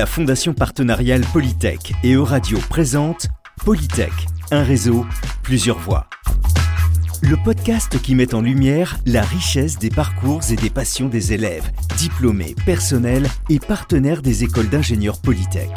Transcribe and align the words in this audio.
La 0.00 0.06
Fondation 0.06 0.54
partenariale 0.54 1.20
Polytech 1.30 1.92
et 2.02 2.12
Euradio 2.12 2.56
présente 2.70 3.26
Polytech, 3.66 4.14
un 4.50 4.62
réseau, 4.62 5.04
plusieurs 5.42 5.78
voix. 5.78 6.06
Le 7.20 7.36
podcast 7.44 8.00
qui 8.00 8.14
met 8.14 8.34
en 8.34 8.40
lumière 8.40 8.96
la 9.04 9.20
richesse 9.20 9.78
des 9.78 9.90
parcours 9.90 10.40
et 10.50 10.56
des 10.56 10.70
passions 10.70 11.08
des 11.08 11.34
élèves, 11.34 11.70
diplômés, 11.98 12.54
personnels 12.64 13.26
et 13.50 13.58
partenaires 13.58 14.22
des 14.22 14.42
écoles 14.42 14.70
d'ingénieurs 14.70 15.20
Polytech. 15.20 15.68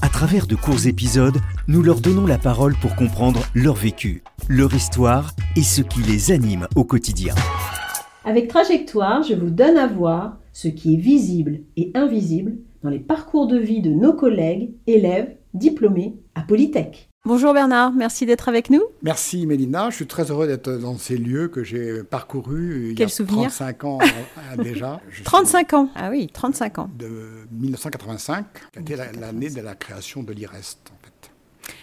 À 0.00 0.08
travers 0.08 0.46
de 0.46 0.54
courts 0.54 0.86
épisodes, 0.86 1.40
nous 1.66 1.82
leur 1.82 1.98
donnons 1.98 2.28
la 2.28 2.38
parole 2.38 2.76
pour 2.76 2.94
comprendre 2.94 3.40
leur 3.56 3.74
vécu, 3.74 4.22
leur 4.48 4.72
histoire 4.72 5.32
et 5.56 5.64
ce 5.64 5.82
qui 5.82 5.98
les 6.02 6.30
anime 6.30 6.68
au 6.76 6.84
quotidien. 6.84 7.34
Avec 8.24 8.46
Trajectoire, 8.46 9.24
je 9.24 9.34
vous 9.34 9.50
donne 9.50 9.76
à 9.76 9.88
voir 9.88 10.36
ce 10.54 10.68
qui 10.68 10.94
est 10.94 10.98
visible 10.98 11.60
et 11.76 11.90
invisible 11.94 12.56
dans 12.82 12.88
les 12.90 13.00
parcours 13.00 13.46
de 13.48 13.58
vie 13.58 13.80
de 13.82 13.90
nos 13.90 14.12
collègues, 14.14 14.70
élèves, 14.86 15.34
diplômés 15.52 16.14
à 16.34 16.42
Polytech. 16.42 17.10
Bonjour 17.26 17.54
Bernard, 17.54 17.92
merci 17.94 18.24
d'être 18.26 18.48
avec 18.50 18.68
nous. 18.70 18.82
Merci 19.02 19.46
Mélina, 19.46 19.88
je 19.90 19.96
suis 19.96 20.06
très 20.06 20.30
heureux 20.30 20.46
d'être 20.46 20.70
dans 20.70 20.96
ces 20.98 21.16
lieux 21.16 21.48
que 21.48 21.64
j'ai 21.64 22.02
parcourus 22.04 22.90
il 22.90 22.94
Quel 22.94 23.04
y 23.04 23.06
a 23.06 23.08
souvenir 23.08 23.48
35 23.48 23.84
ans 23.84 23.98
euh, 24.02 24.56
déjà. 24.62 25.00
Je 25.08 25.16
suis 25.16 25.24
35 25.24 25.72
ans 25.72 25.88
Ah 25.96 26.10
oui, 26.10 26.28
35 26.32 26.78
ans. 26.78 26.90
De 26.98 27.08
1985, 27.52 28.44
qui 28.72 28.78
a 28.78 28.80
été 28.82 28.96
la- 28.96 29.10
l'année 29.12 29.50
de 29.50 29.60
la 29.60 29.74
création 29.74 30.22
de 30.22 30.32
l'IREST. 30.34 30.92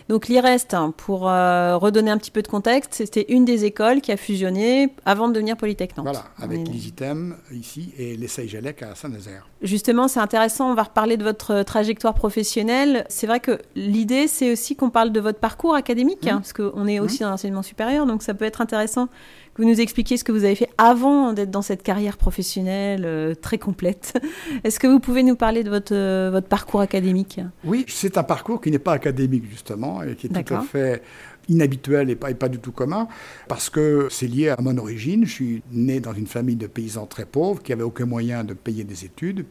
Donc 0.10 0.28
l'IREST, 0.28 0.74
hein, 0.74 0.94
pour 0.96 1.30
euh, 1.30 1.78
redonner 1.78 2.12
un 2.12 2.18
petit 2.18 2.32
peu 2.32 2.42
de 2.42 2.48
contexte, 2.48 2.94
c'était 2.94 3.26
une 3.30 3.46
des 3.46 3.66
écoles 3.66 4.02
qui 4.02 4.12
a 4.12 4.18
fusionné 4.18 4.94
avant 5.06 5.28
de 5.28 5.34
devenir 5.34 5.58
Polytech 5.58 5.98
Nantes. 5.98 6.06
Voilà, 6.06 6.26
avec 6.38 6.68
l'ISITEM 6.68 7.36
ici 7.52 7.94
et 7.98 8.16
l'essai 8.16 8.48
Gelec 8.48 8.84
à 8.84 8.96
Saint-Nazaire. 8.96 9.48
Justement, 9.62 10.08
c'est 10.08 10.20
intéressant, 10.20 10.72
on 10.72 10.74
va 10.74 10.84
reparler 10.84 11.18
de 11.18 11.24
votre 11.24 11.64
trajectoire 11.64 12.14
professionnelle. 12.14 13.06
C'est 13.10 13.28
vrai 13.28 13.40
que 13.40 13.60
l'idée, 13.76 14.28
c'est 14.28 14.52
aussi 14.52 14.76
qu'on 14.76 14.90
parle 14.90 15.12
de 15.12 15.20
votre 15.20 15.40
parcours 15.40 15.76
académique, 15.76 16.28
hein, 16.28 16.38
parce 16.38 16.54
qu'on 16.54 16.88
est 16.88 17.00
aussi 17.00 17.20
dans 17.20 17.30
l'enseignement 17.30 17.64
supérieur, 17.64 18.06
donc 18.06 18.24
ça 18.24 18.34
peut 18.34 18.46
être 18.46 18.62
intéressant 18.62 19.08
que 19.54 19.62
vous 19.62 19.68
nous 19.68 19.82
expliquiez 19.82 20.18
ce 20.18 20.24
que 20.24 20.32
vous 20.32 20.44
avez 20.44 20.56
fait 20.56 20.70
avant 20.78 21.34
d'être 21.34 21.52
dans 21.52 21.62
cette 21.62 21.84
carrière 21.84 22.18
professionnelle 22.18 23.04
euh, 23.06 23.36
très 23.36 23.58
complète. 23.58 24.20
Est-ce 24.64 24.80
que 24.80 24.88
vous 24.88 25.00
pouvez 25.00 25.24
nous 25.24 25.36
parler 25.36 25.64
de 25.64 25.70
votre, 25.70 25.94
euh, 25.94 26.30
votre 26.32 26.48
parcours 26.48 26.82
académique? 26.82 27.40
Oui, 27.64 27.86
c'est 27.88 28.18
un 28.18 28.24
parcours 28.24 28.62
qui 28.62 28.72
n'est 28.72 28.80
pas 28.80 28.94
académique 28.94 29.46
justement 29.50 30.02
et 30.04 30.16
qui 30.16 30.28
est 30.28 30.44
tout 30.44 30.54
à 30.54 30.62
fait 30.62 31.04
inhabituel 31.50 32.10
et 32.10 32.16
pas, 32.16 32.32
et 32.32 32.36
pas 32.36 32.50
du 32.50 32.60
tout 32.60 32.72
commun 32.72 33.08
parce 33.48 33.70
que 33.70 34.08
c'est 34.10 34.28
lié 34.28 34.50
à 34.50 34.62
mon 34.62 34.78
origine. 34.78 35.26
Je 35.26 35.32
suis 35.32 35.64
né 35.72 36.00
dans 36.00 36.14
une 36.14 36.28
famille 36.28 36.56
de 36.56 36.68
paysans 36.68 37.06
très 37.06 37.26
pauvres 37.26 37.62
qui 37.62 37.72
n'avaient 37.72 37.84
aucun 37.84 38.06
moyen 38.06 38.44
de 38.44 38.54
payer 38.54 38.84
des 38.84 39.06
études. 39.06 39.46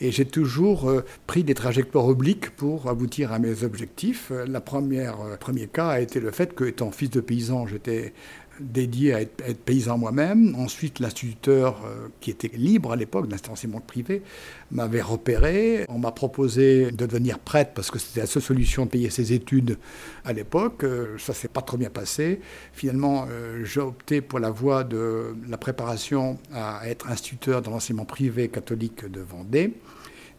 Et 0.00 0.12
j'ai 0.12 0.24
toujours 0.24 0.88
euh, 0.88 1.04
pris 1.26 1.42
des 1.42 1.54
trajectoires 1.54 2.06
obliques 2.06 2.50
pour 2.50 2.88
aboutir 2.88 3.32
à 3.32 3.40
mes 3.40 3.64
objectifs. 3.64 4.30
La 4.46 4.60
première, 4.60 5.20
euh, 5.20 5.36
premier 5.36 5.66
cas 5.66 5.88
a 5.88 6.00
été 6.00 6.20
le 6.20 6.30
fait 6.30 6.54
que, 6.54 6.64
étant 6.64 6.92
fils 6.92 7.10
de 7.10 7.20
paysan, 7.20 7.66
j'étais 7.66 8.12
dédié 8.60 9.14
à 9.14 9.20
être, 9.20 9.42
à 9.44 9.48
être 9.48 9.60
paysan 9.60 9.98
moi-même. 9.98 10.54
Ensuite, 10.56 11.00
l'instituteur, 11.00 11.80
euh, 11.84 12.08
qui 12.20 12.30
était 12.30 12.50
libre 12.54 12.92
à 12.92 12.96
l'époque, 12.96 13.28
d'enseignement 13.28 13.80
privé, 13.80 14.22
m'avait 14.70 15.02
repéré. 15.02 15.84
On 15.88 15.98
m'a 15.98 16.12
proposé 16.12 16.90
de 16.90 17.06
devenir 17.06 17.38
prêtre 17.38 17.72
parce 17.74 17.90
que 17.90 17.98
c'était 17.98 18.20
la 18.20 18.26
seule 18.26 18.42
solution 18.42 18.84
de 18.84 18.90
payer 18.90 19.10
ses 19.10 19.32
études 19.32 19.78
à 20.24 20.32
l'époque. 20.32 20.84
Euh, 20.84 21.16
Ça 21.18 21.34
s'est 21.34 21.48
pas 21.48 21.62
trop 21.62 21.76
bien 21.76 21.90
passé. 21.90 22.40
Finalement, 22.72 23.26
euh, 23.30 23.64
j'ai 23.64 23.80
opté 23.80 24.20
pour 24.20 24.38
la 24.38 24.50
voie 24.50 24.84
de 24.84 25.34
la 25.48 25.56
préparation 25.56 26.38
à 26.52 26.88
être 26.88 27.08
instituteur 27.08 27.62
dans 27.62 27.70
l'enseignement 27.70 28.04
privé 28.04 28.48
catholique 28.48 29.10
de 29.10 29.20
Vendée 29.20 29.74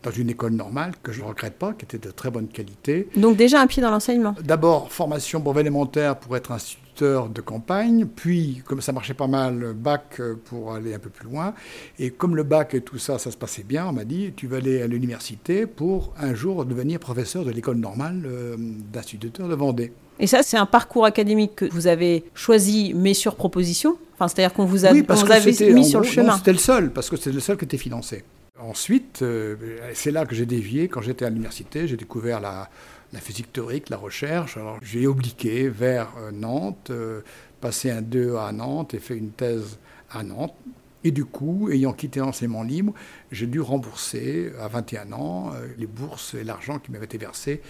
dans 0.01 0.11
une 0.11 0.29
école 0.29 0.53
normale 0.53 0.93
que 1.03 1.11
je 1.11 1.21
ne 1.21 1.25
regrette 1.25 1.55
pas, 1.55 1.73
qui 1.73 1.83
était 1.85 1.97
de 1.97 2.11
très 2.11 2.31
bonne 2.31 2.47
qualité. 2.47 3.09
Donc 3.15 3.35
déjà 3.35 3.61
un 3.61 3.67
pied 3.67 3.81
dans 3.81 3.91
l'enseignement? 3.91 4.35
D'abord, 4.41 4.91
formation 4.91 5.39
brevet 5.39 5.61
élémentaire 5.61 6.17
pour 6.17 6.37
être 6.37 6.51
instituteur 6.51 6.88
de 7.03 7.41
campagne, 7.41 8.05
puis, 8.05 8.61
comme 8.65 8.81
ça 8.81 8.91
marchait 8.91 9.13
pas 9.13 9.27
mal, 9.27 9.73
bac 9.73 10.17
euh, 10.19 10.35
pour 10.45 10.73
aller 10.73 10.93
un 10.93 10.99
peu 10.99 11.09
plus 11.09 11.27
loin. 11.27 11.53
Et 11.97 12.11
comme 12.11 12.35
le 12.35 12.43
bac 12.43 12.73
et 12.73 12.81
tout 12.81 12.97
ça, 12.97 13.17
ça 13.19 13.31
se 13.31 13.37
passait 13.37 13.63
bien, 13.63 13.87
on 13.87 13.93
m'a 13.93 14.05
dit, 14.05 14.33
tu 14.35 14.47
vas 14.47 14.57
aller 14.57 14.81
à 14.81 14.87
l'université 14.87 15.65
pour 15.65 16.13
un 16.19 16.33
jour 16.33 16.65
devenir 16.65 16.99
professeur 16.99 17.45
de 17.45 17.51
l'école 17.51 17.77
normale 17.77 18.23
euh, 18.25 18.55
d'instituteur 18.57 19.47
de 19.47 19.55
Vendée. 19.55 19.93
Et 20.19 20.27
ça, 20.27 20.43
c'est 20.43 20.57
un 20.57 20.65
parcours 20.65 21.05
académique 21.05 21.55
que 21.55 21.65
vous 21.65 21.87
avez 21.87 22.25
choisi, 22.33 22.93
mais 22.93 23.13
sur 23.13 23.35
proposition? 23.35 23.97
Enfin, 24.15 24.27
c'est-à-dire 24.27 24.53
qu'on 24.53 24.65
vous 24.65 24.85
a, 24.85 24.91
oui, 24.91 25.03
parce 25.03 25.23
on 25.23 25.27
que 25.27 25.31
avait 25.31 25.73
mis 25.73 25.85
sur 25.85 25.99
le 25.99 26.05
gros, 26.05 26.13
chemin. 26.13 26.31
non, 26.31 26.37
C'était 26.37 26.51
le 26.51 26.57
seul, 26.57 26.91
parce 26.91 27.09
que 27.09 27.15
c'était 27.15 27.31
le 27.31 27.39
seul 27.39 27.57
qui 27.57 27.65
était 27.65 27.77
financé. 27.77 28.23
Ensuite, 28.61 29.21
euh, 29.21 29.55
c'est 29.93 30.11
là 30.11 30.25
que 30.25 30.35
j'ai 30.35 30.45
dévié. 30.45 30.89
Quand 30.89 31.01
j'étais 31.01 31.23
à 31.23 31.29
l'université, 31.29 31.87
j'ai 31.87 31.95
découvert 31.95 32.41
la, 32.41 32.69
la 33.13 33.19
physique 33.19 33.51
théorique, 33.51 33.89
la 33.89 33.97
recherche. 33.97 34.57
Alors, 34.57 34.79
j'ai 34.81 35.07
obliqué 35.07 35.69
vers 35.69 36.09
euh, 36.17 36.31
Nantes, 36.31 36.89
euh, 36.89 37.21
passé 37.61 37.89
un 37.89 38.01
2 38.01 38.35
à 38.35 38.51
Nantes 38.51 38.93
et 38.93 38.99
fait 38.99 39.17
une 39.17 39.31
thèse 39.31 39.79
à 40.11 40.23
Nantes. 40.23 40.55
Et 41.03 41.11
du 41.11 41.23
coup, 41.23 41.69
ayant 41.71 41.93
quitté 41.93 42.19
l'enseignement 42.19 42.61
libre, 42.61 42.93
j'ai 43.31 43.47
dû 43.47 43.61
rembourser 43.61 44.51
à 44.59 44.67
21 44.67 45.13
ans 45.13 45.51
euh, 45.53 45.67
les 45.77 45.87
bourses 45.87 46.33
et 46.33 46.43
l'argent 46.43 46.77
qui 46.77 46.91
m'avaient 46.91 47.05
été 47.05 47.17
versés 47.17 47.61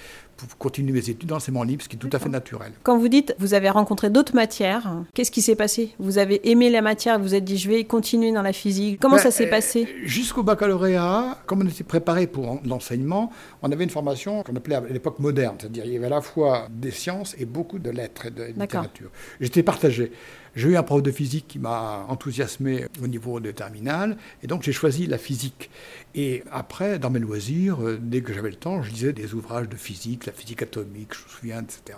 pour 0.48 0.58
continuer 0.58 0.92
mes 0.94 1.10
études 1.10 1.26
d'enseignement 1.30 1.64
libre, 1.64 1.84
ce 1.84 1.90
qui 1.90 1.96
est 1.96 2.00
tout 2.00 2.10
à 2.14 2.20
fait 2.20 2.30
naturel. 2.30 2.72
Quand 2.84 2.98
vous 2.98 3.08
dites 3.10 3.36
vous 3.40 3.54
avez 3.54 3.70
rencontré 3.70 4.10
d'autres 4.10 4.36
matières, 4.36 4.92
qu'est-ce 5.14 5.32
qui 5.32 5.42
s'est 5.42 5.56
passé? 5.56 5.94
Vous 6.00 6.18
avez 6.18 6.50
aimé 6.50 6.70
la 6.70 6.82
matière, 6.82 7.18
vous 7.18 7.26
vous 7.26 7.36
êtes 7.36 7.44
dit 7.44 7.58
je 7.58 7.70
vais 7.70 7.84
continuer 7.84 8.32
dans 8.32 8.42
la 8.42 8.54
physique. 8.54 9.00
Comment 9.00 9.16
Ben, 9.18 9.22
ça 9.24 9.32
s'est 9.32 9.48
euh, 9.48 9.50
passé? 9.50 9.88
Jusqu'au 10.04 10.44
baccalauréat, 10.44 11.38
comme 11.46 11.62
on 11.62 11.68
était 11.68 11.84
préparé 11.84 12.28
pour 12.28 12.50
en- 12.52 12.60
l'enseignement, 12.66 13.32
on 13.62 13.72
avait 13.72 13.84
une 13.84 13.90
formation 13.90 14.44
qu'on 14.44 14.56
appelait 14.56 14.76
à 14.76 14.82
l'époque 14.82 15.20
moderne, 15.20 15.56
c'est-à-dire 15.60 15.86
il 15.86 15.94
y 15.94 15.98
avait 15.98 16.06
à 16.08 16.10
la 16.10 16.22
fois 16.22 16.68
des 16.72 16.92
sciences 16.92 17.36
et 17.38 17.46
beaucoup 17.46 17.80
de 17.80 17.90
lettres 17.90 18.28
et 18.28 18.32
de 18.32 18.44
littérature. 18.44 19.10
J'étais 19.40 19.64
partagé. 19.64 20.12
J'ai 20.56 20.70
eu 20.70 20.78
un 20.78 20.84
prof 20.84 21.02
de 21.04 21.12
physique 21.12 21.46
qui 21.48 21.60
m'a 21.60 22.06
enthousiasmé 22.10 22.86
au 23.04 23.08
niveau 23.08 23.40
de 23.40 23.52
terminale, 23.52 24.18
et 24.44 24.48
donc 24.48 24.64
j'ai 24.64 24.72
choisi 24.72 25.06
la 25.08 25.18
physique. 25.18 25.70
Et 26.16 26.44
après, 26.52 26.98
dans 27.00 27.10
mes 27.12 27.20
loisirs, 27.20 27.78
euh, 27.84 28.00
dès 28.02 28.22
que 28.22 28.34
j'avais 28.34 28.50
le 28.50 28.56
temps, 28.56 28.82
je 28.82 28.92
lisais 28.92 29.14
des 29.14 29.34
ouvrages 29.36 29.70
de 29.70 29.76
physique, 29.76 30.26
la 30.26 30.34
physique 30.34 30.62
atomique, 30.64 31.10
je 31.14 31.24
me 31.24 31.30
souviens, 31.30 31.62
etc. 31.62 31.98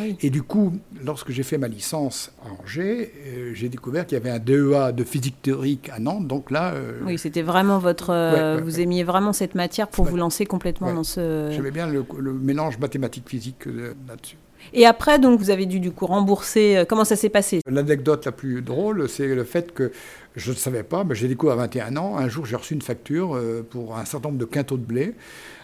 Oui. 0.00 0.16
Et 0.22 0.30
du 0.30 0.42
coup, 0.42 0.78
lorsque 1.04 1.30
j'ai 1.32 1.42
fait 1.42 1.58
ma 1.58 1.66
licence 1.68 2.32
à 2.44 2.62
Angers, 2.62 3.12
euh, 3.26 3.50
j'ai 3.54 3.68
découvert 3.68 4.06
qu'il 4.06 4.16
y 4.16 4.20
avait 4.20 4.30
un 4.30 4.38
DEA 4.38 4.92
de 4.92 5.04
physique 5.04 5.42
théorique 5.42 5.90
à 5.92 5.98
Nantes. 5.98 6.26
Donc 6.28 6.50
là, 6.50 6.72
euh, 6.74 7.00
Oui, 7.04 7.18
c'était 7.18 7.42
vraiment 7.42 7.78
votre. 7.78 8.10
euh, 8.10 8.28
Ouais, 8.28 8.56
ouais, 8.56 8.62
vous 8.62 8.76
ouais. 8.76 8.82
aimiez 8.82 9.02
vraiment 9.04 9.32
cette 9.32 9.54
matière 9.54 9.88
pour 9.88 10.04
vous 10.04 10.16
lancer 10.16 10.46
complètement 10.46 10.92
dans 10.94 11.04
ce. 11.04 11.48
j'aimais 11.50 11.70
bien 11.72 11.86
le, 11.88 12.04
le 12.18 12.32
mélange 12.32 12.78
mathématique-physique 12.78 13.66
là-dessus. 13.66 14.36
Et 14.72 14.86
après, 14.86 15.18
donc, 15.18 15.38
vous 15.38 15.50
avez 15.50 15.66
dû 15.66 15.80
du 15.80 15.90
coup 15.90 16.06
rembourser. 16.06 16.76
euh, 16.78 16.84
Comment 16.84 17.04
ça 17.04 17.16
s'est 17.16 17.28
passé? 17.28 17.60
L'anecdote 17.66 18.26
la 18.26 18.32
plus 18.32 18.62
drôle, 18.62 19.08
c'est 19.08 19.34
le 19.34 19.44
fait 19.44 19.72
que 19.72 19.92
je 20.36 20.50
ne 20.52 20.56
savais 20.56 20.82
pas, 20.82 21.04
mais 21.04 21.14
j'ai 21.14 21.26
découvert 21.28 21.54
à 21.54 21.62
21 21.66 21.96
ans, 21.96 22.16
un 22.16 22.28
jour 22.28 22.46
j'ai 22.46 22.54
reçu 22.56 22.74
une 22.74 22.82
facture 22.82 23.34
euh, 23.34 23.66
pour 23.68 23.96
un 23.96 24.04
certain 24.04 24.28
nombre 24.28 24.38
de 24.38 24.44
quintaux 24.44 24.76
de 24.76 24.84
blé, 24.84 25.14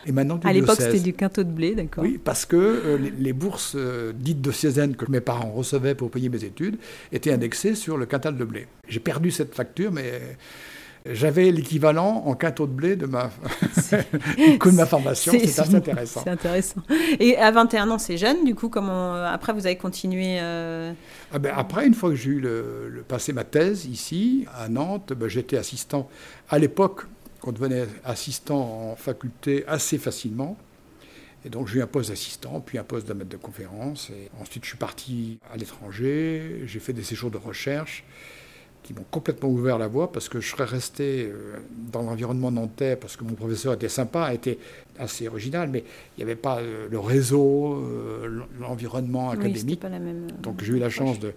et 0.07 0.11
maintenant 0.13 0.41
À 0.43 0.53
l'époque, 0.53 0.81
c'était 0.81 0.99
du 1.01 1.13
quintot 1.13 1.45
de 1.45 1.51
blé, 1.51 1.75
d'accord. 1.75 2.03
Oui, 2.03 2.19
parce 2.23 2.45
que 2.45 2.57
euh, 2.57 2.99
les, 2.99 3.11
les 3.11 3.33
bourses 3.33 3.75
euh, 3.77 4.13
dites 4.15 4.39
de 4.39 4.43
diocésaines 4.51 4.97
que 4.97 5.09
mes 5.11 5.21
parents 5.21 5.53
recevaient 5.53 5.95
pour 5.95 6.11
payer 6.11 6.29
mes 6.29 6.45
études 6.45 6.77
étaient 7.13 7.33
indexées 7.33 7.75
sur 7.75 7.97
le 7.97 8.07
quintal 8.07 8.37
de 8.37 8.45
blé. 8.45 8.67
J'ai 8.89 9.01
perdu 9.01 9.31
cette 9.31 9.55
facture, 9.55 9.93
mais 9.93 10.21
j'avais 11.07 11.51
l'équivalent 11.51 12.23
en 12.27 12.35
quintaux 12.35 12.67
de 12.67 12.73
blé 12.73 12.97
de 12.97 13.07
ma, 13.07 13.31
du 14.37 14.59
coût 14.59 14.71
de 14.71 14.77
ma 14.77 14.87
formation. 14.87 15.33
C'est- 15.33 15.59
assez 15.61 15.75
intéressant. 15.75 16.23
C'est 16.25 16.31
intéressant. 16.31 16.81
Et 17.21 17.37
à 17.37 17.51
21 17.51 17.91
ans, 17.91 17.99
c'est 17.99 18.17
jeune, 18.17 18.45
du 18.45 18.55
coup, 18.55 18.69
comment. 18.69 19.15
euh, 19.15 19.27
Après, 19.27 19.53
vous 19.53 19.67
avez 19.67 19.77
continué. 19.77 20.39
euh, 20.41 20.93
Ah 21.33 21.39
ben, 21.39 21.53
après, 21.55 21.87
une 21.87 21.95
fois 21.95 22.11
que 22.11 22.17
j'ai 22.17 22.31
eu 22.31 22.41
le, 22.41 22.89
le- 22.89 23.03
passé 23.03 23.33
ma 23.33 23.45
thèse 23.45 23.85
ici, 23.87 24.47
à 24.59 24.69
Nantes, 24.69 25.13
ben, 25.15 25.29
j'étais 25.29 25.57
assistant. 25.59 26.09
À 26.49 26.59
l'époque, 26.59 27.03
on 27.43 27.53
devenait 27.53 27.87
assistant 28.05 28.91
en 28.93 28.97
faculté 28.97 29.65
assez 29.67 29.99
facilement. 29.99 30.57
Et 31.47 31.51
donc 31.51 31.69
j'ai 31.69 31.81
eu 31.81 31.83
un 31.83 31.87
poste 31.87 32.09
d'assistant, 32.09 32.61
puis 32.65 32.79
un 32.79 32.85
poste 32.85 33.07
de 33.07 33.13
maître 33.13 33.29
de 33.29 33.37
conférence. 33.37 34.09
Et 34.09 34.31
ensuite, 34.41 34.65
je 34.65 34.71
suis 34.71 34.79
parti 34.79 35.39
à 35.53 35.59
l'étranger. 35.59 36.63
J'ai 36.65 36.81
fait 36.81 36.95
des 36.95 37.03
séjours 37.03 37.31
de 37.31 37.37
recherche 37.37 38.05
qui 38.85 38.93
m'ont 38.95 39.05
complètement 39.11 39.49
ouvert 39.49 39.79
la 39.79 39.89
voie 39.89 40.13
parce 40.13 40.29
que 40.29 40.41
je 40.41 40.49
serais 40.51 40.65
resté 40.67 41.25
euh, 41.33 41.57
dans 41.91 42.03
l'environnement 42.03 42.51
nantais 42.53 42.95
parce 42.97 43.17
que 43.17 43.25
mon 43.25 43.33
professeur 43.33 43.73
était 43.73 43.89
sympa, 43.89 44.33
était 44.35 44.59
assez 44.99 45.27
original, 45.27 45.69
mais 45.73 45.83
il 46.17 46.19
n'y 46.19 46.23
avait 46.25 46.37
pas 46.41 46.59
euh, 46.61 46.87
le 46.91 46.99
réseau, 47.01 47.75
euh, 47.83 48.43
l'environnement 48.61 49.31
Oui, 49.31 49.39
académique. 49.39 49.81
pas 49.81 49.89
la 49.89 49.99
même. 49.99 50.27
Donc 50.43 50.63
j'ai 50.63 50.75
eu 50.75 50.79
la 50.79 50.91
chance 50.91 51.19
de- 51.19 51.33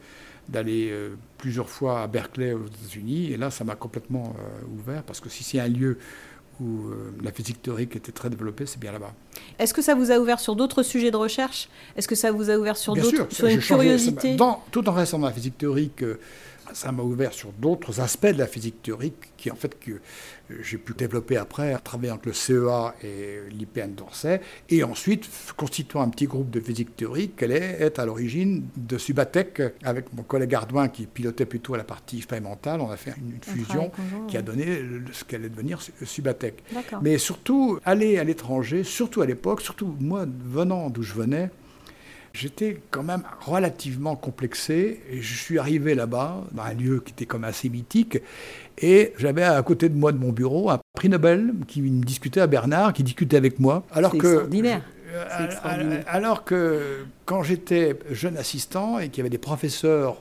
d'aller 0.50 0.94
plusieurs 1.38 1.70
fois 1.70 2.04
à 2.04 2.08
Berkeley 2.08 2.54
aux 2.54 2.66
États-Unis 2.68 3.32
et 3.34 3.38
là 3.38 3.50
ça 3.50 3.64
m'a 3.66 3.76
complètement 3.76 4.34
ouvert 4.78 5.04
parce 5.04 5.20
que 5.20 5.28
si 5.30 5.44
c'est 5.44 5.60
un 5.60 5.68
lieu 5.68 5.98
où 6.62 6.86
la 7.22 7.32
physique 7.34 7.62
théorique 7.62 7.96
était 7.98 8.14
très 8.14 8.30
développée, 8.30 8.66
c'est 8.66 8.80
bien 8.80 8.92
là-bas. 8.94 9.14
Est-ce 9.60 9.74
que 9.74 9.82
ça 9.82 9.94
vous 9.94 10.10
a 10.10 10.18
ouvert 10.20 10.40
sur 10.40 10.56
d'autres 10.56 10.84
sujets 10.84 11.12
de 11.12 11.18
recherche? 11.18 11.68
Est-ce 11.98 12.08
que 12.08 12.16
ça 12.16 12.32
vous 12.32 12.50
a 12.50 12.58
ouvert 12.58 12.78
sur 12.78 12.96
d'autres, 12.96 13.28
sur 13.32 13.48
une 13.48 13.60
changé- 13.60 13.84
curiosité? 13.84 14.36
dans, 14.38 14.64
tout 14.72 14.88
en 14.88 14.94
restant 14.94 15.20
dans 15.20 15.28
la 15.28 15.34
physique 15.34 15.58
théorique, 15.58 16.02
ça 16.74 16.92
m'a 16.92 17.04
ouvert 17.04 17.34
sur 17.34 17.52
d'autres 17.54 18.00
aspects 18.00 18.28
de 18.28 18.38
la 18.38 18.48
physique 18.48 18.82
théorique 18.82 19.34
qui 19.38 19.52
en 19.52 19.56
fait 19.56 19.80
que 19.80 20.00
j'ai 20.62 20.78
pu 20.78 20.94
développer 20.94 21.38
après 21.38 21.74
à 21.74 21.80
travailler 21.80 22.12
entre 22.12 22.28
le 22.28 22.34
CEA 22.34 22.96
et 23.04 23.40
l'IPN 23.52 23.94
d'Orsay. 23.94 24.42
Et 24.70 24.84
ensuite 24.84 25.28
constituant 25.58 26.02
un 26.02 26.10
petit 26.10 26.26
groupe 26.26 26.50
de 26.50 26.60
physique 26.60 26.96
théorique 26.96 27.36
qu'elle 27.36 27.52
est 27.52 28.00
à 28.00 28.06
l'origine 28.06 28.66
de 28.76 28.98
Subatec 28.98 29.62
avec 29.84 30.14
mon 30.14 30.24
collègue 30.24 30.56
Ardouin 30.56 30.88
qui 30.88 31.06
pilotait 31.06 31.46
plutôt 31.46 31.76
la 31.76 31.84
partie 31.84 32.18
expérimentale. 32.18 32.82
On 32.82 32.90
a 32.90 32.98
fait 32.98 33.14
une, 33.18 33.38
fusion 33.42 33.92
qui 34.28 34.38
a 34.38 34.42
donné 34.42 34.82
ce 35.12 35.24
qu'elle 35.24 35.42
allait 35.42 35.50
devenir 35.50 35.80
Subatec. 36.04 36.64
Mais 37.02 37.18
surtout 37.18 37.80
aller 37.86 38.18
à 38.18 38.24
l'étranger 38.24 38.84
surtout 38.84 39.22
à 39.22 39.26
l'époque 39.26 39.62
surtout 39.62 39.96
moi 40.00 40.26
venant 40.46 40.90
d'où 40.90 41.04
je 41.04 41.14
venais 41.14 41.50
j'étais 42.38 42.80
quand 42.92 43.04
même 43.04 43.24
relativement 43.42 44.16
complexé. 44.16 45.02
Et 45.12 45.22
je 45.22 45.36
suis 45.36 45.60
arrivé 45.60 45.96
là-bas, 45.96 46.44
dans 46.52 46.64
un 46.64 46.74
lieu 46.74 47.02
qui 47.04 47.12
était 47.12 47.26
comme 47.26 47.44
assez 47.44 47.70
mythique, 47.70 48.20
et 48.78 49.14
j'avais 49.18 49.44
à 49.44 49.62
côté 49.64 49.90
de 49.90 49.96
moi 49.96 50.12
de 50.12 50.18
mon 50.18 50.32
bureau 50.32 50.70
un 50.70 50.80
prix 50.96 51.10
Nobel 51.10 51.54
qui 51.68 51.82
me 51.82 52.04
discutait 52.04 52.42
à 52.42 52.48
Bernard, 52.48 52.94
qui 52.94 53.04
discutait 53.04 53.38
avec 53.38 53.60
moi. 53.60 53.84
Alors 53.92 54.12
que, 54.12 54.18
extraordinaire. 54.18 54.82
Euh, 55.16 56.02
alors 56.08 56.44
que 56.44 57.06
quand 57.26 57.42
j'étais 57.42 57.98
jeune 58.12 58.38
assistant 58.38 59.00
et 59.00 59.10
qu'il 59.10 59.20
y 59.20 59.22
avait 59.22 59.30
des 59.30 59.38
professeurs 59.38 60.18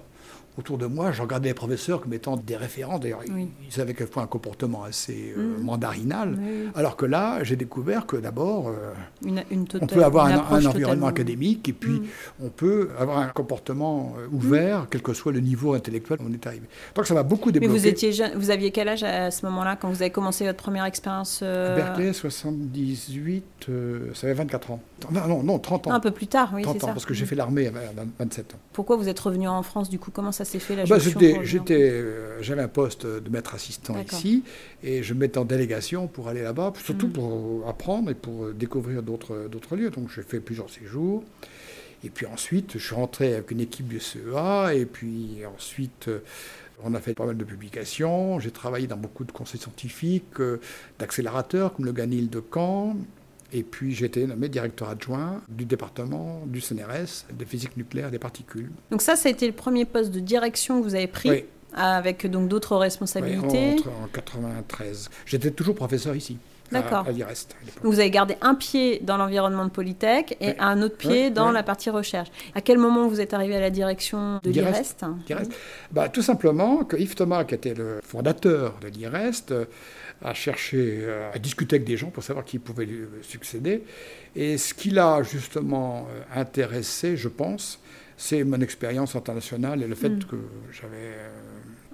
autour 0.58 0.78
de 0.78 0.86
moi, 0.86 1.12
je 1.12 1.20
regardais 1.22 1.50
les 1.50 1.54
professeurs 1.54 2.00
comme 2.00 2.12
étant 2.14 2.36
des 2.36 2.56
référents. 2.56 2.98
D'ailleurs, 2.98 3.20
ils, 3.24 3.80
avaient 3.80 3.94
quelquefois 3.94 4.22
un 4.22 4.26
comportement 4.26 4.84
assez 4.84 5.34
euh, 5.36 5.58
mm. 5.58 5.62
mandarinal. 5.62 6.38
Alors 6.74 6.96
que 6.96 7.04
là, 7.04 7.44
j'ai 7.44 7.56
découvert 7.56 8.06
que 8.06 8.16
d'abord, 8.16 8.68
euh, 8.68 9.42
on 9.80 9.86
peut 9.86 10.04
avoir 10.04 10.26
un, 10.26 10.64
environnement 10.64 11.08
académique 11.08 11.68
et 11.68 11.72
puis 11.72 12.00
mm. 12.00 12.06
on 12.44 12.48
peut 12.48 12.90
avoir 12.98 13.18
un 13.18 13.28
comportement 13.28 14.14
euh, 14.18 14.28
ouvert, 14.32 14.82
mm. 14.82 14.86
quel 14.90 15.02
que 15.02 15.12
soit 15.12 15.32
le 15.32 15.40
niveau 15.40 15.74
intellectuel 15.74 16.20
où 16.22 16.26
on 16.28 16.32
est 16.32 16.46
arrivé. 16.46 16.66
Donc 16.94 17.06
ça 17.06 17.14
m'a 17.14 17.22
beaucoup 17.22 17.52
débloqué. 17.52 17.72
Mais 17.72 17.78
vous, 17.78 17.86
étiez 17.86 18.12
jeune, 18.12 18.32
vous 18.36 18.50
aviez 18.50 18.70
quel 18.70 18.88
âge 18.88 19.02
à 19.02 19.30
ce 19.30 19.44
moment-là, 19.46 19.76
quand 19.76 19.88
vous 19.88 20.02
avez 20.02 20.10
commencé 20.10 20.44
votre 20.46 20.62
première 20.62 20.86
expérience 20.86 21.42
Berkeley, 21.42 22.12
78, 22.12 23.66
ça 24.14 24.26
avait 24.26 24.34
24 24.34 24.70
ans. 24.70 24.80
Non, 25.10 25.42
non, 25.42 25.58
30 25.58 25.88
ans. 25.88 25.90
Un 25.92 26.00
peu 26.00 26.10
plus 26.10 26.26
tard, 26.26 26.52
oui, 26.54 26.62
c'est 26.64 26.80
ça. 26.80 26.88
parce 26.88 27.04
que 27.04 27.12
j'ai 27.12 27.26
fait 27.26 27.34
l'armée 27.34 27.66
à 27.66 27.72
27 28.18 28.54
ans. 28.54 28.58
Pourquoi 28.72 28.96
vous 28.96 29.08
êtes 29.08 29.20
revenu 29.20 29.48
en 29.48 29.62
France, 29.62 29.90
du 29.90 29.98
coup 29.98 30.10
Comment 30.10 30.32
ça 30.32 30.45
s'est 30.46 30.58
fait, 30.58 30.76
la 30.76 30.84
bah, 30.84 30.98
j'étais, 30.98 31.90
euh, 31.90 32.42
J'avais 32.42 32.62
un 32.62 32.68
poste 32.68 33.06
de 33.06 33.28
maître 33.30 33.54
assistant 33.54 33.94
ici, 34.00 34.42
et 34.82 35.02
je 35.02 35.14
me 35.14 35.20
mettais 35.20 35.38
en 35.38 35.44
délégation 35.44 36.06
pour 36.06 36.28
aller 36.28 36.42
là-bas, 36.42 36.72
surtout 36.82 37.08
mm. 37.08 37.12
pour 37.12 37.68
apprendre 37.68 38.10
et 38.10 38.14
pour 38.14 38.50
découvrir 38.52 39.02
d'autres, 39.02 39.48
d'autres 39.50 39.76
lieux. 39.76 39.90
Donc 39.90 40.10
j'ai 40.14 40.22
fait 40.22 40.40
plusieurs 40.40 40.70
séjours. 40.70 41.22
Et 42.04 42.10
puis 42.10 42.26
ensuite, 42.26 42.74
je 42.74 42.78
suis 42.78 42.94
rentré 42.94 43.34
avec 43.34 43.50
une 43.50 43.60
équipe 43.60 43.88
du 43.88 44.00
CEA, 44.00 44.74
et 44.74 44.86
puis 44.86 45.40
ensuite... 45.54 46.08
On 46.84 46.94
a 46.94 47.00
fait 47.00 47.14
pas 47.14 47.24
mal 47.24 47.36
de 47.36 47.44
publications. 47.44 48.38
J'ai 48.38 48.50
travaillé 48.50 48.86
dans 48.86 48.96
beaucoup 48.96 49.24
de 49.24 49.32
conseils 49.32 49.60
scientifiques, 49.60 50.40
euh, 50.40 50.60
d'accélérateurs 50.98 51.74
comme 51.74 51.86
le 51.86 51.92
Ganil 51.92 52.28
de 52.28 52.42
Caen, 52.52 52.96
et 53.52 53.62
puis 53.62 53.94
j'ai 53.94 54.06
été 54.06 54.26
nommé 54.26 54.48
directeur 54.48 54.88
adjoint 54.88 55.40
du 55.48 55.64
département 55.64 56.42
du 56.46 56.60
CNRS 56.60 57.26
de 57.32 57.44
physique 57.44 57.76
nucléaire 57.76 58.10
des 58.10 58.18
particules. 58.18 58.70
Donc 58.90 59.02
ça, 59.02 59.16
ça 59.16 59.28
a 59.28 59.32
été 59.32 59.46
le 59.46 59.52
premier 59.52 59.84
poste 59.84 60.10
de 60.10 60.20
direction 60.20 60.80
que 60.80 60.84
vous 60.84 60.94
avez 60.94 61.06
pris 61.06 61.44
avec 61.74 62.26
donc 62.26 62.48
d'autres 62.48 62.76
responsabilités. 62.76 63.76
Oui, 63.76 63.84
en 64.02 64.08
93. 64.08 65.10
J'étais 65.26 65.50
toujours 65.50 65.74
professeur 65.74 66.16
ici. 66.16 66.38
D'accord. 66.72 67.06
À, 67.06 67.12
l'IREST. 67.12 67.54
Vous 67.82 68.00
avez 68.00 68.10
gardé 68.10 68.36
un 68.40 68.54
pied 68.54 69.00
dans 69.02 69.16
l'environnement 69.16 69.64
de 69.64 69.70
Polytech 69.70 70.36
et 70.40 70.58
un 70.58 70.82
autre 70.82 70.96
pied 70.96 71.30
dans 71.30 71.52
la 71.52 71.62
partie 71.62 71.90
recherche. 71.90 72.28
À 72.54 72.60
quel 72.60 72.78
moment 72.78 73.06
vous 73.06 73.20
êtes 73.20 73.34
arrivé 73.34 73.56
à 73.56 73.60
la 73.60 73.70
direction 73.70 74.40
de 74.42 74.50
l'IREST 74.50 75.04
bah, 75.92 76.08
Tout 76.08 76.22
simplement 76.22 76.84
que 76.84 76.96
Yves 76.96 77.14
Thomas, 77.14 77.44
qui 77.44 77.54
était 77.54 77.74
le 77.74 78.00
fondateur 78.02 78.74
de 78.80 78.88
l'IREST, 78.88 79.54
à 80.22 80.34
chercher, 80.34 80.98
euh, 81.02 81.30
à 81.32 81.38
discuter 81.38 81.76
avec 81.76 81.86
des 81.86 81.96
gens 81.96 82.10
pour 82.10 82.22
savoir 82.22 82.44
qui 82.44 82.58
pouvait 82.58 82.86
lui 82.86 83.06
succéder. 83.22 83.84
Et 84.34 84.58
ce 84.58 84.74
qui 84.74 84.90
l'a 84.90 85.22
justement 85.22 86.08
euh, 86.10 86.40
intéressé, 86.40 87.16
je 87.16 87.28
pense, 87.28 87.80
c'est 88.16 88.42
mon 88.44 88.60
expérience 88.60 89.14
internationale 89.14 89.82
et 89.82 89.86
le 89.86 89.94
fait 89.94 90.08
mm. 90.08 90.24
que 90.24 90.36
j'avais 90.72 90.96
euh, 90.96 91.28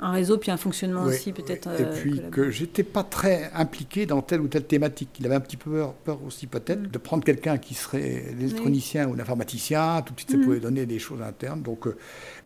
un 0.02 0.10
réseau 0.10 0.36
puis 0.36 0.50
un 0.50 0.56
fonctionnement 0.56 1.04
aussi 1.04 1.32
peut-être. 1.32 1.68
Et 1.80 1.84
puis 1.84 2.20
que 2.30 2.50
j'étais 2.50 2.82
pas 2.82 3.04
très 3.04 3.50
impliqué 3.54 4.04
dans 4.04 4.20
telle 4.20 4.40
ou 4.40 4.48
telle 4.48 4.64
thématique. 4.64 5.10
Il 5.20 5.26
avait 5.26 5.36
un 5.36 5.40
petit 5.40 5.56
peu 5.56 5.70
peur, 5.70 5.94
peur 5.94 6.18
aussi 6.26 6.46
peut-être 6.46 6.82
mm. 6.82 6.86
de 6.88 6.98
prendre 6.98 7.24
quelqu'un 7.24 7.56
qui 7.56 7.74
serait 7.74 8.24
l'électronicien 8.36 9.08
ou 9.08 9.14
l'informaticien. 9.14 10.02
Tout 10.02 10.12
de 10.14 10.18
suite, 10.18 10.32
ça 10.32 10.36
mm. 10.36 10.42
pouvait 10.42 10.60
donner 10.60 10.86
des 10.86 10.98
choses 10.98 11.22
internes. 11.22 11.62
Donc 11.62 11.86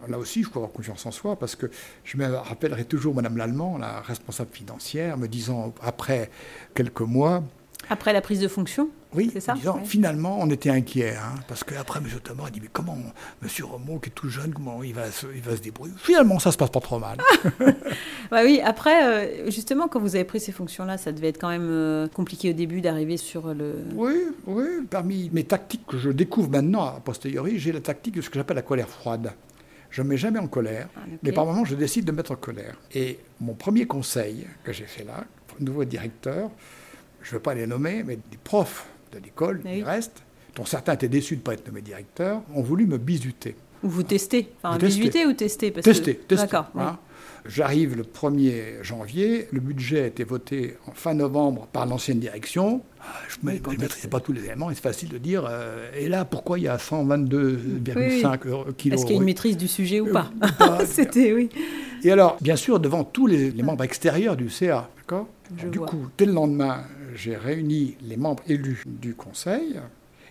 là 0.06 0.18
aussi, 0.18 0.42
je 0.42 0.48
faut 0.48 0.58
avoir 0.58 0.72
confiance 0.72 1.06
en 1.06 1.10
soi 1.10 1.36
parce 1.36 1.56
que 1.56 1.70
je 2.04 2.18
me 2.18 2.26
rappellerai 2.26 2.84
toujours 2.84 3.14
Madame 3.14 3.38
Lallemand, 3.38 3.78
la 3.78 4.00
responsable 4.00 4.50
financière, 4.52 5.16
me 5.16 5.26
disant 5.26 5.74
après 5.82 6.30
quelques 6.74 7.00
mois. 7.00 7.42
Après 7.88 8.12
la 8.12 8.20
prise 8.20 8.40
de 8.40 8.48
fonction 8.48 8.90
oui, 9.14 9.30
c'est 9.32 9.40
ça 9.40 9.54
finalement, 9.84 10.38
on 10.40 10.50
était 10.50 10.68
inquiets, 10.68 11.14
hein, 11.16 11.36
parce 11.48 11.64
qu'après, 11.64 12.00
M. 12.00 12.06
Thomas 12.22 12.46
a 12.48 12.50
dit, 12.50 12.60
mais 12.60 12.68
comment, 12.70 12.98
M. 13.42 13.48
Romo, 13.62 13.98
qui 13.98 14.10
est 14.10 14.12
tout 14.12 14.28
jeune, 14.28 14.52
comment 14.52 14.82
il 14.82 14.92
va, 14.92 15.10
se, 15.10 15.26
il 15.34 15.40
va 15.40 15.56
se 15.56 15.62
débrouiller? 15.62 15.94
Finalement, 15.96 16.38
ça 16.38 16.52
se 16.52 16.58
passe 16.58 16.68
pas 16.68 16.80
trop 16.80 16.98
mal. 16.98 17.16
bah 18.30 18.40
oui, 18.44 18.60
après, 18.62 19.46
euh, 19.46 19.50
justement, 19.50 19.88
quand 19.88 20.00
vous 20.00 20.16
avez 20.16 20.24
pris 20.24 20.38
ces 20.38 20.52
fonctions-là, 20.52 20.98
ça 20.98 21.12
devait 21.12 21.28
être 21.28 21.40
quand 21.40 21.48
même 21.48 21.68
euh, 21.70 22.08
compliqué 22.08 22.50
au 22.50 22.52
début 22.52 22.82
d'arriver 22.82 23.16
sur 23.16 23.54
le... 23.54 23.76
Oui, 23.94 24.14
oui, 24.46 24.66
parmi 24.90 25.30
mes 25.32 25.44
tactiques 25.44 25.86
que 25.86 25.96
je 25.96 26.10
découvre 26.10 26.50
maintenant, 26.50 26.84
a 26.84 27.00
posteriori, 27.02 27.58
j'ai 27.58 27.72
la 27.72 27.80
tactique 27.80 28.16
de 28.16 28.20
ce 28.20 28.28
que 28.28 28.38
j'appelle 28.38 28.56
la 28.56 28.62
colère 28.62 28.88
froide. 28.88 29.32
Je 29.88 30.02
ne 30.02 30.06
me 30.06 30.10
mets 30.10 30.18
jamais 30.18 30.40
en 30.40 30.48
colère, 30.48 30.88
ah, 30.94 31.00
mais 31.22 31.32
par 31.32 31.46
moments, 31.46 31.64
je 31.64 31.74
décide 31.74 32.04
de 32.04 32.12
me 32.12 32.18
mettre 32.18 32.32
en 32.32 32.36
colère. 32.36 32.76
Et 32.92 33.18
mon 33.40 33.54
premier 33.54 33.86
conseil 33.86 34.46
que 34.62 34.74
j'ai 34.74 34.84
fait 34.84 35.04
là, 35.04 35.24
nouveau 35.60 35.84
directeur, 35.84 36.50
je 37.26 37.32
ne 37.32 37.34
veux 37.38 37.42
pas 37.42 37.54
les 37.54 37.66
nommer, 37.66 38.04
mais 38.04 38.14
des 38.16 38.38
profs 38.42 38.86
de 39.12 39.18
l'école, 39.18 39.60
il 39.64 39.82
reste, 39.82 40.22
dont 40.54 40.64
certains 40.64 40.94
étaient 40.94 41.08
déçus 41.08 41.34
de 41.34 41.40
ne 41.40 41.44
pas 41.44 41.54
être 41.54 41.66
nommé 41.66 41.80
directeur, 41.80 42.40
ont 42.54 42.62
voulu 42.62 42.86
me 42.86 42.98
bisuter. 42.98 43.56
Ou 43.82 43.88
vous 43.88 44.04
tester 44.04 44.48
Enfin, 44.62 44.78
bisuter 44.78 45.26
ou 45.26 45.32
tester 45.32 45.72
parce 45.72 45.84
Tester, 45.84 46.14
que... 46.14 46.22
tester. 46.22 46.46
D'accord. 46.46 46.70
J'arrive 47.48 47.96
le 47.96 48.04
1er 48.04 48.82
janvier, 48.82 49.48
le 49.52 49.60
budget 49.60 50.02
a 50.02 50.06
été 50.06 50.24
voté 50.24 50.76
en 50.86 50.92
fin 50.92 51.14
novembre 51.14 51.68
par 51.72 51.86
l'ancienne 51.86 52.18
direction. 52.20 52.80
Ah, 53.00 53.04
je 53.28 53.36
ne 53.42 53.76
maîtrisais 53.76 54.08
pas 54.08 54.20
tous 54.20 54.32
les 54.32 54.44
éléments, 54.44 54.68
c'est 54.70 54.80
facile 54.80 55.08
de 55.08 55.18
dire, 55.18 55.46
euh, 55.48 55.90
et 55.96 56.08
là, 56.08 56.24
pourquoi 56.24 56.58
il 56.58 56.64
y 56.64 56.68
a 56.68 56.76
122,5 56.76 58.74
kilos 58.74 58.98
Est-ce 58.98 59.06
qu'il 59.06 59.14
y 59.14 59.18
a 59.18 59.20
une 59.20 59.24
maîtrise 59.24 59.56
du 59.56 59.68
sujet 59.68 60.00
ou 60.00 60.12
pas, 60.12 60.30
C'était, 60.86 61.32
oui. 61.32 61.48
Et 62.02 62.10
alors, 62.10 62.36
bien 62.40 62.56
sûr, 62.56 62.80
devant 62.80 63.04
tous 63.04 63.26
les, 63.26 63.52
membres 63.62 63.84
extérieurs 63.84 64.36
du 64.36 64.48
CA, 64.50 64.88
d'accord? 64.98 65.28
Du 65.70 65.78
coup, 65.78 66.08
dès 66.18 66.26
le 66.26 66.32
lendemain, 66.32 66.82
j'ai 67.16 67.36
réuni 67.36 67.96
les 68.02 68.16
membres 68.16 68.42
élus 68.46 68.82
du 68.86 69.14
conseil 69.14 69.80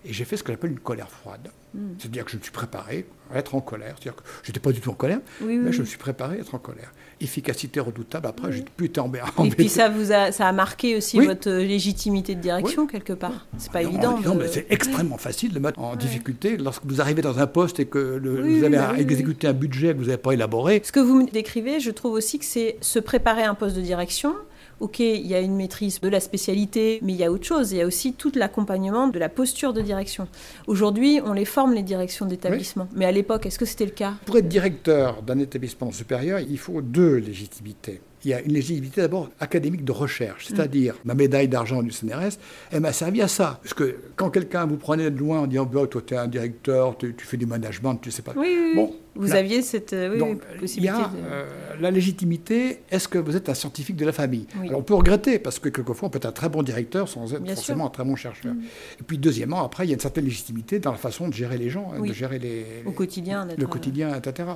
et 0.06 0.14
j'ai 0.14 0.26
fait 0.26 0.38
ce 0.38 0.44
que 0.44 0.52
j'appelle 0.52 0.72
une 0.72 0.80
colère 0.80 1.10
froide. 1.10 1.50
Hmm. 1.74 1.96
C'est-à-dire 1.98 2.26
que 2.26 2.32
je 2.32 2.38
me 2.38 2.42
suis 2.42 2.52
préparé 2.52 3.06
à 3.34 3.40
être 3.40 3.56
en 3.56 3.60
colère. 3.60 3.96
C'est-à-dire 3.98 4.16
que 4.16 4.24
je 4.44 4.50
n'étais 4.50 4.60
pas 4.60 4.72
du 4.72 4.80
tout 4.80 4.92
en 4.92 4.94
colère, 4.94 5.20
mais 5.42 5.72
je 5.72 5.82
me 5.82 5.86
suis 5.86 5.98
préparé 5.98 6.38
à 6.38 6.40
être 6.40 6.54
en 6.54 6.60
colère. 6.60 6.94
Efficacité 7.20 7.80
redoutable, 7.80 8.28
après, 8.28 8.52
j'ai 8.52 8.62
pu 8.62 8.86
être 8.86 9.00
embêté. 9.00 9.26
Et 9.46 9.50
puis 9.50 9.70
ça, 9.70 9.90
vous 9.90 10.12
a, 10.12 10.32
ça 10.32 10.48
a 10.48 10.52
marqué 10.52 10.96
aussi 10.96 11.20
votre 11.20 11.50
légitimité 11.50 12.36
de 12.36 12.42
direction, 12.42 12.88
quelque 12.88 13.14
part. 13.14 13.48
C'est 13.58 13.72
pas 13.72 13.82
évident. 13.82 14.20
Non, 14.24 14.36
mais 14.36 14.48
c'est 14.48 14.68
extrêmement 14.70 15.18
facile 15.18 15.54
de 15.54 15.60
mettre 15.60 15.80
en 15.80 15.96
difficulté 15.96 16.58
lorsque 16.58 16.86
vous 16.86 17.02
arrivez 17.02 17.22
dans 17.22 17.40
un 17.40 17.48
poste 17.48 17.80
et 17.80 17.86
que 17.86 18.20
vous 18.20 18.64
avez 18.64 18.78
à 18.78 18.98
exécuter 18.98 19.48
un 19.48 19.54
budget 19.54 19.94
que 19.94 19.98
vous 19.98 20.06
n'avez 20.06 20.18
pas 20.18 20.34
élaboré. 20.34 20.82
Ce 20.86 20.92
que 20.92 21.00
vous 21.00 21.16
me 21.16 21.30
décrivez, 21.30 21.80
je 21.80 21.92
trouve 21.92 22.14
aussi 22.14 22.38
que 22.40 22.46
c'est 22.46 22.78
se 22.82 23.00
préparer 23.00 23.44
à 23.44 23.50
un 23.50 23.56
poste 23.56 23.76
de 23.76 23.82
direction 23.82 24.36
ok, 24.80 25.00
il 25.00 25.26
y 25.26 25.34
a 25.34 25.40
une 25.40 25.56
maîtrise 25.56 26.00
de 26.02 26.10
la 26.10 26.20
spécialité, 26.20 27.00
mais 27.02 27.14
il 27.14 27.20
y 27.20 27.24
a 27.24 27.32
autre 27.32 27.46
chose. 27.46 27.72
Il 27.72 27.78
y 27.78 27.82
a 27.82 27.86
aussi 27.86 28.14
tout 28.14 28.32
l'accompagnement 28.36 29.08
de 29.08 29.20
la 29.20 29.30
posture 29.30 29.74
de 29.74 29.82
direction. 29.82 30.28
Aujourd'hui, 30.68 31.20
on 31.24 31.34
les 31.34 31.46
forme, 31.46 31.74
les 31.74 31.84
directions 31.84 32.26
d'établissement. 32.26 32.88
Mais 32.94 33.06
à 33.06 33.12
l'époque, 33.12 33.46
est-ce 33.46 33.60
que 33.60 33.66
c'était 33.66 33.86
le 33.86 33.92
cas? 33.92 34.14
Pour 34.26 34.38
être 34.38 34.48
directeur 34.48 35.22
d'un 35.22 35.40
établissement 35.40 35.92
supérieur, 35.92 36.40
il 36.40 36.58
faut 36.58 36.82
deux 36.82 37.16
légitimités 37.16 38.02
il 38.26 38.32
y 38.32 38.34
a 38.34 38.42
une 38.42 38.54
légitimité 38.54 39.02
d'abord 39.02 39.30
académique 39.40 39.86
de 39.86 39.92
recherche, 39.92 40.46
mm. 40.46 40.56
c'est-à-dire 40.56 40.96
ma 41.06 41.14
médaille 41.14 41.48
d'argent 41.48 41.82
du 41.82 41.92
CNRS, 41.92 42.38
elle 42.72 42.82
m'a 42.82 42.92
servi 42.92 43.22
à 43.22 43.28
ça. 43.28 43.60
Parce 43.62 43.74
que 43.74 43.98
quand 44.16 44.30
quelqu'un 44.30 44.66
vous 44.66 44.78
prenait 44.78 45.12
de 45.12 45.18
loin 45.18 45.42
en 45.42 45.48
disant 45.48 45.66
bah, 45.66 45.86
Toi, 45.88 46.02
tu 46.06 46.14
es 46.14 46.18
un 46.18 46.28
directeur, 46.28 46.98
tu, 46.98 47.14
fais 47.20 47.38
du 47.38 47.46
management, 47.46 47.96
tu 47.96 48.10
ne 48.10 48.14
sais 48.14 48.24
pas. 48.24 48.34
Oui, 48.36 48.74
bon, 48.76 48.96
vous 49.16 49.34
aviez 49.34 49.62
cette 49.62 49.94
euh, 49.94 50.36
possibilité. 50.60 50.78
Il 50.78 50.84
y 50.84 50.88
a 50.90 51.12
euh, 51.32 51.46
la 51.80 51.92
légitimité 51.92 52.80
est-ce 52.90 53.08
que 53.08 53.18
vous 53.18 53.36
êtes 53.36 53.50
un 53.50 53.54
scientifique 53.54 53.96
de 53.96 54.06
la 54.06 54.12
famille? 54.12 54.48
Alors 54.60 54.80
on 54.80 54.84
peut 54.84 54.96
regretter, 54.96 55.40
parce 55.40 55.60
que 55.60 55.70
quelquefois 55.70 56.08
on 56.08 56.10
peut 56.10 56.18
être 56.18 56.26
un 56.26 56.32
très 56.32 56.50
bon 56.50 56.64
directeur 56.64 57.08
sans 57.08 57.34
être 57.34 57.48
forcément 57.54 57.88
un 57.88 57.90
très 57.90 58.04
bon 58.04 58.16
chercheur. 58.16 58.54
Mm. 58.54 58.64
Et 59.00 59.04
puis 59.04 59.18
deuxièmement, 59.18 59.64
après, 59.64 59.86
il 59.86 59.90
y 59.90 59.92
a 59.92 59.96
une 59.96 60.00
certaine 60.00 60.26
légitimité 60.26 60.80
dans 60.80 60.92
la 60.92 60.98
façon 60.98 61.28
de 61.28 61.34
gérer 61.34 61.58
les 61.58 61.70
gens, 61.70 61.92
hein, 61.96 62.02
de 62.02 62.14
gérer 62.14 62.40
les, 62.40 62.66
Au 62.86 62.92
quotidien, 62.92 63.48
le 63.58 63.68
quotidien, 63.68 64.16
etc. 64.16 64.50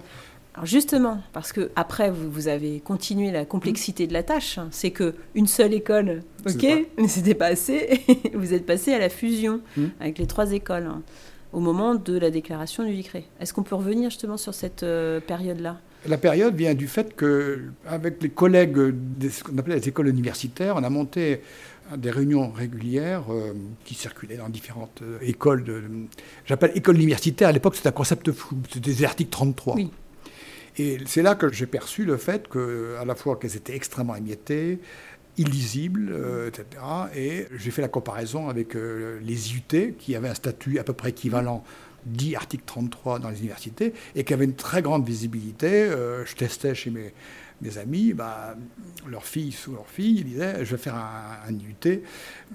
Alors 0.60 0.66
justement, 0.66 1.22
parce 1.32 1.54
que 1.54 1.72
après 1.78 2.12
vous, 2.12 2.50
avez 2.50 2.82
continué 2.82 3.32
la 3.32 3.46
complexité 3.46 4.08
de 4.08 4.14
la 4.14 4.24
tâche, 4.24 4.58
hein, 4.58 4.68
c'est 4.72 4.92
que 4.92 5.16
une 5.34 5.48
seule 5.48 5.74
école, 5.74 6.22
ok, 6.46 6.68
mais 6.98 7.08
c'était 7.08 7.34
pas 7.34 7.46
assez. 7.46 8.02
vous 8.34 8.54
êtes 8.54 8.66
passé 8.66 8.94
à 8.94 9.00
la 9.00 9.08
fusion 9.08 9.62
mmh. 9.78 9.84
avec 10.02 10.18
les 10.18 10.28
trois 10.28 10.52
écoles. 10.52 10.88
Hein. 10.88 11.02
au 11.54 11.62
moment 11.62 11.96
de 11.96 12.18
la 12.18 12.30
déclaration 12.30 12.84
du 12.84 12.94
décret. 12.94 13.24
Est-ce 13.40 13.54
qu'on 13.54 13.64
peut 13.64 13.76
revenir 13.76 14.10
justement 14.10 14.36
sur 14.36 14.54
cette 14.54 14.84
euh, 14.84 15.22
période-là? 15.22 15.80
La 16.06 16.18
période 16.18 16.56
vient 16.56 16.74
du 16.74 16.90
fait 16.90 17.16
que, 17.16 17.62
avec 17.88 18.22
les 18.22 18.30
collègues 18.30 18.78
de 18.78 19.30
ce 19.30 19.46
qu'on 19.46 19.58
appelait 19.58 19.78
les 19.78 19.88
écoles 19.88 20.10
universitaires, 20.10 20.76
on 20.76 20.84
a 20.84 20.90
monté 20.90 21.42
des 21.96 22.12
réunions 22.12 22.52
régulières 22.52 23.24
euh, 23.30 23.54
qui 23.86 23.96
circulaient 23.96 24.38
dans 24.38 24.50
différentes 24.50 25.02
euh, 25.04 25.20
écoles. 25.22 25.64
De, 25.64 25.82
j'appelle 26.46 26.74
école 26.76 26.98
universitaire, 26.98 27.48
à 27.48 27.52
l'époque 27.54 27.78
c'était 27.78 27.88
un 27.88 27.94
concept 27.94 28.30
flou, 28.34 28.58
c'était 28.70 28.92
des 28.92 29.06
articles 29.06 29.32
33. 29.32 29.76
Oui. 29.76 29.90
Et 30.80 30.98
c'est 31.06 31.22
là 31.22 31.36
que 31.36 31.52
j'ai 31.52 31.68
perçu 31.68 32.06
le 32.06 32.18
fait 32.18 32.48
que, 32.48 32.96
à 33.00 33.06
la 33.06 33.16
fois 33.16 33.36
qu'elles 33.36 33.56
étaient 33.56 33.76
extrêmement 33.76 34.16
émiettées, 34.16 34.80
illisibles, 35.38 36.14
etc. 36.48 36.66
Et 37.16 37.46
j'ai 37.56 37.72
fait 37.72 37.82
la 37.82 37.88
comparaison 37.88 38.50
avec 38.50 38.74
les 38.74 39.54
IUT, 39.54 39.94
qui 39.98 40.16
avaient 40.16 40.28
un 40.28 40.34
statut 40.34 40.80
à 40.80 40.84
peu 40.84 40.92
près 40.92 41.12
équivalent 41.12 41.64
dit 42.06 42.36
article 42.36 42.64
33 42.66 43.20
dans 43.20 43.30
les 43.30 43.40
universités 43.40 43.94
et 44.16 44.24
qui 44.24 44.34
avait 44.34 44.46
une 44.46 44.56
très 44.56 44.82
grande 44.82 45.06
visibilité. 45.06 45.68
Euh, 45.68 46.26
je 46.26 46.36
testais 46.36 46.76
chez 46.76 46.90
mes, 46.90 47.14
mes 47.62 47.78
amis, 47.78 48.14
bah, 48.14 48.56
leur 49.08 49.24
fille 49.24 49.52
sous 49.52 49.74
leur 49.74 49.88
fille, 49.88 50.20
ils 50.20 50.26
disaient 50.26 50.64
je 50.64 50.72
vais 50.72 50.82
faire 50.82 50.96
un, 50.96 51.52
IUT. 51.52 52.02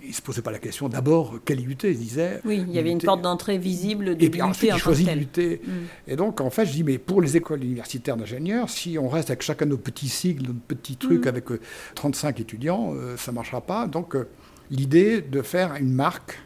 Ils 0.02 0.08
ne 0.08 0.12
se 0.12 0.23
posaient 0.23 0.42
pas 0.42 0.50
la 0.50 0.58
question 0.58 0.88
d'abord 0.88 1.38
quel 1.44 1.61
IUT 1.61 1.76
Ils 1.84 1.99
disaient. 1.99 2.40
Oui, 2.44 2.64
il 2.66 2.75
y 2.75 2.78
avait 2.78 2.90
une 2.90 3.00
porte 3.00 3.23
d'entrée 3.23 3.58
visible 3.58 4.16
de 4.16 4.25
Et 4.25 4.30
puis 4.30 4.42
ensuite, 4.42 4.70
ils 4.75 4.78
choisissent 4.78 5.08
l'IUT. 5.08 5.61
Mm. 5.64 5.70
Et 6.08 6.16
donc, 6.16 6.40
en 6.40 6.50
fait, 6.50 6.66
je 6.66 6.73
dis 6.73 6.84
mais 6.84 6.99
pour 6.99 7.20
les 7.20 7.37
écoles 7.37 7.62
universitaires 7.62 8.16
d'ingénieurs, 8.16 8.70
si 8.70 8.99
on 8.99 9.08
reste 9.08 9.30
avec 9.30 9.42
chacun 9.42 9.66
de 9.66 9.70
nos 9.70 9.78
petits 9.78 10.08
sigles, 10.08 10.46
nos 10.46 10.54
petits 10.54 10.96
trucs 10.96 11.26
mm. 11.26 11.28
avec 11.28 11.44
35 11.94 12.38
euh, 12.38 12.42
étudiants, 12.42 12.92
euh, 12.94 13.16
ça 13.16 13.30
ne 13.32 13.37
marchera 13.37 13.61
pas. 13.61 13.87
Donc, 13.87 14.16
l'idée 14.70 15.20
de 15.20 15.42
faire 15.42 15.75
une 15.76 15.92
marque 15.92 16.38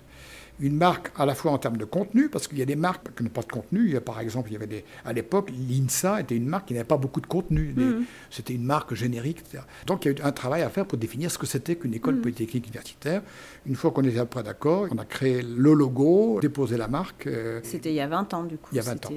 une 0.60 0.76
marque 0.76 1.10
à 1.16 1.26
la 1.26 1.34
fois 1.34 1.52
en 1.52 1.58
termes 1.58 1.76
de 1.76 1.84
contenu, 1.84 2.28
parce 2.28 2.48
qu'il 2.48 2.58
y 2.58 2.62
a 2.62 2.66
des 2.66 2.76
marques 2.76 3.14
qui 3.16 3.22
n'ont 3.22 3.30
pas 3.30 3.42
de 3.42 3.52
contenu. 3.52 3.86
Il 3.86 3.92
y 3.92 3.96
a, 3.96 4.00
par 4.00 4.20
exemple, 4.20 4.50
il 4.50 4.54
y 4.54 4.56
avait 4.56 4.66
des, 4.66 4.84
à 5.04 5.12
l'époque, 5.12 5.50
l'INSA 5.50 6.20
était 6.20 6.36
une 6.36 6.46
marque 6.46 6.68
qui 6.68 6.74
n'avait 6.74 6.84
pas 6.84 6.96
beaucoup 6.96 7.20
de 7.20 7.26
contenu. 7.26 7.72
Mhm. 7.76 8.04
C'était 8.30 8.54
une 8.54 8.64
marque 8.64 8.94
générique, 8.94 9.40
etc. 9.40 9.62
Donc 9.86 10.04
il 10.04 10.12
y 10.12 10.14
a 10.14 10.18
eu 10.18 10.22
un 10.22 10.32
travail 10.32 10.62
à 10.62 10.70
faire 10.70 10.86
pour 10.86 10.98
définir 10.98 11.30
ce 11.30 11.38
que 11.38 11.46
c'était 11.46 11.76
qu'une 11.76 11.94
école 11.94 12.16
mhm. 12.16 12.22
polytechnique 12.22 12.66
universitaire. 12.66 13.22
Une 13.66 13.76
fois 13.76 13.90
qu'on 13.90 14.04
était 14.04 14.18
après 14.18 14.42
d'accord, 14.42 14.88
on 14.90 14.98
a 14.98 15.04
créé 15.04 15.42
le 15.42 15.72
logo, 15.74 16.38
déposé 16.40 16.76
la 16.76 16.88
marque. 16.88 17.26
Euh, 17.26 17.60
c'était 17.62 17.90
il 17.90 17.96
y 17.96 18.00
a 18.00 18.08
20 18.08 18.34
ans, 18.34 18.44
du 18.44 18.56
coup. 18.56 18.70
Il 18.72 18.76
y 18.76 18.80
a 18.80 18.82
20 18.82 19.06
ans. 19.06 19.12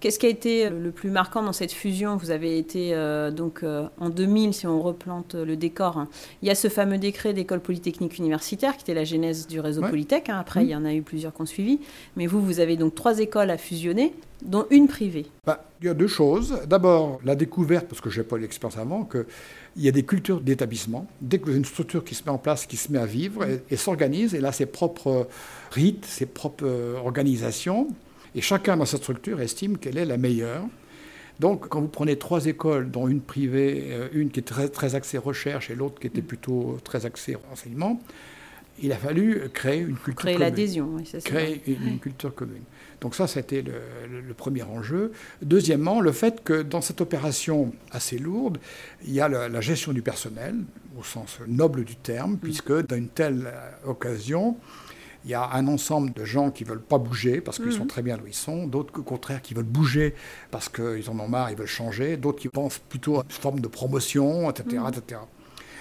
Qu'est-ce 0.00 0.18
qui 0.18 0.26
a 0.26 0.28
été 0.28 0.70
le 0.70 0.90
plus 0.90 1.10
marquant 1.10 1.42
dans 1.42 1.52
cette 1.52 1.72
fusion 1.72 2.16
Vous 2.16 2.30
avez 2.30 2.58
été 2.58 2.94
euh, 2.94 3.30
donc 3.30 3.62
euh, 3.62 3.86
en 3.98 4.08
2000, 4.08 4.54
si 4.54 4.66
on 4.66 4.80
replante 4.80 5.34
le 5.34 5.56
décor, 5.56 5.98
hein. 5.98 6.08
il 6.42 6.48
y 6.48 6.50
a 6.50 6.54
ce 6.54 6.68
fameux 6.68 6.98
décret 6.98 7.32
d'école 7.32 7.60
polytechnique 7.60 8.18
universitaire 8.18 8.76
qui 8.76 8.82
était 8.82 8.94
la 8.94 9.04
genèse 9.04 9.46
du 9.46 9.60
réseau 9.60 9.82
Polytech. 9.82 10.28
Hein. 10.28 10.38
Après, 10.38 10.60
mmh. 10.60 10.66
il 10.66 10.70
y 10.70 10.76
en 10.76 10.84
a 10.84 10.94
eu 10.94 11.02
plusieurs 11.02 11.34
qui 11.34 11.42
ont 11.42 11.46
suivi. 11.46 11.80
Mais 12.16 12.26
vous, 12.26 12.40
vous 12.40 12.60
avez 12.60 12.76
donc 12.76 12.94
trois 12.94 13.18
écoles 13.18 13.50
à 13.50 13.58
fusionner, 13.58 14.14
dont 14.42 14.66
une 14.70 14.86
privée. 14.86 15.26
Bah, 15.44 15.64
il 15.80 15.86
y 15.86 15.90
a 15.90 15.94
deux 15.94 16.06
choses. 16.06 16.60
D'abord, 16.66 17.20
la 17.24 17.34
découverte, 17.34 17.86
parce 17.86 18.00
que 18.00 18.10
je 18.10 18.20
n'ai 18.20 18.26
pas 18.26 18.38
l'expérience 18.38 18.78
avant, 18.78 19.04
qu'il 19.04 19.24
y 19.76 19.88
a 19.88 19.92
des 19.92 20.04
cultures 20.04 20.40
d'établissement. 20.40 21.06
Dès 21.20 21.38
que 21.38 21.44
vous 21.44 21.50
avez 21.50 21.58
une 21.58 21.64
structure 21.64 22.04
qui 22.04 22.14
se 22.14 22.24
met 22.24 22.30
en 22.30 22.38
place, 22.38 22.66
qui 22.66 22.76
se 22.76 22.92
met 22.92 22.98
à 22.98 23.06
vivre 23.06 23.44
et, 23.44 23.62
et 23.70 23.76
s'organise, 23.76 24.34
et 24.34 24.40
là, 24.40 24.52
ses 24.52 24.66
propres 24.66 25.28
rites, 25.72 26.04
ses 26.04 26.26
propres 26.26 26.66
euh, 26.66 26.98
organisations, 26.98 27.88
et 28.36 28.42
chacun 28.42 28.76
dans 28.76 28.84
sa 28.84 28.98
structure 28.98 29.40
estime 29.40 29.78
qu'elle 29.78 29.98
est 29.98 30.04
la 30.04 30.18
meilleure. 30.18 30.64
Donc, 31.40 31.68
quand 31.68 31.80
vous 31.80 31.88
prenez 31.88 32.16
trois 32.16 32.46
écoles, 32.46 32.90
dont 32.90 33.08
une 33.08 33.20
privée, 33.20 33.88
euh, 33.90 34.08
une 34.12 34.30
qui 34.30 34.40
est 34.40 34.44
très, 34.44 34.68
très 34.68 34.94
axée 34.94 35.18
recherche 35.18 35.70
et 35.70 35.74
l'autre 35.74 35.98
qui 36.00 36.06
était 36.06 36.22
plutôt 36.22 36.78
très 36.84 37.04
axée 37.04 37.36
renseignement, 37.50 38.00
il 38.82 38.92
a 38.92 38.96
fallu 38.96 39.42
créer 39.54 39.80
une 39.80 39.96
culture 39.96 40.16
créer 40.16 40.34
commune. 40.34 40.48
l'adhésion, 40.48 40.90
oui, 40.92 41.08
c'est 41.10 41.24
Créer 41.24 41.62
une, 41.66 41.98
culture 41.98 42.34
commune. 42.34 42.62
Donc 43.00 43.14
ça, 43.14 43.26
c'était 43.26 43.62
le, 43.62 44.20
le, 44.20 44.34
premier 44.34 44.62
enjeu. 44.62 45.12
Deuxièmement, 45.42 46.00
le 46.00 46.12
fait 46.12 46.42
que 46.44 46.62
dans 46.62 46.82
cette 46.82 47.00
opération 47.00 47.72
assez 47.90 48.18
lourde, 48.18 48.58
il 49.06 49.12
y 49.12 49.20
a 49.20 49.28
la, 49.28 49.60
gestion 49.62 49.92
du 49.92 50.02
personnel, 50.02 50.56
au 50.98 51.02
sens 51.02 51.38
noble 51.46 51.84
du 51.84 51.96
terme, 51.96 52.32
mm. 52.32 52.38
puisque 52.38 52.86
dans 52.86 52.96
une 52.96 53.08
telle 53.08 53.50
occasion, 53.86 54.56
il 55.26 55.30
y 55.30 55.34
a 55.34 55.50
un 55.54 55.66
ensemble 55.66 56.12
de 56.12 56.24
gens 56.24 56.52
qui 56.52 56.62
ne 56.62 56.68
veulent 56.68 56.80
pas 56.80 56.98
bouger 56.98 57.40
parce 57.40 57.58
qu'ils 57.58 57.72
sont 57.72 57.80
mhm. 57.80 57.88
très 57.88 58.02
bien 58.02 58.16
où 58.16 58.28
ils 58.28 58.34
sont, 58.34 58.68
d'autres 58.68 59.00
au 59.00 59.02
contraire 59.02 59.42
qui 59.42 59.54
veulent 59.54 59.64
bouger 59.64 60.14
parce 60.52 60.68
qu'ils 60.68 61.10
en 61.10 61.18
ont 61.18 61.26
marre, 61.26 61.50
ils 61.50 61.56
veulent 61.56 61.66
changer, 61.66 62.16
d'autres 62.16 62.38
qui 62.38 62.48
pensent 62.48 62.78
plutôt 62.78 63.18
à 63.18 63.24
une 63.24 63.30
forme 63.30 63.58
de 63.58 63.66
promotion, 63.66 64.48
etc. 64.48 64.78
Mhm. 64.78 64.88
etc. 64.88 65.20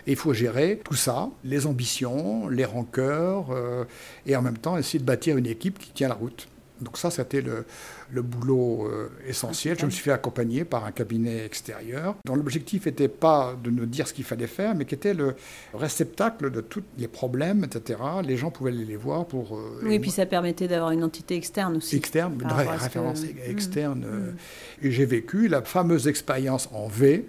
Et 0.08 0.12
il 0.12 0.18
faut 0.18 0.34
gérer 0.34 0.82
tout 0.84 0.96
ça, 0.96 1.30
les 1.44 1.68
ambitions, 1.68 2.48
les 2.48 2.66
rancœurs, 2.66 3.52
euh, 3.52 3.86
et 4.26 4.36
en 4.36 4.42
même 4.42 4.58
temps 4.58 4.78
essayer 4.78 5.00
de 5.00 5.06
bâtir 5.06 5.38
une 5.38 5.48
équipe 5.48 5.78
qui 5.78 5.92
tient 5.92 6.08
la 6.08 6.16
route. 6.16 6.48
Donc 6.82 6.98
ça, 6.98 7.10
c'était 7.10 7.42
le, 7.42 7.66
le 8.12 8.22
boulot 8.22 8.88
euh, 8.88 9.10
essentiel. 9.28 9.78
Je 9.80 9.86
me 9.86 9.92
suis 9.92 10.04
fait 10.04 10.12
accompagner 10.12 10.66
par 10.66 10.86
un 10.86 10.92
cabinet 10.92 11.46
extérieur 11.46 12.16
dont 12.26 12.36
l'objectif 12.36 12.86
n'était 12.86 13.08
pas 13.08 13.56
de 13.64 13.70
nous 13.70 13.86
dire 13.86 14.08
ce 14.08 14.14
qu'il 14.14 14.26
fallait 14.26 14.48
faire, 14.48 14.76
mais 14.76 14.86
qui 14.86 14.96
était 14.96 15.14
le 15.14 15.36
réceptacle 15.74 16.52
de 16.52 16.62
tous 16.62 16.84
les 16.98 17.08
problèmes, 17.08 17.64
etc. 17.64 18.00
Les 18.24 18.36
gens 18.36 18.52
pouvaient 18.52 18.72
les 18.72 18.98
voir 18.98 19.26
pour... 19.26 19.56
Euh, 19.56 19.80
oui, 19.84 19.96
et 19.96 20.00
puis 20.00 20.12
ça 20.12 20.26
permettait 20.26 20.68
d'avoir 20.68 20.92
une 20.92 21.04
entité 21.04 21.36
externe 21.36 21.78
aussi. 21.78 21.96
Externe, 21.96 22.38
une 22.42 22.52
référence 22.52 23.24
mmh. 23.24 23.50
externe. 23.50 24.06
Euh, 24.06 24.32
mmh. 24.32 24.86
Et 24.88 24.92
j'ai 24.92 25.06
vécu 25.06 25.48
la 25.48 25.62
fameuse 25.62 26.08
expérience 26.08 26.70
en 26.74 26.88
V, 26.88 27.26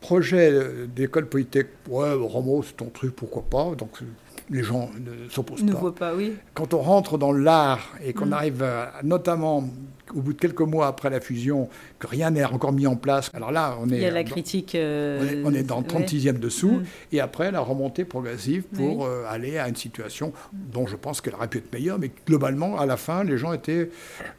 projet 0.00 0.52
d'école 0.94 1.26
politique, 1.26 1.68
ouais, 1.88 2.12
Romo, 2.12 2.62
c'est 2.62 2.76
ton 2.76 2.90
truc, 2.90 3.16
pourquoi 3.16 3.42
pas. 3.42 3.74
Donc 3.74 4.00
les 4.50 4.62
gens 4.62 4.90
ne 4.98 5.28
s'opposent 5.28 5.60
pas. 5.60 5.66
Ne 5.66 5.72
voient 5.72 5.94
pas, 5.94 6.14
oui. 6.14 6.34
Quand 6.54 6.74
on 6.74 6.80
rentre 6.80 7.18
dans 7.18 7.32
l'art 7.32 7.90
et 8.04 8.12
qu'on 8.12 8.26
mm. 8.26 8.32
arrive 8.32 8.64
notamment 9.02 9.64
au 10.14 10.20
bout 10.20 10.32
de 10.32 10.38
quelques 10.38 10.60
mois 10.60 10.86
après 10.86 11.10
la 11.10 11.20
fusion, 11.20 11.68
que 11.98 12.06
rien 12.06 12.30
n'est 12.30 12.44
encore 12.44 12.72
mis 12.72 12.86
en 12.86 12.96
place, 12.96 13.30
alors 13.34 13.50
là, 13.50 13.76
on 13.80 13.88
est... 13.88 13.96
Il 13.96 14.02
y 14.02 14.06
a 14.06 14.10
la 14.10 14.24
critique... 14.24 14.74
Euh, 14.74 15.42
on, 15.44 15.54
est, 15.54 15.62
dans 15.62 15.80
le 15.80 15.86
36e 15.86 16.38
dessous, 16.38 16.72
mm. 16.72 16.84
et 17.12 17.20
après 17.20 17.50
la 17.50 17.60
remontée 17.60 18.04
progressive 18.04 18.64
pour 18.64 19.06
euh, 19.06 19.24
aller 19.28 19.58
à 19.58 19.68
une 19.68 19.76
situation 19.76 20.32
dont 20.52 20.86
je 20.86 20.96
pense 20.96 21.20
qu'elle 21.20 21.34
aurait 21.34 21.48
pu 21.48 21.58
être 21.58 21.72
meilleure, 21.72 21.98
mais 21.98 22.10
globalement, 22.26 22.78
à 22.78 22.86
la 22.86 22.96
fin, 22.96 23.24
les 23.24 23.38
gens 23.38 23.52
étaient, 23.52 23.90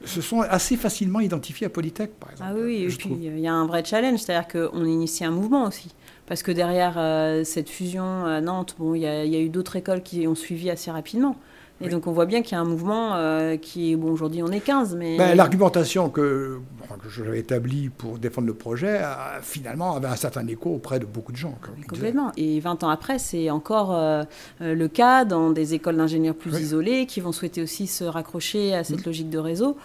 se 0.03 0.21
sont 0.21 0.41
assez 0.41 0.77
facilement 0.77 1.19
identifiés 1.19 1.67
à 1.67 1.69
Polytech, 1.69 2.11
par 2.19 2.31
exemple. 2.31 2.51
Ah 2.53 2.59
oui, 2.59 2.83
et 2.83 2.87
puis 2.87 3.09
il 3.11 3.39
y 3.39 3.47
a 3.47 3.53
un 3.53 3.65
vrai 3.65 3.83
challenge, 3.83 4.19
c'est-à-dire 4.19 4.47
qu'on 4.47 4.85
initie 4.85 5.25
un 5.25 5.31
mouvement 5.31 5.67
aussi 5.67 5.93
parce 6.27 6.43
que 6.43 6.51
derrière 6.51 6.95
euh, 6.97 7.43
cette 7.43 7.69
fusion 7.69 8.25
à 8.25 8.41
Nantes, 8.41 8.75
bon, 8.79 8.95
il 8.95 9.01
y, 9.01 9.05
a 9.07 9.39
eu 9.39 9.49
d'autres 9.49 9.75
écoles 9.75 10.01
qui 10.01 10.27
ont 10.27 10.35
suivi 10.35 10.69
assez 10.69 10.91
rapidement. 10.91 11.35
Et 11.81 11.89
donc 11.89 12.07
on 12.07 12.13
voit 12.13 12.25
bien 12.25 12.41
qu'il 12.41 12.53
y 12.53 12.55
a 12.55 12.61
un 12.61 12.65
mouvement 12.65 13.15
euh, 13.15 13.57
qui, 13.57 13.97
bon, 13.97 14.09
aujourd'hui 14.09 14.41
on 14.41 14.47
est 14.47 14.61
15, 14.61 14.95
mais... 14.95 15.17
Ben, 15.17 15.35
l'argumentation 15.35 16.09
que, 16.09 16.59
que 17.03 17.09
j'avais 17.09 17.39
établie 17.39 17.89
pour 17.89 18.17
défendre 18.17 18.47
le 18.47 18.53
projet, 18.53 19.01
finalement, 19.41 19.93
avait 19.93 20.07
un 20.07 20.15
certain 20.15 20.47
écho 20.47 20.69
auprès 20.69 20.99
de 20.99 21.05
beaucoup 21.05 21.33
de 21.33 21.37
gens. 21.37 21.53
Complètement. 21.89 22.31
Et 22.37 22.61
20 22.61 22.85
ans 22.85 22.89
après, 22.89 23.19
c'est 23.19 23.49
encore 23.49 23.93
euh, 23.93 24.23
le 24.61 24.87
cas 24.87 25.25
dans 25.25 25.49
des 25.51 25.73
écoles 25.73 25.97
d'ingénieurs 25.97 26.35
plus 26.35 26.57
isolées 26.57 27.07
qui 27.07 27.19
vont 27.19 27.33
souhaiter 27.33 27.61
aussi 27.61 27.87
se 27.87 28.05
raccrocher 28.05 28.73
à 28.73 28.85
cette 28.85 29.01
mmh. 29.01 29.09
logique 29.09 29.29
de 29.29 29.39
réseau. 29.39 29.77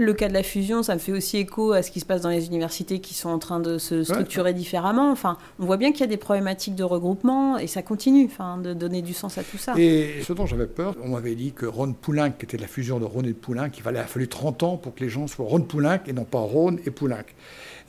Le 0.00 0.12
cas 0.12 0.28
de 0.28 0.32
la 0.32 0.44
fusion, 0.44 0.84
ça 0.84 0.94
me 0.94 1.00
fait 1.00 1.10
aussi 1.10 1.38
écho 1.38 1.72
à 1.72 1.82
ce 1.82 1.90
qui 1.90 1.98
se 1.98 2.04
passe 2.04 2.20
dans 2.20 2.28
les 2.28 2.46
universités 2.46 3.00
qui 3.00 3.14
sont 3.14 3.30
en 3.30 3.40
train 3.40 3.58
de 3.58 3.78
se 3.78 4.04
structurer 4.04 4.54
différemment. 4.54 5.10
Enfin, 5.10 5.38
on 5.58 5.66
voit 5.66 5.76
bien 5.76 5.90
qu'il 5.90 6.02
y 6.02 6.04
a 6.04 6.06
des 6.06 6.16
problématiques 6.16 6.76
de 6.76 6.84
regroupement 6.84 7.58
et 7.58 7.66
ça 7.66 7.82
continue 7.82 8.26
enfin, 8.26 8.58
de 8.58 8.74
donner 8.74 9.02
du 9.02 9.12
sens 9.12 9.38
à 9.38 9.42
tout 9.42 9.58
ça. 9.58 9.74
Et 9.76 10.22
ce 10.22 10.32
dont 10.32 10.46
j'avais 10.46 10.68
peur, 10.68 10.94
on 11.02 11.08
m'avait 11.08 11.34
dit 11.34 11.50
que 11.50 11.66
Rhône 11.66 11.96
Poulenc, 11.96 12.30
qui 12.30 12.44
était 12.44 12.58
la 12.58 12.68
fusion 12.68 13.00
de 13.00 13.06
Rhône 13.06 13.26
et 13.26 13.30
de 13.30 13.34
Poulenc, 13.34 13.70
il 13.76 13.82
fallait, 13.82 13.98
a 13.98 14.04
fallu 14.04 14.28
30 14.28 14.62
ans 14.62 14.76
pour 14.76 14.94
que 14.94 15.00
les 15.00 15.10
gens 15.10 15.26
soient 15.26 15.46
Rhône 15.46 15.66
Poulenc 15.66 15.98
et 16.06 16.12
non 16.12 16.24
pas 16.24 16.38
Rhône 16.38 16.78
et 16.86 16.92
Poulenc. 16.92 17.24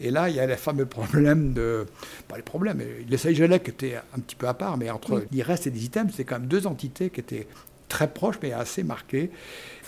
Et 0.02 0.10
là, 0.10 0.30
il 0.30 0.36
y 0.36 0.40
a 0.40 0.48
les 0.48 0.56
fameux 0.56 0.88
problèmes 0.88 1.54
de. 1.54 1.86
Pas 2.28 2.38
les 2.38 2.42
problèmes, 2.42 2.82
les 3.08 3.18
Saïgelec 3.18 3.70
étaient 3.70 3.98
un 4.16 4.20
petit 4.20 4.36
peu 4.36 4.48
à 4.48 4.56
part, 4.56 4.78
mais 4.78 4.90
entre 4.90 5.24
l'IRES 5.32 5.68
et 5.68 5.70
les 5.70 5.86
items, 5.86 6.12
c'est 6.16 6.24
quand 6.24 6.40
même 6.40 6.48
deux 6.48 6.66
entités 6.66 7.12
qui 7.12 7.20
étaient 7.20 7.48
très 7.90 8.08
proches, 8.08 8.38
mais 8.42 8.54
assez 8.54 8.84
marquées 8.84 9.32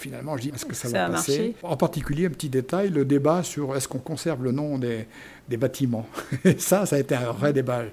finalement, 0.02 0.36
je 0.36 0.42
dis, 0.42 0.50
est-ce 0.50 0.66
que 0.66 0.74
ça, 0.74 0.90
va 0.90 1.10
passer 1.10 1.56
En 1.64 1.78
particulier, 1.78 2.26
un 2.26 2.32
petit 2.32 2.50
détail, 2.50 2.90
le 2.90 3.06
débat 3.06 3.44
sur 3.44 3.76
est-ce 3.76 3.88
qu'on 3.88 4.00
conserve 4.00 4.44
le 4.44 4.52
nom 4.52 4.78
des, 4.78 5.06
des 5.48 5.58
bâtiments. 5.58 6.08
Et 6.44 6.58
ça, 6.58 6.86
ça 6.86 6.96
a 6.96 7.00
été 7.00 7.16
un 7.16 7.32
vrai 7.32 7.54
débat. 7.54 7.84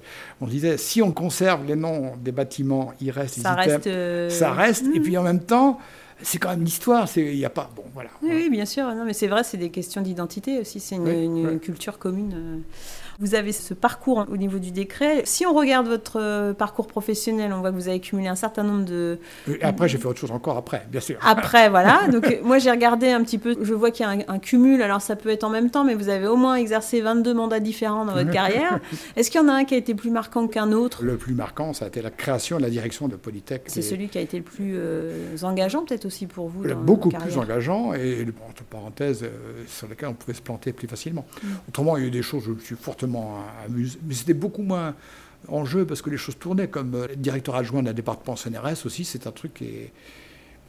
On 0.41 0.47
disait, 0.47 0.77
si 0.77 1.01
on 1.01 1.11
conserve 1.11 1.65
les 1.65 1.75
noms 1.75 2.13
des 2.17 2.31
bâtiments, 2.31 2.93
il 2.99 3.11
reste 3.11 3.39
ça 3.39 3.53
reste, 3.53 3.87
euh, 3.87 4.29
ça 4.29 4.51
reste. 4.51 4.85
Et 4.93 4.99
puis 4.99 5.17
en 5.17 5.23
même 5.23 5.41
temps, 5.41 5.79
c'est 6.21 6.39
quand 6.39 6.49
même 6.49 6.63
l'histoire. 6.63 7.07
Il 7.15 7.35
n'y 7.35 7.45
a 7.45 7.49
pas. 7.49 7.69
Bon, 7.75 7.83
voilà. 7.93 8.09
Oui, 8.21 8.49
bien 8.49 8.65
sûr. 8.65 8.83
Non, 8.95 9.05
mais 9.05 9.13
c'est 9.13 9.27
vrai, 9.27 9.43
c'est 9.43 9.57
des 9.57 9.69
questions 9.69 10.01
d'identité 10.01 10.59
aussi. 10.59 10.79
C'est 10.79 10.95
une, 10.95 11.59
culture 11.59 11.99
commune. 11.99 12.63
Euh. 13.19 13.25
Vous 13.29 13.35
avez 13.35 13.51
ce 13.51 13.73
parcours 13.73 14.25
au 14.31 14.37
niveau 14.37 14.59
du 14.59 14.71
décret. 14.71 15.21
Si 15.25 15.45
on 15.45 15.53
regarde 15.53 15.87
votre 15.87 16.19
euh, 16.19 16.53
parcours 16.53 16.87
professionnel, 16.87 17.53
on 17.53 17.59
voit 17.59 17.71
que 17.71 17.75
vous 17.75 17.87
avez 17.87 17.99
cumulé 17.99 18.27
un 18.27 18.35
certain 18.35 18.63
nombre 18.63 18.85
de... 18.85 19.19
Et 19.47 19.63
après, 19.63 19.87
j'ai 19.87 19.97
fait 19.97 20.07
autre 20.07 20.19
chose 20.19 20.31
encore 20.31 20.57
après, 20.57 20.87
bien 20.89 21.01
sûr. 21.01 21.17
Après, 21.21 21.69
voilà. 21.69 22.07
Donc 22.07 22.39
moi, 22.43 22.57
j'ai 22.59 22.71
regardé 22.71 23.09
un 23.09 23.23
petit 23.23 23.37
peu, 23.37 23.55
je 23.61 23.73
vois 23.73 23.91
qu'il 23.91 24.05
y 24.05 24.09
a 24.09 24.11
un, 24.11 24.19
un, 24.27 24.39
cumul, 24.39 24.81
alors 24.81 25.01
ça 25.01 25.15
peut 25.15 25.29
être 25.29 25.43
en 25.43 25.49
même 25.49 25.69
temps, 25.69 25.83
mais 25.83 25.93
vous 25.93 26.09
avez 26.09 26.27
au 26.27 26.37
moins 26.37 26.55
exercé 26.55 27.01
22 27.01 27.33
mandats 27.33 27.59
différents 27.59 28.05
dans 28.05 28.13
votre 28.13 28.31
carrière. 28.31 28.79
Est-ce 29.15 29.29
qu'il 29.29 29.41
y 29.41 29.43
en 29.43 29.47
a 29.47 29.53
un 29.53 29.65
qui 29.65 29.75
a 29.75 29.77
été 29.77 29.93
plus 29.93 30.11
marquant 30.11 30.47
qu'un 30.47 30.71
autre? 30.71 31.03
Le 31.03 31.17
plus 31.17 31.33
marquant, 31.35 31.73
ça 31.73 31.85
a 31.85 31.87
été 31.87 32.01
la 32.01 32.11
création 32.11 32.57
et 32.57 32.61
la 32.61 32.69
direction 32.69 33.07
de 33.07 33.15
Polytech. 33.15 33.63
C'est 33.67 33.81
celui 33.81 34.07
qui 34.09 34.17
a 34.17 34.21
été 34.21 34.37
le 34.37 34.43
plus 34.43 34.73
euh, 34.75 35.35
engageant 35.43 35.83
peut-être 35.83 36.05
aussi 36.05 36.25
pour 36.25 36.47
vous 36.49 36.65
dans 36.65 36.75
Beaucoup 36.75 37.09
plus 37.09 37.37
engageant 37.37 37.93
et, 37.93 38.25
entre 38.49 38.63
parenthèses, 38.63 39.23
euh, 39.23 39.63
sur 39.67 39.87
lesquels 39.87 40.09
on 40.09 40.13
pouvait 40.13 40.33
se 40.33 40.41
planter 40.41 40.73
plus 40.73 40.87
facilement. 40.87 41.25
Mm. 41.43 41.47
Autrement, 41.67 41.97
il 41.97 42.01
y 42.01 42.05
a 42.05 42.07
eu 42.07 42.11
des 42.11 42.21
choses, 42.21 42.43
je 42.59 42.63
suis 42.63 42.75
fortement 42.75 43.08
mais 43.09 44.13
c'était 44.13 44.33
beaucoup 44.33 44.61
moins 44.61 44.95
en 45.47 45.65
jeu 45.65 45.85
parce 45.85 46.01
que 46.01 46.09
les 46.09 46.17
choses 46.17 46.37
tournaient, 46.37 46.67
comme 46.67 46.95
euh, 46.95 47.07
directeur 47.15 47.55
adjoint 47.55 47.83
d'un 47.83 47.93
département 47.93 48.35
CNRS 48.35 48.85
aussi, 48.85 49.05
c'est 49.05 49.27
un 49.27 49.31
truc 49.31 49.53
qui 49.53 49.65
est 49.65 49.93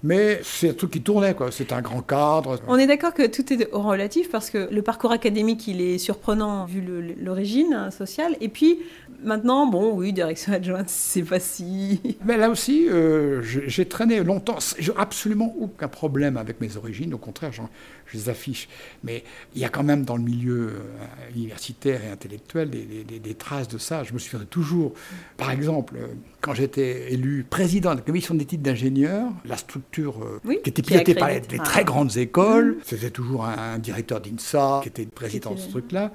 mais 0.02 0.40
c'est 0.42 0.70
un 0.70 0.72
truc 0.72 0.92
qui 0.92 1.02
tournait, 1.02 1.34
quoi. 1.34 1.50
C'est 1.50 1.72
un 1.72 1.82
grand 1.82 2.02
cadre. 2.02 2.58
On 2.68 2.76
est 2.78 2.86
d'accord 2.86 3.12
que 3.12 3.26
tout 3.26 3.52
est 3.52 3.68
relatif 3.72 4.30
parce 4.30 4.50
que 4.50 4.68
le 4.70 4.82
parcours 4.82 5.12
académique, 5.12 5.68
il 5.68 5.80
est 5.80 5.98
surprenant 5.98 6.64
vu 6.64 6.82
l'origine 7.20 7.90
sociale. 7.90 8.36
Et 8.40 8.48
puis, 8.48 8.78
maintenant, 9.22 9.66
bon, 9.66 9.92
oui, 9.94 10.12
direction 10.12 10.52
adjointe, 10.52 10.88
c'est 10.88 11.22
pas 11.22 11.40
si. 11.40 12.00
Mais 12.24 12.36
là 12.36 12.50
aussi, 12.50 12.88
euh, 12.88 13.42
j'ai 13.42 13.86
traîné 13.86 14.22
longtemps. 14.22 14.58
J'ai 14.78 14.92
absolument 14.96 15.54
aucun 15.60 15.88
problème 15.88 16.36
avec 16.36 16.60
mes 16.60 16.76
origines. 16.76 17.12
Au 17.14 17.18
contraire, 17.18 17.52
je 17.52 18.16
les 18.16 18.28
affiche. 18.28 18.68
Mais 19.04 19.24
il 19.54 19.60
y 19.60 19.64
a 19.64 19.68
quand 19.68 19.82
même 19.82 20.04
dans 20.04 20.16
le 20.16 20.22
milieu 20.22 20.68
euh, 20.68 21.34
universitaire 21.34 22.02
et 22.04 22.10
intellectuel 22.10 22.70
des, 22.70 23.34
traces 23.34 23.68
de 23.68 23.78
ça. 23.78 24.02
Je 24.02 24.12
me 24.12 24.18
souviens 24.18 24.44
toujours, 24.48 24.92
par 25.36 25.50
exemple, 25.50 25.94
euh, 25.96 26.06
quand 26.40 26.54
j'étais 26.54 27.12
élu 27.12 27.44
président 27.48 27.92
de 27.92 27.96
la 27.96 28.02
commission 28.02 28.34
d'études 28.34 28.62
d'ingénieurs, 28.62 29.30
la 29.44 29.56
structure 29.56 29.89
euh, 29.98 30.40
qui 30.62 30.70
était 30.70 30.82
pilotée 30.82 31.14
par 31.14 31.28
les, 31.28 31.40
très 31.40 31.84
grandes 31.84 32.16
écoles, 32.16 32.72
mmh. 32.72 32.82
c'était 32.84 33.10
toujours 33.10 33.44
un, 33.44 33.78
directeur 33.78 34.20
d'INSA 34.20 34.80
qui 34.82 34.88
était 34.88 35.06
président 35.06 35.52
de 35.52 35.58
ce 35.58 35.68
truc-là. 35.68 36.12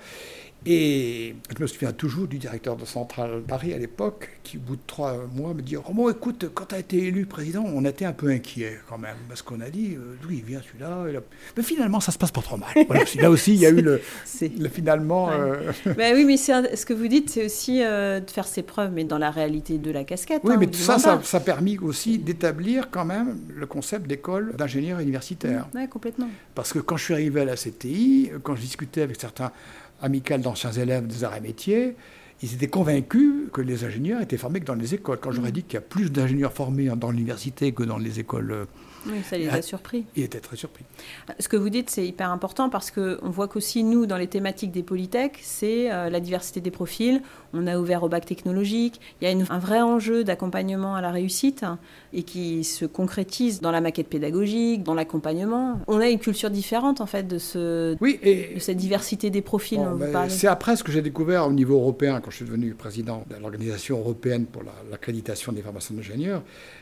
Et 0.67 1.35
je 1.55 1.61
me 1.61 1.67
souviens 1.67 1.91
toujours 1.91 2.27
du 2.27 2.39
directeur 2.39 2.75
de 2.75 2.85
Centrale 2.85 3.43
Paris 3.47 3.73
à 3.73 3.77
l'époque, 3.77 4.29
qui 4.43 4.57
au 4.57 4.61
bout 4.61 4.75
de 4.75 4.81
trois 4.87 5.15
mois 5.35 5.53
me 5.53 5.61
dit 5.61 5.75
Oh, 5.77 6.09
écoute, 6.09 6.49
quand 6.55 6.65
tu 6.65 6.75
as 6.75 6.79
été 6.79 6.97
élu 6.97 7.27
président, 7.27 7.63
on 7.63 7.85
était 7.85 8.05
un 8.05 8.13
peu 8.13 8.29
inquiet 8.29 8.79
quand 8.89 8.97
même, 8.97 9.17
parce 9.27 9.43
qu'on 9.43 9.61
a 9.61 9.69
dit 9.69 9.93
euh, 9.95 10.15
D'où 10.23 10.31
il 10.31 10.43
vient 10.43 10.61
celui-là 10.61 11.21
Mais 11.55 11.61
finalement, 11.61 11.99
ça 11.99 12.11
se 12.11 12.17
passe 12.17 12.31
pas 12.31 12.41
trop 12.41 12.57
mal. 12.57 12.69
là 13.19 13.29
aussi, 13.29 13.53
il 13.53 13.59
y 13.59 13.65
a 13.67 13.69
eu 13.69 13.81
le, 13.81 14.01
finalement. 14.69 15.29
Euh, 15.29 15.71
ben 15.95 16.15
oui, 16.15 16.25
mais 16.25 16.37
ce 16.37 16.85
que 16.85 16.93
vous 16.93 17.07
dites, 17.07 17.29
c'est 17.29 17.45
aussi 17.45 17.83
euh, 17.83 18.19
de 18.19 18.31
faire 18.31 18.47
ses 18.47 18.63
preuves, 18.63 18.91
mais 18.91 19.03
dans 19.03 19.19
la 19.19 19.29
réalité 19.29 19.77
de 19.77 19.91
la 19.91 20.03
casquette. 20.03 20.41
Oui, 20.43 20.55
hein, 20.55 20.57
mais 20.59 20.73
ça, 20.73 20.97
ça, 20.97 21.21
ça, 21.23 21.37
a 21.37 21.39
permis 21.41 21.77
aussi 21.77 22.17
d'établir 22.17 22.89
quand 22.89 23.05
même 23.05 23.37
le 23.55 23.67
concept 23.67 24.07
d'école 24.07 24.55
d'ingénieur 24.55 24.99
universitaire. 24.99 25.67
Oui, 25.75 25.87
complètement. 25.87 26.29
Parce 26.55 26.73
que 26.73 26.79
quand 26.79 26.97
je 26.97 27.03
suis 27.03 27.13
arrivé 27.13 27.41
à 27.41 27.45
la 27.45 27.55
CTI, 27.55 28.31
quand 28.41 28.55
je 28.55 28.61
discutais 28.61 29.03
avec 29.03 29.21
certains 29.21 29.51
amicale 30.05 30.41
d'anciens 30.41 30.71
élèves 30.71 31.07
des 31.07 31.23
arts 31.23 31.35
et 31.35 31.41
métiers, 31.41 31.95
ils 32.41 32.53
étaient 32.53 32.67
convaincus 32.67 33.49
que 33.51 33.61
les 33.61 33.83
ingénieurs 33.85 34.21
étaient 34.21 34.37
formés 34.37 34.59
que 34.59 34.65
dans 34.65 34.75
les 34.75 34.93
écoles. 34.93 35.19
Quand 35.21 35.31
j'aurais 35.31 35.49
mm. 35.49 35.53
dit 35.53 35.63
qu'il 35.63 35.73
y 35.75 35.77
a 35.77 35.81
plus 35.81 36.11
d'ingénieurs 36.11 36.53
formés 36.53 36.87
dans 36.95 37.11
l'université 37.11 37.71
que 37.71 37.83
dans 37.83 37.97
les 37.97 38.19
écoles 38.19 38.51
euh, 38.51 38.65
oui, 39.07 39.21
ça 39.23 39.37
les 39.37 39.47
a 39.49 39.61
surpris. 39.61 40.05
Il 40.15 40.23
était 40.23 40.39
très 40.39 40.55
surpris. 40.55 40.83
Ce 41.39 41.47
que 41.47 41.57
vous 41.57 41.69
dites, 41.69 41.89
c'est 41.89 42.05
hyper 42.05 42.31
important 42.31 42.69
parce 42.69 42.91
qu'on 42.91 43.29
voit 43.29 43.47
qu'aussi, 43.47 43.83
nous, 43.83 44.05
dans 44.05 44.17
les 44.17 44.27
thématiques 44.27 44.71
des 44.71 44.83
polytech, 44.83 45.39
c'est 45.41 45.91
euh, 45.91 46.09
la 46.09 46.19
diversité 46.19 46.59
des 46.61 46.71
profils. 46.71 47.21
On 47.53 47.67
a 47.67 47.77
ouvert 47.77 48.03
au 48.03 48.09
bac 48.09 48.25
technologique. 48.25 48.99
Il 49.21 49.29
y 49.29 49.31
a 49.31 49.53
un 49.53 49.59
vrai 49.59 49.81
enjeu 49.81 50.23
d'accompagnement 50.23 50.95
à 50.95 51.01
la 51.01 51.11
réussite 51.11 51.65
et 52.15 52.23
qui 52.23 52.63
se 52.63 52.85
concrétise 52.85 53.59
dans 53.59 53.71
la 53.71 53.81
maquette 53.81 54.07
pédagogique, 54.07 54.83
dans 54.83 54.93
l'accompagnement. 54.93 55.79
On 55.87 55.99
a 55.99 56.07
une 56.07 56.19
culture 56.19 56.49
différente, 56.49 57.01
en 57.01 57.05
fait, 57.05 57.27
de, 57.27 57.37
ce, 57.37 57.97
oui, 57.99 58.19
et 58.23 58.55
de 58.55 58.59
cette 58.59 58.77
diversité 58.77 59.29
des 59.29 59.41
profils. 59.41 59.81
Ben, 59.99 60.29
c'est 60.29 60.47
après 60.47 60.77
ce 60.77 60.83
que 60.83 60.91
j'ai 60.91 61.01
découvert 61.01 61.45
au 61.45 61.51
niveau 61.51 61.75
européen, 61.75 62.21
quand 62.21 62.31
je 62.31 62.37
suis 62.37 62.45
devenu 62.45 62.73
président 62.73 63.25
de 63.29 63.35
l'Organisation 63.35 63.99
européenne 63.99 64.45
pour 64.45 64.63
l'accréditation 64.89 65.51
des 65.51 65.61
formations 65.61 65.93
d'ingénieurs. 65.93 66.41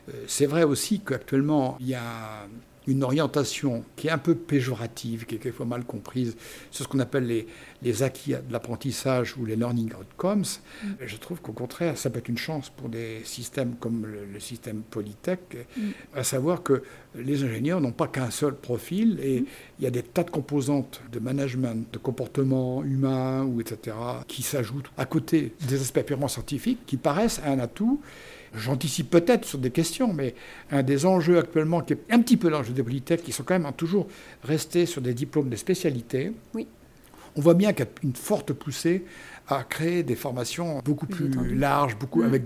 Euh, 0.09 0.23
c'est 0.27 0.45
vrai 0.45 0.63
aussi 0.63 0.99
qu'actuellement, 0.99 1.77
il 1.79 1.89
y 1.89 1.95
a 1.95 2.47
une 2.87 3.03
orientation 3.03 3.83
qui 3.95 4.07
est 4.07 4.11
un 4.11 4.17
peu 4.17 4.35
péjorative, 4.35 5.25
qui 5.25 5.35
est 5.35 5.37
quelquefois 5.37 5.65
mal 5.65 5.83
comprise, 5.85 6.35
sur 6.71 6.83
ce 6.85 6.89
qu'on 6.89 6.99
appelle 6.99 7.27
les, 7.27 7.47
les 7.81 8.03
acquis 8.03 8.31
de 8.31 8.51
l'apprentissage 8.51 9.37
ou 9.37 9.45
les 9.45 9.55
learning 9.55 9.91
outcomes. 9.93 10.45
Mm. 10.83 10.87
Je 11.05 11.17
trouve 11.17 11.41
qu'au 11.41 11.51
contraire, 11.51 11.97
ça 11.97 12.09
peut 12.09 12.19
être 12.19 12.29
une 12.29 12.37
chance 12.37 12.69
pour 12.69 12.89
des 12.89 13.21
systèmes 13.23 13.75
comme 13.79 14.05
le, 14.05 14.39
système 14.39 14.81
Polytech, 14.81 15.39
mm. 15.77 15.81
à 16.15 16.23
savoir 16.23 16.63
que 16.63 16.83
les 17.15 17.43
ingénieurs 17.43 17.81
n'ont 17.81 17.91
pas 17.91 18.07
qu'un 18.07 18.31
seul 18.31 18.55
profil 18.55 19.19
et 19.21 19.41
mm. 19.41 19.45
il 19.79 19.83
y 19.83 19.87
a 19.87 19.91
des 19.91 20.03
tas 20.03 20.23
de 20.23 20.31
composantes 20.31 21.01
de 21.11 21.19
management, 21.19 21.91
de 21.91 21.97
comportement 21.97 22.83
humain 22.83 23.43
ou 23.43 23.61
etc. 23.61 23.95
qui 24.27 24.41
s'ajoutent 24.41 24.91
à 24.97 25.05
côté 25.05 25.53
des 25.67 25.81
aspects 25.81 26.03
purement 26.03 26.27
scientifiques 26.27 26.79
qui 26.85 26.97
paraissent 26.97 27.41
un 27.45 27.59
atout 27.59 28.01
J'anticipe 28.55 29.09
peut-être 29.09 29.45
sur 29.45 29.57
des 29.57 29.71
questions, 29.71 30.13
mais 30.13 30.35
un 30.71 30.83
des 30.83 31.05
enjeux 31.05 31.39
actuellement, 31.39 31.81
qui 31.81 31.93
est 31.93 31.99
un 32.11 32.19
petit 32.19 32.37
peu 32.37 32.49
l'enjeu 32.49 32.73
des 32.73 32.83
Polytech, 32.83 33.23
qui 33.23 33.31
sont 33.31 33.43
quand 33.43 33.57
même 33.57 33.71
toujours 33.73 34.07
restés 34.43 34.85
sur 34.85 35.01
des 35.01 35.13
diplômes 35.13 35.49
de 35.49 35.55
spécialité, 35.55 36.31
oui. 36.53 36.67
on 37.35 37.41
voit 37.41 37.55
bien 37.55 37.73
qu'il 37.73 37.85
y 37.85 37.87
a 37.87 37.91
une 38.03 38.15
forte 38.15 38.53
poussée 38.53 39.05
à 39.47 39.63
créer 39.63 40.03
des 40.03 40.15
formations 40.15 40.79
beaucoup 40.85 41.05
plus, 41.05 41.29
larges, 41.53 41.97
beaucoup 41.97 42.21
mm. 42.21 42.25
avec 42.25 42.43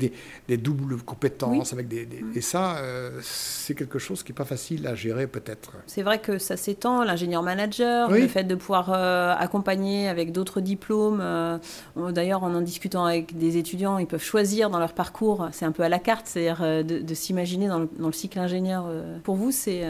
des, 0.48 0.58
doubles 0.58 0.98
compétences, 0.98 1.74
avec 1.74 1.88
des, 1.88 2.06
mm. 2.06 2.32
et 2.36 2.42
ça, 2.42 2.78
euh, 2.78 3.12
c'est 3.22 3.76
quelque 3.76 4.00
chose 4.00 4.24
qui 4.24 4.32
n'est 4.32 4.36
pas 4.36 4.46
facile 4.46 4.88
à 4.88 4.96
gérer 4.96 5.28
peut-être. 5.28 5.74
C'est 5.86 6.02
vrai 6.02 6.20
que 6.20 6.40
ça 6.40 6.58
s'étend, 6.58 7.04
l'ingénieur 7.04 7.44
manager, 7.44 8.10
le 8.10 8.28
fait 8.28 8.44
de 8.44 8.56
pouvoir 8.56 8.92
euh, 8.92 9.36
accompagner 9.38 10.08
avec 10.08 10.32
d'autres 10.32 10.60
diplômes. 10.60 11.20
Euh, 11.22 11.60
d'ailleurs, 12.12 12.44
en 12.44 12.54
en 12.58 12.62
discutant 12.62 13.06
avec 13.06 13.38
des 13.38 13.58
étudiants, 13.58 14.00
ils 14.00 14.08
peuvent 14.08 14.24
choisir 14.24 14.72
dans 14.72 14.80
leur 14.80 14.94
parcours. 14.94 15.50
C'est 15.52 15.66
un 15.66 15.72
peu 15.72 15.84
à 15.84 15.90
la 15.90 16.00
carte, 16.00 16.26
c'est-à-dire 16.26 16.84
de, 16.84 17.14
s'imaginer 17.14 17.68
dans, 17.68 17.82
dans, 18.00 18.08
le 18.08 18.14
cycle 18.14 18.40
ingénieur. 18.40 18.90
Pour 19.24 19.36
vous, 19.36 19.52
c'est 19.52 19.84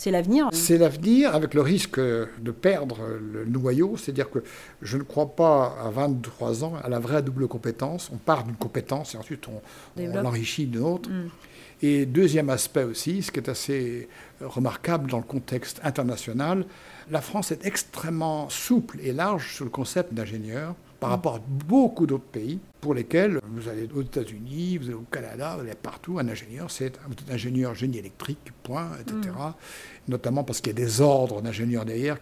c'est 0.00 0.10
l'avenir. 0.10 0.48
C'est 0.52 0.78
l'avenir 0.78 1.34
avec 1.34 1.52
le 1.52 1.60
risque 1.60 2.00
de 2.00 2.50
perdre 2.50 3.00
le 3.20 3.44
noyau, 3.44 3.98
c'est-à-dire 3.98 4.30
que 4.30 4.42
je 4.80 4.96
ne 4.96 5.02
crois 5.02 5.36
pas 5.36 5.76
à 5.84 5.90
23 5.90 6.64
ans 6.64 6.72
à 6.82 6.88
la 6.88 6.98
vraie 6.98 7.22
double 7.22 7.46
compétence. 7.48 8.10
On 8.10 8.16
part 8.16 8.44
d'une 8.44 8.56
compétence 8.56 9.14
et 9.14 9.18
ensuite 9.18 9.46
on, 9.48 9.60
on 10.02 10.22
l'enrichit 10.22 10.64
d'une 10.64 10.80
autre. 10.80 11.10
Mm. 11.10 11.28
Et 11.82 12.06
deuxième 12.06 12.48
aspect 12.48 12.84
aussi, 12.84 13.22
ce 13.22 13.30
qui 13.30 13.40
est 13.40 13.50
assez 13.50 14.08
remarquable 14.40 15.10
dans 15.10 15.18
le 15.18 15.22
contexte 15.22 15.82
international, 15.84 16.64
la 17.10 17.20
France 17.20 17.52
est 17.52 17.66
extrêmement 17.66 18.48
souple 18.48 19.00
et 19.02 19.12
large 19.12 19.52
sur 19.52 19.66
le 19.66 19.70
concept 19.70 20.14
d'ingénieur 20.14 20.76
par 21.00 21.10
rapport 21.10 21.36
à 21.36 21.40
beaucoup 21.48 22.06
d'autres 22.06 22.24
pays 22.24 22.60
pour 22.80 22.94
lesquels 22.94 23.40
vous 23.44 23.68
allez 23.68 23.88
aux 23.94 24.02
États-Unis, 24.02 24.78
vous 24.78 24.86
allez 24.86 24.94
au 24.94 25.06
Canada, 25.10 25.54
vous 25.56 25.62
allez 25.62 25.74
partout, 25.74 26.18
un 26.18 26.28
ingénieur, 26.28 26.70
c'est 26.70 26.92
un 26.98 27.34
ingénieur 27.34 27.74
génie 27.74 27.98
électrique, 27.98 28.52
point, 28.62 28.90
etc. 29.00 29.34
Mm. 29.34 30.10
Notamment 30.10 30.44
parce 30.44 30.60
qu'il 30.60 30.78
y 30.78 30.82
a 30.82 30.84
des 30.84 31.00
ordres 31.00 31.40
d'ingénieurs 31.40 31.84
derrière. 31.84 32.18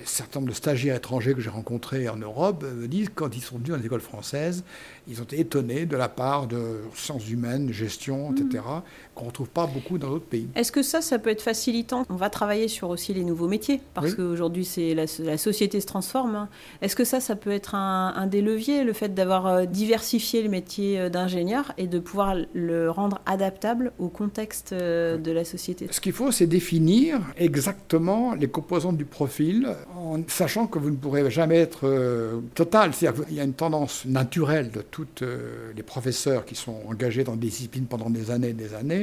Un 0.00 0.06
certain 0.06 0.40
nombre 0.40 0.52
de 0.52 0.56
stagiaires 0.56 0.96
étrangers 0.96 1.34
que 1.34 1.42
j'ai 1.42 1.50
rencontrés 1.50 2.08
en 2.08 2.16
Europe 2.16 2.64
me 2.64 2.88
disent 2.88 3.10
quand 3.14 3.36
ils 3.36 3.42
sont 3.42 3.56
venus 3.56 3.70
dans 3.70 3.76
les 3.76 3.84
écoles 3.84 4.00
françaises, 4.00 4.64
ils 5.06 5.20
ont 5.20 5.24
été 5.24 5.40
étonnés 5.40 5.84
de 5.84 5.96
la 5.98 6.08
part 6.08 6.46
de 6.46 6.80
sciences 6.94 7.28
humaines, 7.28 7.70
gestion, 7.72 8.32
etc., 8.34 8.64
mm. 8.66 8.82
Qu'on 9.14 9.24
ne 9.24 9.28
retrouve 9.28 9.48
pas 9.48 9.66
beaucoup 9.66 9.98
dans 9.98 10.08
d'autres 10.08 10.26
pays. 10.26 10.48
Est-ce 10.54 10.72
que 10.72 10.82
ça, 10.82 11.00
ça 11.00 11.18
peut 11.18 11.30
être 11.30 11.42
facilitant? 11.42 12.04
On 12.08 12.16
va 12.16 12.30
travailler 12.30 12.68
sur 12.68 12.90
aussi 12.90 13.14
les 13.14 13.24
nouveaux 13.24 13.48
métiers, 13.48 13.80
parce 13.94 14.14
qu'aujourd'hui, 14.14 14.64
c'est 14.64 14.94
la, 14.94 15.06
société 15.36 15.80
se 15.80 15.86
transforme. 15.86 16.48
Est-ce 16.80 16.96
que 16.96 17.04
ça, 17.04 17.20
ça 17.20 17.36
peut 17.36 17.50
être 17.50 17.74
un, 17.74 18.14
un 18.16 18.26
des 18.26 18.42
leviers, 18.42 18.84
le 18.84 18.92
fait 18.92 19.14
d'avoir 19.14 19.46
euh, 19.46 19.64
diversifié 19.64 20.42
le 20.42 20.48
métier 20.48 20.98
euh, 20.98 21.08
d'ingénieur 21.08 21.72
et 21.78 21.86
de 21.86 21.98
pouvoir 21.98 22.36
le 22.54 22.90
rendre 22.90 23.20
adaptable 23.26 23.92
au 23.98 24.08
contexte 24.08 24.72
euh, 24.72 25.18
de 25.18 25.32
la 25.32 25.44
société? 25.44 25.88
Ce 25.90 26.00
qu'il 26.00 26.12
faut, 26.12 26.30
c'est 26.30 26.46
définir 26.46 27.20
exactement 27.36 28.34
les 28.34 28.48
composantes 28.48 28.96
du 28.96 29.04
profil 29.04 29.68
en 29.96 30.20
sachant 30.28 30.66
que 30.66 30.78
vous 30.78 30.90
ne 30.90 30.96
pourrez 30.96 31.30
jamais 31.30 31.58
être 31.58 31.80
euh, 31.84 32.40
total. 32.54 32.92
C'est-à-dire 32.94 33.24
qu'il 33.24 33.36
y 33.36 33.40
a 33.40 33.44
une 33.44 33.54
tendance 33.54 34.04
naturelle 34.04 34.70
de 34.70 34.80
tous 34.82 35.06
euh, 35.22 35.72
les 35.76 35.82
professeurs 35.82 36.44
qui 36.44 36.54
sont 36.54 36.76
engagés 36.88 37.24
dans 37.24 37.36
des 37.36 37.48
disciplines 37.48 37.86
pendant 37.86 38.10
des 38.10 38.30
années 38.30 38.50
et 38.50 38.54
des 38.54 38.74
années 38.74 39.01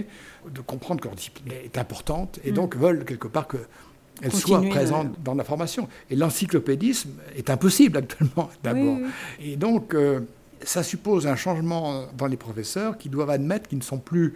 de 0.49 0.61
comprendre 0.61 1.01
que 1.01 1.07
leur 1.07 1.15
discipline 1.15 1.53
est 1.63 1.77
importante 1.77 2.39
et 2.43 2.51
mm. 2.51 2.55
donc 2.55 2.75
veulent 2.75 3.05
quelque 3.05 3.27
part 3.27 3.47
qu'elle 3.47 4.33
soit 4.33 4.61
présente 4.69 5.21
dans 5.23 5.35
la 5.35 5.43
formation. 5.43 5.87
Et 6.09 6.15
l'encyclopédisme 6.15 7.11
est 7.35 7.49
impossible 7.49 7.97
actuellement, 7.97 8.49
d'abord. 8.63 8.97
Et 9.41 9.55
donc, 9.55 9.93
euh, 9.93 10.21
ça 10.63 10.83
suppose 10.83 11.27
un 11.27 11.35
changement 11.35 12.07
dans 12.17 12.27
les 12.27 12.37
professeurs 12.37 12.97
qui 12.97 13.09
doivent 13.09 13.29
admettre 13.29 13.69
qu'ils 13.69 13.79
ne 13.79 13.83
sont 13.83 13.99
plus 13.99 14.33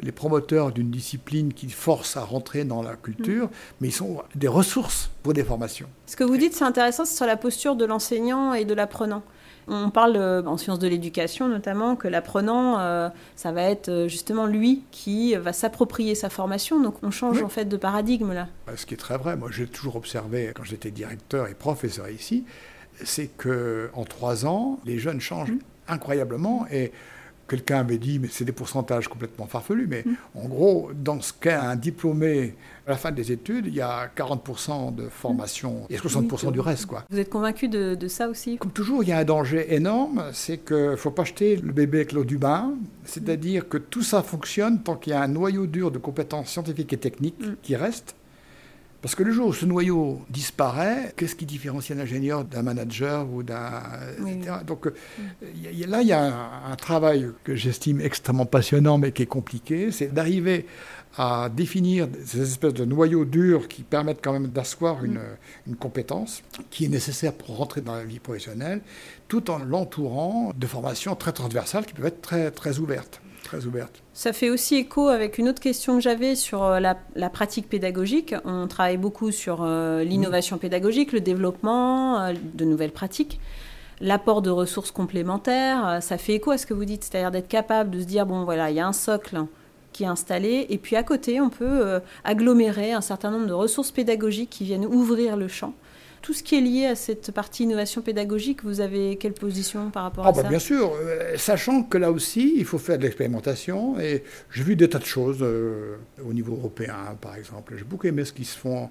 les 0.00 0.12
promoteurs 0.12 0.70
d'une 0.70 0.90
discipline 0.90 1.52
qui 1.52 1.68
force 1.70 2.16
à 2.16 2.22
rentrer 2.22 2.64
dans 2.64 2.82
la 2.82 2.94
culture, 2.94 3.46
mm. 3.46 3.50
mais 3.80 3.88
ils 3.88 3.92
sont 3.92 4.22
des 4.34 4.48
ressources 4.48 5.10
pour 5.22 5.32
des 5.32 5.44
formations. 5.44 5.88
Ce 6.06 6.16
que 6.16 6.24
vous 6.24 6.36
dites, 6.36 6.54
c'est 6.54 6.64
intéressant, 6.64 7.04
c'est 7.04 7.16
sur 7.16 7.26
la 7.26 7.36
posture 7.36 7.76
de 7.76 7.84
l'enseignant 7.84 8.54
et 8.54 8.64
de 8.64 8.74
l'apprenant. 8.74 9.22
On 9.70 9.90
parle 9.90 10.16
euh, 10.16 10.42
en 10.44 10.56
sciences 10.56 10.78
de 10.78 10.88
l'éducation 10.88 11.48
notamment 11.48 11.94
que 11.96 12.08
l'apprenant, 12.08 12.78
euh, 12.80 13.08
ça 13.36 13.52
va 13.52 13.62
être 13.62 13.88
euh, 13.88 14.08
justement 14.08 14.46
lui 14.46 14.82
qui 14.90 15.34
va 15.34 15.52
s'approprier 15.52 16.14
sa 16.14 16.30
formation. 16.30 16.80
Donc 16.82 16.96
on 17.02 17.10
change 17.10 17.38
Oui. 17.38 17.42
en 17.44 17.48
fait 17.48 17.66
de 17.66 17.76
paradigme 17.76 18.32
là. 18.32 18.48
Euh, 18.68 18.72
Ce 18.76 18.86
qui 18.86 18.94
est 18.94 18.98
très 18.98 19.18
vrai, 19.18 19.36
moi 19.36 19.50
j'ai 19.52 19.66
toujours 19.66 19.96
observé 19.96 20.52
quand 20.54 20.64
j'étais 20.64 20.90
directeur 20.90 21.48
et 21.48 21.54
professeur 21.54 22.08
ici, 22.08 22.44
c'est 23.04 23.28
que 23.36 23.90
en 23.94 24.04
trois 24.04 24.46
ans, 24.46 24.78
les 24.84 24.98
jeunes 24.98 25.20
changent 25.20 25.52
incroyablement 25.86 26.66
et 26.70 26.92
quelqu'un 27.48 27.78
avait 27.80 27.98
dit, 27.98 28.18
mais 28.18 28.28
c'est 28.30 28.44
des 28.44 28.52
pourcentages 28.52 29.08
complètement 29.08 29.46
farfelus, 29.46 29.86
mais 29.88 30.04
en 30.34 30.46
gros, 30.48 30.90
dans 30.94 31.20
ce 31.20 31.32
qu'est 31.32 31.52
un 31.52 31.76
diplômé 31.76 32.54
à 32.86 32.90
la 32.92 32.96
fin 32.96 33.10
des 33.10 33.32
études, 33.32 33.66
il 33.66 33.74
y 33.74 33.80
a 33.80 34.08
40% 34.16 34.94
de 34.94 35.08
formation 35.08 35.86
et 35.90 35.96
60% 35.98 36.52
du 36.52 36.60
reste, 36.60 36.86
quoi. 36.86 37.04
Vous 37.10 37.18
êtes 37.18 37.28
convaincu 37.30 37.68
de, 37.68 37.94
de 37.94 38.08
ça 38.08 38.28
aussi? 38.28 38.56
Comme 38.58 38.70
toujours, 38.70 39.02
il 39.02 39.08
y 39.10 39.12
a 39.12 39.18
un 39.18 39.24
danger 39.24 39.74
énorme, 39.74 40.24
c'est 40.32 40.58
qu'il 40.58 40.76
ne 40.90 40.96
faut 40.96 41.10
pas 41.10 41.24
jeter 41.24 41.56
le 41.56 41.72
bébé 41.72 41.98
avec 41.98 42.12
l'eau 42.12 42.24
du 42.24 42.38
bain, 42.38 42.72
c'est-à-dire 43.04 43.68
que 43.68 43.76
tout 43.78 44.02
ça 44.02 44.22
fonctionne 44.22 44.82
tant 44.82 44.96
qu'il 44.96 45.12
y 45.12 45.16
a 45.16 45.22
un 45.22 45.28
noyau 45.28 45.66
dur 45.66 45.90
de 45.90 45.98
compétences 45.98 46.48
scientifiques 46.50 46.92
et 46.92 46.96
techniques 46.98 47.38
Mm. 47.40 47.54
qui 47.62 47.76
reste. 47.76 48.14
Parce 49.00 49.14
que 49.14 49.22
le 49.22 49.30
jour 49.30 49.46
où 49.48 49.52
ce 49.52 49.64
noyau 49.64 50.20
disparaît, 50.28 51.12
qu'est-ce 51.16 51.36
qui 51.36 51.46
différencie 51.46 51.96
un 51.96 52.00
ingénieur 52.02 52.44
d'un 52.44 52.62
manager 52.62 53.28
ou 53.32 53.44
d'un... 53.44 53.80
Oui. 54.20 54.40
Donc 54.66 54.88
euh, 54.88 54.94
a- 55.42 55.86
là, 55.86 56.02
il 56.02 56.08
y 56.08 56.12
a 56.12 56.20
un, 56.20 56.72
un 56.72 56.76
travail 56.76 57.28
que 57.44 57.54
j'estime 57.54 58.00
extrêmement 58.00 58.44
passionnant 58.46 58.98
mais 58.98 59.12
qui 59.12 59.22
est 59.22 59.26
compliqué, 59.26 59.92
c'est 59.92 60.12
d'arriver 60.12 60.66
à 61.16 61.48
définir 61.48 62.08
ces 62.24 62.42
espèces 62.42 62.74
de 62.74 62.84
noyaux 62.84 63.24
durs 63.24 63.68
qui 63.68 63.82
permettent 63.84 64.20
quand 64.22 64.32
même 64.32 64.48
d'asseoir 64.48 65.04
une, 65.04 65.20
une 65.68 65.76
compétence 65.76 66.42
qui 66.70 66.84
est 66.84 66.88
nécessaire 66.88 67.32
pour 67.32 67.56
rentrer 67.56 67.80
dans 67.80 67.94
la 67.94 68.04
vie 68.04 68.18
professionnelle, 68.18 68.80
tout 69.28 69.48
en 69.50 69.58
l'entourant 69.58 70.52
de 70.56 70.66
formations 70.66 71.14
très 71.14 71.32
transversales 71.32 71.86
qui 71.86 71.94
peuvent 71.94 72.06
être 72.06 72.20
très, 72.20 72.50
très 72.50 72.78
ouvertes. 72.80 73.20
Ça 74.12 74.32
fait 74.32 74.50
aussi 74.50 74.76
écho 74.76 75.08
avec 75.08 75.38
une 75.38 75.48
autre 75.48 75.60
question 75.60 75.94
que 75.96 76.00
j'avais 76.00 76.34
sur 76.34 76.62
euh, 76.64 76.80
la, 76.80 77.30
pratique 77.30 77.68
pédagogique. 77.68 78.34
On 78.44 78.66
travaille 78.66 78.96
beaucoup 78.96 79.30
sur 79.30 79.62
euh, 79.62 80.04
l'innovation 80.04 80.58
pédagogique, 80.58 81.12
le 81.12 81.20
développement 81.20 82.20
euh, 82.20 82.32
de 82.54 82.64
nouvelles 82.64 82.92
pratiques, 82.92 83.40
l'apport 84.00 84.42
de 84.42 84.50
ressources 84.50 84.90
complémentaires. 84.90 85.98
Ça 86.02 86.18
fait 86.18 86.34
écho 86.34 86.50
à 86.50 86.58
ce 86.58 86.66
que 86.66 86.74
vous 86.74 86.84
dites, 86.84 87.04
c'est-à-dire 87.04 87.30
d'être 87.30 87.48
capable 87.48 87.90
de 87.90 88.00
se 88.00 88.06
dire, 88.06 88.26
bon 88.26 88.44
voilà, 88.44 88.70
il 88.70 88.76
y 88.76 88.80
a 88.80 88.86
un 88.86 88.92
socle 88.92 89.44
qui 89.92 90.04
est 90.04 90.08
installé, 90.08 90.66
et 90.68 90.78
puis 90.78 90.96
à 90.96 91.02
côté, 91.02 91.40
on 91.40 91.48
peut 91.48 92.00
agglomérer 92.22 92.92
un 92.92 93.00
certain 93.00 93.30
nombre 93.30 93.46
de 93.46 93.54
ressources 93.54 93.90
pédagogiques 93.90 94.50
qui 94.50 94.64
viennent 94.64 94.84
ouvrir 94.86 95.36
le 95.36 95.48
champ. 95.48 95.72
Tout 96.22 96.32
ce 96.32 96.42
qui 96.42 96.56
est 96.56 96.60
lié 96.60 96.86
à 96.86 96.94
cette 96.94 97.30
partie 97.30 97.62
innovation 97.64 98.02
pédagogique, 98.02 98.64
vous 98.64 98.80
avez 98.80 99.16
quelle 99.16 99.34
position 99.34 99.90
par 99.90 100.04
rapport 100.04 100.26
Ah 100.26 100.30
à 100.30 100.32
bah, 100.32 100.42
ça 100.42 100.48
bien 100.48 100.58
sûr, 100.58 100.92
euh, 100.94 101.36
sachant 101.36 101.82
que 101.82 101.98
là 101.98 102.10
aussi, 102.10 102.54
il 102.56 102.64
faut 102.64 102.78
faire 102.78 102.98
de 102.98 103.04
l'expérimentation. 103.04 103.98
Et 104.00 104.24
j'ai 104.50 104.62
vu 104.62 104.76
des 104.76 104.88
tas 104.88 104.98
de 104.98 105.04
choses 105.04 105.38
euh, 105.42 105.96
au 106.24 106.32
niveau 106.32 106.54
européen, 106.56 107.16
par 107.20 107.36
exemple. 107.36 107.74
J'ai 107.76 107.84
beaucoup 107.84 108.06
aimé 108.06 108.24
ce 108.24 108.32
qui 108.32 108.44
se 108.44 108.58
font 108.58 108.90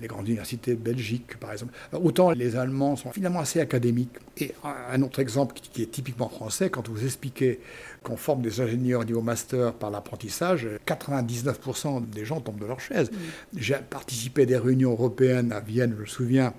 les 0.00 0.06
grandes 0.06 0.26
universités 0.26 0.72
de 0.72 0.80
Belgique, 0.80 1.38
par 1.38 1.52
exemple. 1.52 1.72
Autant 1.92 2.30
les 2.30 2.56
Allemands 2.56 2.96
sont 2.96 3.10
finalement 3.12 3.40
assez 3.40 3.60
académiques. 3.60 4.10
Et 4.38 4.52
un- 4.64 5.02
autre 5.02 5.20
exemple 5.20 5.54
qui, 5.54 5.68
qui 5.68 5.82
est 5.82 5.90
typiquement 5.90 6.28
français, 6.28 6.70
quand 6.70 6.88
vous 6.88 7.04
expliquez 7.04 7.60
qu'on 8.02 8.16
forme 8.16 8.42
des 8.42 8.60
ingénieurs 8.60 9.02
au 9.02 9.04
niveau 9.04 9.20
master 9.20 9.74
par 9.74 9.90
l'apprentissage, 9.90 10.66
99% 10.86 12.00
des 12.10 12.24
gens 12.24 12.40
tombent 12.40 12.58
de 12.60 12.66
leur 12.66 12.80
chaise. 12.80 13.10
J'ai 13.56 13.76
participé 13.88 14.42
à 14.42 14.46
des 14.46 14.56
réunions 14.56 14.92
européennes 14.92 15.52
à 15.52 15.60
Vienne, 15.60 15.94
je 15.96 16.00
me 16.02 16.06
souviens, 16.06 16.54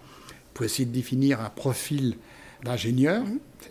pour 0.53 0.65
essayer 0.65 0.85
de 0.85 0.91
définir 0.93 1.41
un 1.41 1.49
profil 1.49 2.17
d'ingénieur, 2.63 3.23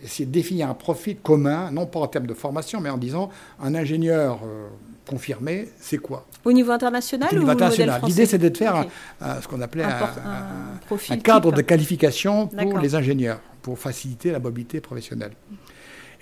essayer 0.03 0.27
de 0.27 0.31
définir 0.33 0.69
un 0.69 0.75
profil 0.75 1.17
commun, 1.17 1.71
non 1.71 1.87
pas 1.87 2.01
en 2.01 2.07
termes 2.07 2.27
de 2.27 2.35
formation, 2.35 2.81
mais 2.81 2.91
en 2.91 2.99
disant 2.99 3.31
un 3.61 3.75
ingénieur 3.75 4.41
euh, 4.45 4.69
confirmé, 5.07 5.69
c'est 5.81 5.99
quoi 5.99 6.27
Au 6.45 6.53
niveau 6.53 6.73
international 6.73 7.29
Au 7.31 7.35
niveau 7.35 7.47
ou 7.47 7.51
au 7.51 7.53
modèle 7.53 7.67
international. 7.67 8.09
L'idée, 8.09 8.27
c'était 8.27 8.51
de 8.51 8.57
faire 8.57 8.77
Ok. 8.77 8.89
un- 9.21 9.31
un- 9.31 9.41
ce 9.43 9.49
qu'on 9.49 9.61
appelait 9.61 9.85
Un 9.85 11.17
cadre 11.19 11.49
type. 11.51 11.57
de 11.57 11.63
qualification 11.63 12.47
pour 12.49 12.79
les 12.79 12.95
ingénieurs, 12.95 13.41
pour 13.63 13.79
faciliter 13.79 14.31
la 14.31 14.39
mobilité 14.41 14.81
professionnelle. 14.81 15.33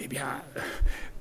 Eh 0.00 0.08
bien, 0.08 0.24
euh, 0.56 0.60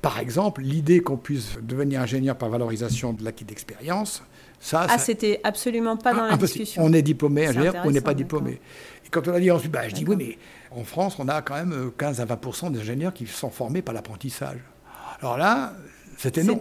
par 0.01 0.19
exemple, 0.19 0.61
l'idée 0.61 1.01
qu'on 1.01 1.17
puisse 1.17 1.57
devenir 1.61 2.01
ingénieur 2.01 2.35
par 2.35 2.49
valorisation 2.49 3.13
de 3.13 3.23
l'acquis 3.23 3.45
d'expérience, 3.45 4.23
ça, 4.59 4.85
Ah, 4.89 4.93
ça- 4.93 4.97
c'était 4.97 5.39
absolument 5.43 5.97
pas 5.97 6.13
dans 6.13 6.23
la 6.23 6.33
Impossible. 6.33 6.59
discussion. 6.63 6.83
On 6.83 6.93
est 6.93 7.01
diplômé 7.01 7.41
C'est 7.43 7.47
ingénieur 7.49 7.75
ou 7.75 7.87
on 7.87 7.91
n'est 7.91 8.01
pas 8.01 8.13
diplômé. 8.15 8.59
Et 9.05 9.09
quand 9.11 9.27
on 9.27 9.33
a 9.33 9.39
dit 9.39 9.51
ensuite, 9.51 9.71
bah, 9.71 9.87
je 9.87 9.93
dis 9.93 10.05
oui, 10.07 10.15
mais 10.17 10.37
en 10.71 10.83
France, 10.83 11.17
on 11.19 11.27
a 11.27 11.41
quand 11.41 11.55
même 11.55 11.73
euh, 11.73 11.89
15 11.95 12.21
à 12.21 12.25
20% 12.25 12.71
d'ingénieurs 12.71 13.13
qui 13.13 13.27
sont 13.27 13.49
formés 13.51 13.81
par 13.83 13.93
l'apprentissage. 13.93 14.57
Alors 15.19 15.37
là, 15.37 15.73
c'était 16.21 16.43
non. 16.43 16.59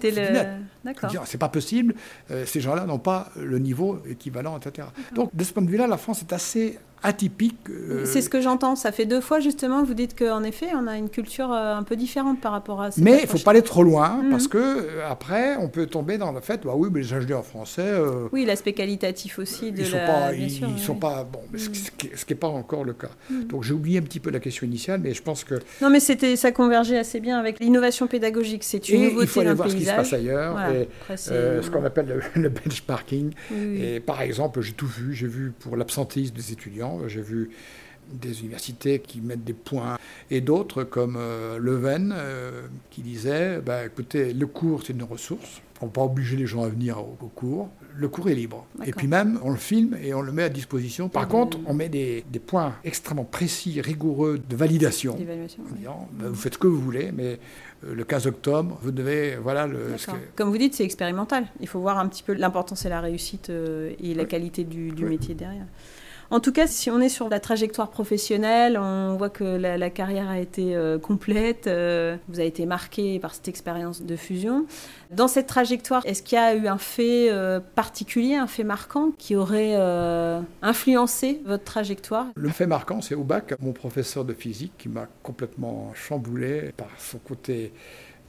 D'accord. 0.85 1.11
C'est 1.27 1.39
pas 1.39 1.49
possible, 1.49 1.95
euh, 2.31 2.47
ces 2.47 2.61
gens-là 2.61 2.87
n'ont 2.87 2.99
pas 2.99 3.31
le 3.37 3.59
niveau 3.59 4.03
équivalent, 4.09 4.59
etc. 4.59 4.89
Donc, 5.15 5.35
de 5.35 5.45
ce 5.45 5.53
point 5.53 5.63
de 5.63 5.71
vue-là, 5.71 5.87
la 5.87 5.99
France 5.99 6.23
est 6.23 6.33
assez 6.33 6.79
atypique. 7.03 7.57
euh, 7.71 8.05
C'est 8.05 8.21
ce 8.23 8.29
que 8.29 8.41
j'entends. 8.41 8.77
Ça 8.77 8.93
fait 8.93 9.07
deux 9.07 9.21
fois 9.21 9.41
justement. 9.41 9.83
Vous 9.83 9.95
dites 9.95 10.19
qu'en 10.19 10.43
effet, 10.43 10.69
on 10.75 10.87
a 10.87 10.97
une 10.97 11.09
culture 11.09 11.53
euh, 11.53 11.75
un 11.77 11.83
peu 11.83 11.97
différente 11.97 12.41
par 12.41 12.53
rapport 12.53 12.81
à. 12.83 12.91
cette 12.91 13.03
mais 13.05 13.19
il 13.19 13.23
ne 13.23 13.27
faut 13.29 13.39
pas 13.39 13.53
aller 13.53 13.63
trop 13.63 13.83
loin, 13.83 14.21
Mhm. 14.23 14.31
parce 14.31 14.49
que 14.49 14.59
euh, 14.59 15.09
après, 15.11 15.57
on 15.57 15.69
peut 15.69 15.87
tomber 15.87 16.19
dans 16.19 16.33
le 16.33 16.41
fait, 16.41 16.63
bah 16.65 16.73
oui, 16.77 16.89
mais 16.93 17.01
les 17.01 17.13
ingénieurs 17.13 17.45
français, 17.45 17.83
euh, 17.83 18.29
Oui, 18.33 18.45
l'aspect 18.45 18.73
qualitatif 18.73 19.39
aussi 19.39 19.73
de 19.73 19.81
ils 19.81 19.87
sont 19.87 19.97
la. 19.97 20.07
pas, 20.07 20.33
bien 20.33 20.47
ils, 20.47 20.51
sûr, 20.51 20.69
ils 20.69 20.75
oui, 20.75 20.81
sont 20.81 20.95
pas 20.95 21.25
bon, 21.25 21.41
ce, 21.57 21.69
qui 21.69 22.09
n'est 22.29 22.35
pas 22.39 22.49
encore 22.49 22.85
le 22.85 22.93
cas. 22.93 23.11
Donc 23.49 23.63
j'ai 23.65 23.73
oublié 23.75 23.99
un 23.99 24.03
petit 24.03 24.21
peu 24.21 24.31
la 24.31 24.41
question 24.41 24.67
initiale, 24.67 25.01
mais 25.03 25.15
je 25.15 25.23
pense 25.23 25.45
que 25.45 25.55
Non, 25.81 25.91
mais 25.91 26.01
c'était 26.01 26.37
ça 26.37 26.53
convergeait 26.53 26.99
assez 26.99 27.21
bien 27.21 27.39
avec 27.39 27.61
l'innovation 27.61 28.07
pédagogique. 28.07 28.65
C'est 28.65 28.89
une 28.89 29.01
et 29.03 29.05
nouveauté 29.07 29.25
il 29.25 29.29
faut 29.29 29.41
aller 29.41 29.53
voir 29.55 29.71
ce 29.71 29.77
qui 29.77 29.85
se 29.85 29.91
passe 29.93 30.13
ailleurs, 30.13 30.53
Voilà. 30.53 30.73
et, 30.81 30.89
euh, 31.31 31.63
ce 31.63 31.71
qu'on 31.71 31.85
appelle 31.85 32.07
le, 32.07 32.21
le 32.43 32.49
benchmarking. 32.49 33.31
Oui, 33.51 33.57
oui. 33.71 33.83
Et 33.85 34.01
par 34.01 34.21
exemple, 34.23 34.61
j'ai 34.61 34.73
tout 34.73 34.87
vu. 34.87 35.15
J'ai 35.15 35.27
vu 35.27 35.53
pour 35.61 35.77
l'absentéisme 35.77 36.35
des 36.35 36.53
étudiants, 36.53 36.90
j'ai 37.09 37.23
vu 37.23 37.51
des 38.13 38.41
universités 38.41 38.99
qui 38.99 39.21
mettent 39.21 39.45
des 39.45 39.53
points 39.53 39.97
et 40.33 40.41
d'autres 40.41 40.83
comme 40.83 41.17
euh, 41.17 41.59
Leuven 41.59 42.13
euh, 42.17 42.63
qui 42.91 43.03
disait 43.03 43.61
bah, 43.65 43.85
écoutez, 43.87 44.33
le 44.33 44.47
cours 44.47 44.83
c'est 44.85 44.93
une 44.93 45.03
ressource. 45.05 45.63
On 45.83 45.87
ne 45.87 45.91
peut 45.91 45.95
pas 46.01 46.05
obliger 46.05 46.37
les 46.37 46.47
gens 46.47 46.63
à 46.63 46.69
venir 46.69 46.99
au, 46.99 47.17
au 47.23 47.29
cours. 47.29 47.71
Le 47.97 48.09
cours 48.09 48.29
est 48.29 48.35
libre. 48.35 48.67
Et 48.85 48.93
puis 48.93 49.07
même, 49.07 49.39
on 49.43 49.51
le 49.51 49.57
filme 49.57 49.97
et 50.03 50.13
on 50.13 50.21
le 50.21 50.31
met 50.31 50.43
à 50.43 50.49
disposition. 50.51 51.09
Par 51.09 51.27
de- 51.27 51.31
contre, 51.33 51.59
on 51.67 51.73
met 51.73 51.89
des, 51.89 52.23
des 52.31 52.39
points 52.39 52.75
extrêmement 52.85 53.25
précis, 53.25 53.81
rigoureux 53.81 54.39
de 54.47 54.57
validation. 54.57 55.17
Oui. 55.19 55.25
bah, 55.87 56.29
vous 56.29 56.35
faites 56.35 56.55
ce 56.55 56.59
que 56.59 56.67
vous 56.67 56.79
voulez, 56.81 57.13
mais 57.13 57.39
euh, 57.87 57.95
le 57.95 58.05
15 58.05 58.27
octobre, 58.27 58.79
vous 58.83 58.91
devez, 58.91 59.37
voilà, 59.37 59.67
le, 59.67 59.97
ce 59.97 60.07
D'accord. 60.07 60.21
que- 60.23 60.37
Comme 60.37 60.51
vous 60.51 60.59
dites, 60.59 60.75
c'est 60.75 60.85
expérimental. 60.85 61.47
Il 61.61 61.67
faut 61.69 61.81
voir 61.81 61.99
un 61.99 62.09
petit 62.09 62.23
peu 62.25 62.35
l'importance 62.35 62.85
et 62.85 62.91
la 62.91 63.01
réussite 63.01 63.49
euh, 63.49 63.93
et 64.03 64.13
la 64.15 64.25
Oui. 64.25 64.29
qualité 64.29 64.65
du, 64.65 64.93
métier 65.07 65.35
derrière. 65.35 65.65
En 66.33 66.39
tout 66.39 66.53
cas, 66.53 66.69
si 66.69 66.91
on 66.91 67.01
est 67.01 67.09
sur 67.09 67.29
la 67.29 67.41
trajectoire 67.41 67.91
professionnelle, 67.91 68.79
on 68.79 69.17
voit 69.17 69.31
que 69.31 69.43
la, 69.43 69.91
carrière 69.91 70.31
a 70.31 70.39
été 70.39 70.77
euh, 70.77 70.97
complète, 70.97 71.67
euh, 71.67 72.17
vous 72.29 72.39
avez 72.39 72.47
été 72.47 72.67
marqué 72.67 73.19
par 73.19 73.35
cette 73.35 73.49
expérience 73.49 74.03
de 74.03 74.15
fusion. 74.15 74.65
Dans 75.11 75.27
cette 75.27 75.49
trajectoire, 75.49 76.07
est-ce 76.07 76.23
qu'il 76.23 76.37
y 76.37 76.41
a 76.41 76.55
eu 76.55 76.69
un 76.69 76.79
fait 76.79 77.33
euh, 77.33 77.59
particulier, 77.75 78.37
un 78.37 78.47
fait 78.47 78.63
marquant 78.63 79.11
qui 79.19 79.35
aurait 79.35 79.75
influencé 80.63 81.43
votre 81.45 81.65
trajectoire? 81.65 82.27
Le 82.37 82.49
fait 82.51 82.67
marquant, 82.67 83.01
c'est 83.01 83.17
au 83.17 83.25
bac, 83.25 83.55
mon 83.61 83.73
professeur 83.73 84.25
de 84.25 84.33
physique 84.33 84.73
qui 84.79 84.89
m'a 84.89 85.09
complètement 85.25 85.91
chamboulé 85.95 86.73
par 86.77 86.89
son 86.99 87.19
côté 87.19 87.73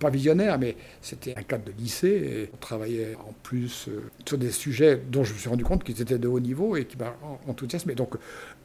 pas 0.02 0.10
visionnaire, 0.10 0.60
mais 0.60 0.76
c'était 1.02 1.34
un 1.38 1.44
cadre 1.44 1.64
de 1.66 1.72
lycée 1.78 2.10
et 2.10 2.50
on 2.54 2.58
travaillait 2.58 3.16
en 3.16 3.34
plus 3.44 3.88
euh, 3.88 4.02
sur 4.28 4.38
des 4.38 4.52
sujets 4.52 5.02
dont 5.10 5.24
je 5.24 5.34
me 5.34 5.38
suis 5.38 5.50
rendu 5.50 5.64
compte 5.64 5.84
qu'ils 5.84 6.02
étaient 6.02 6.18
de 6.20 6.28
haut 6.28 6.40
niveau 6.40 6.76
et 6.76 6.86
qui 6.86 6.98
en- 7.02 7.40
enthousiasmé. 7.50 7.96
Donc 7.96 8.16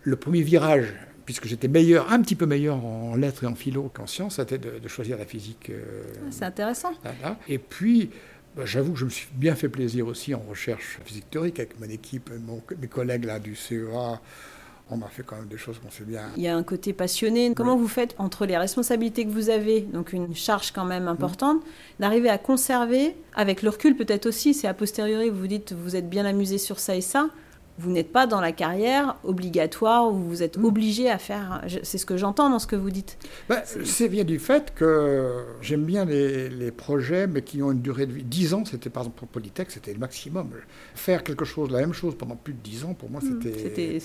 le 0.03 0.17
premier 0.17 0.43
virage, 0.43 0.87
puisque 1.25 1.47
j'étais 1.47 1.69
meilleur, 1.69 2.11
un 2.13 2.21
petit 2.23 2.35
peu 2.37 2.47
meilleur 2.47 2.85
en 2.85 3.15
lettres 3.17 3.45
et 3.45 3.47
en 3.47 3.55
philo 3.55 3.91
qu'en 3.95 4.07
sciences, 4.07 4.37
c'était 4.37 4.59
de, 4.59 4.79
de 4.83 4.89
choisir 4.89 5.19
la 5.19 5.25
physique. 5.27 5.71
euh, 5.71 6.03
C'est 6.31 6.45
intéressant. 6.45 6.93
Là, 7.05 7.13
là. 7.23 7.37
Et 7.49 7.59
puis, 7.59 8.11
bah, 8.57 8.63
j'avoue 8.65 8.93
que 8.95 8.99
je 8.99 9.05
me 9.05 9.11
suis 9.11 9.29
bien 9.35 9.55
fait 9.55 9.69
plaisir 9.69 10.07
aussi 10.07 10.35
en 10.35 10.41
recherche 10.49 10.99
physique 11.05 11.29
théorique 11.31 11.59
avec 11.61 11.79
mon 11.81 11.89
équipe, 11.91 12.31
mon- 12.47 12.63
mes 12.81 12.89
collègues 12.89 13.25
là, 13.25 13.39
du 13.39 13.55
CEA. 13.55 14.21
On 14.89 15.03
a 15.03 15.09
fait 15.09 15.25
quand 15.25 15.37
même 15.37 15.49
des 15.49 15.59
choses 15.59 15.79
qu'on 15.81 15.91
sait 15.91 16.05
bien. 16.05 16.23
Il 16.37 16.43
y 16.45 16.49
a 16.49 16.57
un 16.57 16.63
côté 16.63 16.93
passionné. 16.93 17.53
Comment 17.55 17.77
vous 17.77 17.89
faites 17.89 18.15
entre 18.19 18.47
les 18.47 18.57
responsabilités 18.57 19.25
que 19.25 19.31
vous 19.31 19.51
avez, 19.51 19.81
donc 19.81 20.13
une 20.13 20.35
charge 20.35 20.71
quand 20.71 20.85
même 20.85 21.09
importante, 21.09 21.63
d'arriver 21.99 22.29
à 22.29 22.39
conserver, 22.39 23.17
avec 23.35 23.63
le 23.63 23.71
recul 23.71 23.97
peut-être 23.97 24.27
aussi, 24.27 24.55
c'est 24.55 24.69
a 24.69 24.75
posteriori, 24.75 25.29
vous 25.29 25.41
vous 25.41 25.47
dites 25.49 25.73
vous 25.73 25.97
êtes 25.97 26.09
bien 26.09 26.25
amusé 26.25 26.59
sur 26.59 26.79
ça 26.79 26.95
et 26.95 27.01
ça, 27.01 27.31
vous 27.79 27.91
n'êtes 27.91 28.11
pas 28.11 28.27
dans 28.27 28.41
la 28.41 28.53
carrière 28.53 29.17
obligatoire 29.25 30.11
où 30.11 30.17
vous 30.17 30.43
êtes 30.43 30.57
obligé 30.57 31.11
à 31.11 31.19
faire. 31.19 31.63
C'est 31.83 31.99
ce 31.99 32.07
que 32.07 32.17
j'entends 32.17 32.49
dans 32.49 32.59
ce 32.59 32.67
que 32.67 32.77
vous 32.77 32.91
dites. 32.91 33.19
Ben, 33.49 33.63
c'est 33.85 34.09
bien 34.09 34.25
du 34.25 34.39
fait 34.39 34.73
que 34.75 35.45
j'aime 35.61 35.85
bien 35.85 36.05
les, 36.05 36.71
projets, 36.71 37.27
mais 37.27 37.43
qui 37.43 37.63
ont 37.63 37.73
une 37.73 37.81
durée 37.81 38.07
de 38.07 38.13
vie. 38.13 38.25
10 38.25 38.55
ans, 38.55 38.65
c'était 38.65 38.91
par 38.91 39.03
exemple 39.03 39.19
pour 39.19 39.29
Polytech, 39.29 39.71
c'était 39.71 39.93
le 39.93 39.99
maximum. 39.99 40.51
Faire 40.95 41.23
quelque 41.23 41.45
chose, 41.45 41.71
la 41.71 41.81
même 41.81 41.93
chose 41.93 42.17
pendant 42.17 42.37
plus 42.37 42.55
de 42.55 42.59
10 42.59 42.85
ans, 42.85 42.95
pour 42.95 43.11
moi, 43.11 43.21
hmm, 43.21 43.41
c'était. 43.43 43.99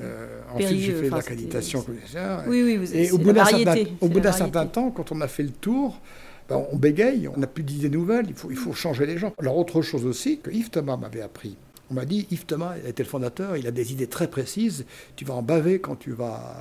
Euh, 0.00 0.40
ensuite, 0.54 0.78
j'ai 0.78 0.94
fait 0.94 1.10
l'accréditation. 1.10 1.84
Oui, 2.46 2.62
oui, 2.62 2.76
vous 2.76 2.94
Et 2.94 3.10
au 3.10 3.18
bout 3.18 3.32
d'un 3.32 3.44
certain, 3.44 3.84
au 4.00 4.08
bout 4.08 4.20
d'un 4.20 4.32
certain 4.32 4.66
temps, 4.66 4.90
quand 4.90 5.12
on 5.12 5.20
a 5.20 5.28
fait 5.28 5.42
le 5.42 5.50
tour, 5.50 6.00
ben, 6.48 6.64
on 6.72 6.76
bégaye, 6.76 7.28
on 7.28 7.38
n'a 7.38 7.46
plus 7.46 7.62
d'idées 7.62 7.90
nouvelles, 7.90 8.26
il 8.28 8.34
faut, 8.34 8.50
il 8.50 8.56
faut 8.56 8.72
changer 8.72 9.04
les 9.04 9.18
gens. 9.18 9.34
Alors, 9.38 9.58
autre 9.58 9.82
chose 9.82 10.06
aussi 10.06 10.38
que 10.38 10.50
Yves 10.50 10.70
Thomas 10.70 10.96
m'avait 10.96 11.20
appris, 11.20 11.56
on 11.90 11.94
m'a 11.94 12.04
dit, 12.04 12.26
Yves 12.30 12.46
Thomas 12.46 12.76
était 12.86 13.02
le 13.02 13.08
fondateur, 13.08 13.56
il 13.56 13.66
a 13.66 13.70
des 13.70 13.92
idées 13.92 14.06
très 14.06 14.28
précises, 14.28 14.84
tu 15.16 15.24
vas 15.24 15.34
en 15.34 15.42
baver 15.42 15.80
quand 15.80 15.96
tu 15.96 16.12
vas 16.12 16.56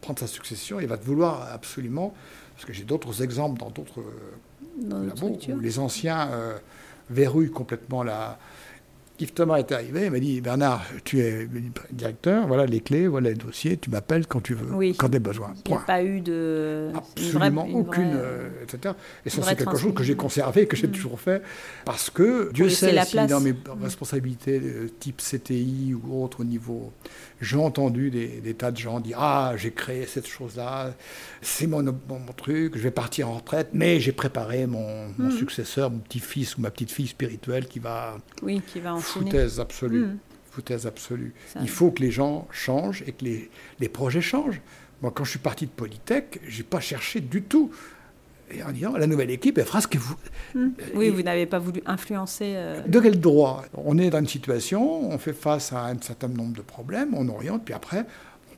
prendre 0.00 0.18
sa 0.18 0.26
succession, 0.26 0.80
il 0.80 0.86
va 0.86 0.98
te 0.98 1.04
vouloir 1.04 1.48
absolument, 1.52 2.14
parce 2.54 2.66
que 2.66 2.72
j'ai 2.72 2.84
d'autres 2.84 3.22
exemples 3.22 3.58
dans 3.58 3.70
d'autres 3.70 4.02
labos, 4.88 5.38
où 5.48 5.60
les 5.60 5.78
anciens 5.78 6.28
euh, 6.30 6.58
verrouillent 7.10 7.50
complètement 7.50 8.02
la, 8.02 8.38
Yves 9.18 9.32
Thomas 9.32 9.58
est 9.58 9.72
arrivé, 9.72 10.06
il 10.06 10.10
m'a 10.10 10.18
dit 10.18 10.40
Bernard, 10.40 10.84
tu 11.04 11.20
es 11.20 11.48
directeur, 11.90 12.46
voilà 12.46 12.66
les 12.66 12.80
clés, 12.80 13.06
voilà 13.06 13.30
les 13.30 13.34
dossiers, 13.34 13.76
tu 13.76 13.90
m'appelles 13.90 14.26
quand 14.26 14.42
tu 14.42 14.54
veux, 14.54 14.92
quand 14.94 15.08
tu 15.08 15.16
as 15.16 15.20
besoin. 15.20 15.54
Il 15.64 15.72
n'y 15.72 15.76
a 15.76 15.80
pas 15.80 16.02
eu 16.02 16.20
de. 16.20 16.90
Absolument 16.94 17.66
aucune, 17.72 18.12
euh, 18.14 18.48
etc. 18.62 18.94
Et 19.24 19.30
ça, 19.30 19.42
c'est 19.42 19.56
quelque 19.56 19.76
chose 19.76 19.94
que 19.94 20.02
j'ai 20.02 20.16
conservé, 20.16 20.66
que 20.66 20.76
j'ai 20.76 20.88
mm. 20.88 20.92
toujours 20.92 21.20
fait, 21.20 21.42
parce 21.84 22.10
que 22.10 22.50
Dieu 22.52 22.68
sait 22.68 23.04
si 23.04 23.16
dans 23.26 23.40
mes 23.40 23.52
mm. 23.52 23.82
responsabilités 23.82 24.60
type 25.00 25.22
CTI 25.22 25.94
ou 25.94 26.22
autre 26.22 26.40
au 26.40 26.44
niveau, 26.44 26.92
j'ai 27.40 27.56
entendu 27.56 28.10
des, 28.10 28.54
tas 28.54 28.70
de 28.70 28.76
gens 28.76 29.00
dire 29.00 29.18
Ah, 29.20 29.54
j'ai 29.56 29.70
créé 29.70 30.06
cette 30.06 30.26
chose-là, 30.26 30.94
c'est 31.40 31.66
mon, 31.66 31.84
truc, 32.36 32.76
je 32.76 32.82
vais 32.82 32.90
partir 32.90 33.30
en 33.30 33.34
retraite, 33.34 33.68
mais 33.72 33.98
j'ai 34.00 34.12
préparé 34.12 34.66
mon, 34.66 35.08
mm. 35.16 35.30
successeur, 35.30 35.90
mon 35.90 35.98
petit-fils 35.98 36.56
ou 36.56 36.60
ma 36.60 36.70
petite-fille 36.70 37.06
spirituelle 37.06 37.66
qui 37.66 37.78
va. 37.78 38.18
Oui, 38.42 38.60
qui 38.66 38.80
va 38.80 38.94
en 38.94 39.00
foutaise 39.06 39.60
absolue. 39.60 40.06
Hmm. 40.06 40.18
Foutaise 40.50 40.86
absolue. 40.86 41.34
Il 41.60 41.68
faut 41.68 41.90
que 41.90 42.02
les 42.02 42.10
gens 42.10 42.48
changent 42.50 43.02
et 43.06 43.12
que 43.12 43.24
les, 43.24 43.50
les 43.78 43.88
projets 43.88 44.20
changent. 44.22 44.60
Moi, 45.02 45.12
quand 45.14 45.24
je 45.24 45.30
suis 45.30 45.38
parti 45.38 45.66
de 45.66 45.70
Polytech, 45.70 46.40
je 46.46 46.58
n'ai 46.58 46.64
pas 46.64 46.80
cherché 46.80 47.20
du 47.20 47.42
tout. 47.42 47.70
Et 48.50 48.62
en 48.62 48.70
disant, 48.70 48.96
la 48.96 49.06
nouvelle 49.06 49.30
équipe, 49.30 49.58
elle 49.58 49.64
fera 49.64 49.80
ce 49.80 49.88
que 49.88 49.98
vous... 49.98 50.14
Hmm. 50.54 50.70
Oui, 50.94 51.10
vous 51.10 51.22
n'avez 51.22 51.46
pas 51.46 51.58
voulu 51.58 51.82
influencer... 51.84 52.54
Euh, 52.56 52.80
de 52.86 53.00
quel 53.00 53.18
droit? 53.18 53.64
On 53.74 53.98
est 53.98 54.08
dans 54.08 54.20
une 54.20 54.28
situation, 54.28 55.10
on 55.10 55.18
fait 55.18 55.32
face 55.32 55.72
à 55.72 55.86
un 55.86 56.00
certain 56.00 56.28
nombre 56.28 56.56
de 56.56 56.62
problèmes, 56.62 57.12
on 57.14 57.28
oriente, 57.28 57.64
puis 57.64 57.74
après, 57.74 58.06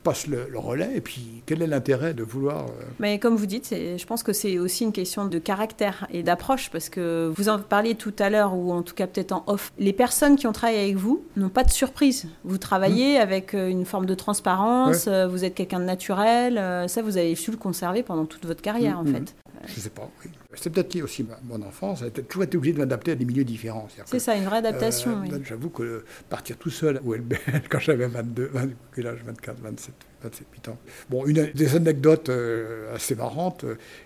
passe 0.09 0.27
le, 0.27 0.47
relais. 0.59 0.90
Et 0.97 1.01
puis, 1.01 1.42
quel 1.47 1.62
est 1.62 1.66
l'intérêt 1.66 2.14
de 2.14 2.23
vouloir... 2.23 2.66
Euh, 2.66 2.85
Mais 2.99 3.18
comme 3.18 3.37
vous 3.37 3.47
dites, 3.47 3.68
je 3.71 4.07
pense 4.07 4.23
que 4.23 4.33
c'est 4.33 4.59
aussi 4.59 4.85
une 4.85 4.92
question 4.92 5.27
de 5.27 5.38
caractère 5.38 6.07
et 6.11 6.23
d'approche, 6.23 6.71
parce 6.71 6.88
que 6.88 7.31
vous 7.37 7.49
en 7.49 7.59
parliez 7.59 7.94
tout 7.94 8.14
à 8.18 8.31
l'heure, 8.31 8.55
ou 8.55 8.73
en 8.73 8.83
tout 8.83 8.94
cas 8.94 9.07
peut-être 9.07 9.33
en 9.33 9.44
off, 9.47 9.73
les 9.79 9.92
personnes 9.92 10.37
qui 10.37 10.47
ont 10.47 10.53
travaillé 10.53 10.81
avec 10.81 10.97
vous 10.97 11.23
n'ont 11.37 11.51
pas 11.51 11.64
de 11.64 11.71
surprise. 11.71 12.27
Vous 12.44 12.59
travaillez 12.59 13.18
mmh. 13.18 13.23
avec 13.23 13.55
euh, 13.55 13.68
une 13.68 13.85
forme 13.85 14.07
de 14.07 14.14
transparence, 14.14 15.07
euh, 15.09 15.29
vous 15.29 15.44
êtes 15.44 15.55
quelqu'un 15.55 15.81
de 15.81 15.85
naturel, 15.85 16.55
ça, 16.88 17.03
vous 17.03 17.18
avez 17.18 17.35
su 17.35 17.51
le 17.51 17.57
conserver 17.57 18.03
pendant 18.03 18.25
toute 18.25 18.47
votre 18.47 18.62
carrière, 18.62 18.99
en 18.99 19.05
mmh, 19.05 19.11
mmh. 19.11 19.14
fait. 19.14 19.35
Je 19.66 19.75
ne 19.75 19.81
sais 19.81 19.90
pas, 19.90 20.11
oui. 20.25 20.31
C'est 20.55 20.71
peut-être 20.71 20.94
lié 20.94 21.03
aussi 21.03 21.27
à 21.31 21.38
mon 21.44 21.61
enfance. 21.62 22.03
J'ai 22.03 22.23
toujours 22.23 22.44
été 22.44 22.57
obligé 22.57 22.73
de 22.75 22.79
m'adapter 22.79 23.12
à 23.12 23.14
des 23.14 23.25
milieux 23.25 23.44
différents. 23.44 23.88
C'est 24.07 24.18
ça, 24.18 24.37
une 24.37 24.44
vraie 24.44 24.59
adaptation. 24.59 25.23
Euh, 25.23 25.38
j'avoue 25.44 25.71
que 25.71 26.05
partir 26.29 26.57
tout 26.57 26.71
seul 26.71 27.01
quand 27.71 27.79
j'avais 27.79 28.07
22, 28.07 28.51
20, 28.53 28.68
quel 28.94 29.07
âge? 29.07 29.18
24, 29.25 29.61
27, 29.61 29.94
27, 30.23 30.47
8 30.53 30.68
ans. 30.68 30.79
Bon, 31.11 31.27
une 31.27 31.51
des 31.55 31.77
anecdotes 31.77 32.29
euh, 32.29 32.94
assez 32.94 33.14
marrantes. 33.14 33.64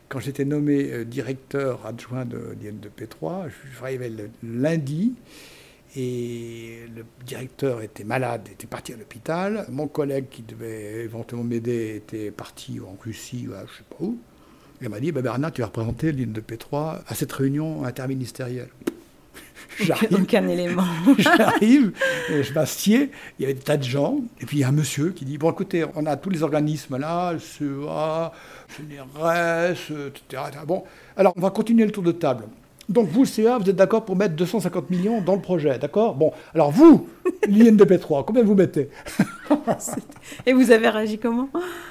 Quand 0.08 0.20
j'étais 0.20 0.44
nommé 0.44 0.90
euh, 0.90 1.04
directeur 1.04 1.86
adjoint 1.86 2.24
de 2.24 2.56
l'IN 2.60 2.80
de 2.80 2.88
P3, 2.88 3.48
j'arrivais 3.78 4.10
le 4.10 4.30
lundi. 4.42 5.14
Et 5.94 6.84
le 6.96 7.04
directeur 7.26 7.82
était 7.82 8.04
malade, 8.04 8.48
était 8.50 8.66
parti 8.66 8.94
à 8.94 8.96
l'hôpital. 8.96 9.66
Mon 9.68 9.88
collègue 9.88 10.26
qui 10.30 10.42
devait 10.42 11.04
éventuellement 11.04 11.44
m'aider 11.44 11.96
était 11.96 12.30
parti 12.30 12.80
en 12.80 12.96
Russie, 13.02 13.46
ou 13.46 13.52
je 13.52 13.60
ne 13.60 13.66
sais 13.66 13.84
pas 13.90 13.96
où. 14.00 14.18
Elle 14.82 14.88
m'a 14.88 14.98
dit, 14.98 15.12
bah, 15.12 15.22
Bernard, 15.22 15.52
tu 15.52 15.60
vas 15.60 15.68
représenter 15.68 16.10
l'île 16.10 16.32
de 16.32 16.40
P3 16.40 17.02
à 17.06 17.14
cette 17.14 17.32
réunion 17.32 17.84
interministérielle. 17.84 18.68
J'arrive. 19.80 20.18
Aucun 20.20 20.48
élément. 20.48 20.84
J'arrive, 21.18 21.92
je 22.28 22.52
m'assieds, 22.52 23.10
il 23.38 23.42
y 23.42 23.44
avait 23.44 23.54
des 23.54 23.60
tas 23.60 23.76
de 23.76 23.84
gens, 23.84 24.18
et 24.40 24.46
puis 24.46 24.58
il 24.58 24.60
y 24.60 24.64
a 24.64 24.68
un 24.68 24.72
monsieur 24.72 25.10
qui 25.10 25.24
dit, 25.24 25.38
bon 25.38 25.50
écoutez, 25.50 25.84
on 25.94 26.06
a 26.06 26.16
tous 26.16 26.30
les 26.30 26.42
organismes 26.42 26.98
là, 26.98 27.34
CEA, 27.38 28.32
CNRS, 28.68 29.92
etc. 30.08 30.42
Bon, 30.66 30.84
alors 31.16 31.32
on 31.36 31.40
va 31.40 31.50
continuer 31.50 31.84
le 31.84 31.92
tour 31.92 32.02
de 32.02 32.12
table. 32.12 32.44
Donc 32.88 33.08
vous, 33.08 33.20
le 33.20 33.26
CA, 33.26 33.58
vous 33.58 33.70
êtes 33.70 33.76
d'accord 33.76 34.04
pour 34.04 34.16
mettre 34.16 34.34
250 34.34 34.90
millions 34.90 35.20
dans 35.20 35.36
le 35.36 35.40
projet, 35.40 35.78
d'accord? 35.78 36.14
Bon, 36.14 36.32
alors 36.54 36.70
vous, 36.72 37.08
l'INDP3, 37.48 38.24
combien 38.24 38.42
vous 38.42 38.54
mettez? 38.54 38.90
Et 40.46 40.52
vous 40.52 40.70
avez 40.70 40.88
réagi 40.88 41.18
comment? 41.18 41.48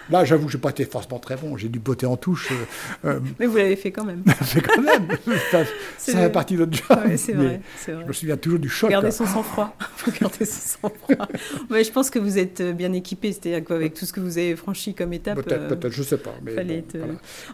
Là, 0.10 0.26
j'avoue 0.26 0.46
que 0.46 0.52
je 0.52 0.58
n'ai 0.58 0.62
pas 0.62 0.70
été 0.70 0.86
forcément 0.86 1.20
très 1.20 1.36
bon, 1.36 1.58
j'ai 1.58 1.70
dû 1.70 1.80
botter 1.80 2.06
en 2.06 2.18
touche. 2.18 2.52
Euh, 2.52 3.10
euh, 3.10 3.20
Mais 3.40 3.46
vous 3.46 3.58
l'avez 3.58 3.76
fait 3.76 3.92
quand 3.92 4.04
même. 4.04 4.24
fait 4.42 4.62
quand 4.62 4.82
même 4.82 5.08
Ça 5.46 5.64
fait 5.98 6.32
partie 6.32 6.56
de 6.56 6.60
notre 6.60 6.74
job. 6.74 7.00
c'est 7.18 7.34
vrai, 7.34 7.62
vrai, 7.86 8.02
Je 8.02 8.08
me 8.08 8.14
souviens 8.14 8.38
toujours 8.38 8.60
du 8.60 8.70
choc. 8.70 8.90
Regardez 8.90 9.12
son 9.12 9.26
sang-froid. 9.26 9.76
Regardez 10.06 10.46
son 10.46 10.80
sang-froid. 10.82 11.28
Mais 11.70 11.84
je 11.84 11.92
pense 11.92 12.10
que 12.10 12.20
vous 12.20 12.38
êtes 12.38 12.62
bien 12.76 12.94
équipé, 12.94 13.32
c'est-à-dire 13.32 13.64
qu'avec 13.64 13.94
tout 13.94 14.06
ce 14.06 14.14
que 14.14 14.20
vous 14.20 14.38
avez 14.38 14.56
franchi 14.56 14.94
comme 14.94 15.14
étape. 15.14 15.36
Peut-être, 15.36 15.62
euh, 15.62 15.70
peut-être, 15.70 15.94
je 15.94 16.02
ne 16.02 16.06
sais 16.06 16.18
pas. 16.18 16.34
Mais 16.44 16.84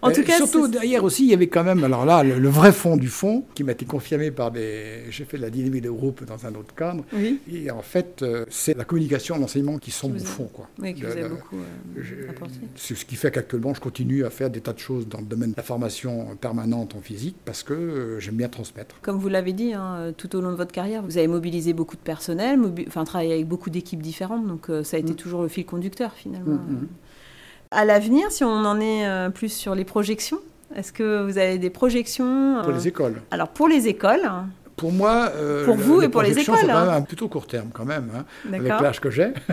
En 0.01 0.11
tout 0.11 0.23
cas, 0.23 0.37
surtout 0.37 0.67
derrière 0.67 1.03
aussi, 1.03 1.23
il 1.23 1.29
y 1.29 1.33
avait 1.33 1.47
quand 1.47 1.63
même, 1.63 1.83
alors 1.83 2.05
là, 2.05 2.23
le 2.23 2.49
vrai 2.49 2.71
fond 2.71 2.97
du 2.97 3.09
fond, 3.09 3.45
qui 3.55 3.63
m'a 3.63 3.73
été 3.73 3.85
confirmé 3.85 4.31
par 4.31 4.51
des. 4.51 5.03
J'ai 5.09 5.25
fait 5.25 5.37
de 5.37 5.41
la 5.41 5.49
dynamique 5.49 5.83
de 5.83 5.89
groupe 5.89 6.23
dans 6.25 6.45
un 6.45 6.55
autre 6.55 6.73
cadre. 6.75 7.03
Et 7.51 7.71
en 7.71 7.81
fait, 7.81 8.21
euh, 8.21 8.45
c'est 8.49 8.77
la 8.77 8.83
communication, 8.83 9.37
l'enseignement 9.37 9.77
qui 9.77 9.91
sont 9.97 10.15
au 10.15 10.19
fond. 10.19 10.49
Quoi. 10.51 10.67
Oui, 10.79 10.93
qui 10.93 11.03
vous 11.03 11.17
a 11.17 11.27
beaucoup 11.27 11.55
euh, 11.55 12.01
C'est 12.75 12.95
ce 12.95 13.05
qui 13.05 13.15
fait 13.15 13.31
qu'actuellement, 13.31 13.73
je 13.73 13.81
continue 13.81 14.25
à 14.25 14.29
faire 14.29 14.49
des 14.49 14.61
tas 14.61 14.73
de 14.73 14.79
choses 14.79 15.07
dans 15.07 15.19
le 15.19 15.25
domaine 15.25 15.51
de 15.51 15.57
la 15.57 15.63
formation 15.63 16.35
permanente 16.39 16.95
en 16.95 17.01
physique 17.01 17.35
parce 17.45 17.63
que 17.63 17.73
euh, 17.73 18.19
j'aime 18.19 18.35
bien 18.35 18.49
transmettre. 18.49 18.95
Comme 19.01 19.17
vous 19.17 19.29
l'avez 19.29 19.53
dit, 19.53 19.73
hein, 19.73 20.13
tout 20.17 20.35
au 20.35 20.41
long 20.41 20.51
de 20.51 20.57
votre 20.57 20.71
carrière, 20.71 21.03
vous 21.03 21.17
avez 21.17 21.27
mobilisé 21.27 21.73
beaucoup 21.73 21.95
de 21.95 22.01
personnel, 22.01 22.59
enfin 22.87 23.03
travaillé 23.03 23.33
avec 23.33 23.47
beaucoup 23.47 23.69
d'équipes 23.69 24.01
différentes, 24.01 24.47
donc 24.47 24.67
ça 24.83 24.97
a 24.97 24.99
été 24.99 25.13
mm. 25.13 25.17
toujours 25.17 25.41
le 25.41 25.47
fil 25.47 25.65
conducteur 25.65 26.13
finalement. 26.13 26.55
Mm, 26.55 26.73
mm. 26.73 26.87
À 27.71 27.85
l'avenir, 27.85 28.31
si 28.31 28.43
on 28.43 28.49
en 28.49 28.79
est 28.79 29.29
plus 29.31 29.49
sur 29.49 29.75
les 29.75 29.83
projections, 29.83 30.39
est-ce 30.75 30.91
que 30.91 31.23
vous 31.23 31.37
avez 31.37 31.57
des 31.57 31.69
projections 31.69 32.61
Pour 32.63 32.71
les 32.71 32.85
euh, 32.85 32.89
écoles. 32.89 33.21
Alors 33.31 33.49
pour 33.49 33.67
les 33.67 33.87
écoles, 33.87 34.29
pour 34.77 34.91
moi, 34.91 35.31
euh, 35.35 35.65
pour 35.65 35.75
vous 35.75 36.03
et 36.03 36.07
pour 36.07 36.21
les 36.21 36.37
écoles, 36.37 36.67
même 36.67 36.69
un 36.69 37.01
plutôt 37.01 37.27
court 37.27 37.47
terme 37.47 37.69
quand 37.73 37.83
même, 37.83 38.11
hein, 38.15 38.25
avec 38.47 38.67
l'âge 38.67 39.01
que 39.01 39.09
j'ai. 39.09 39.33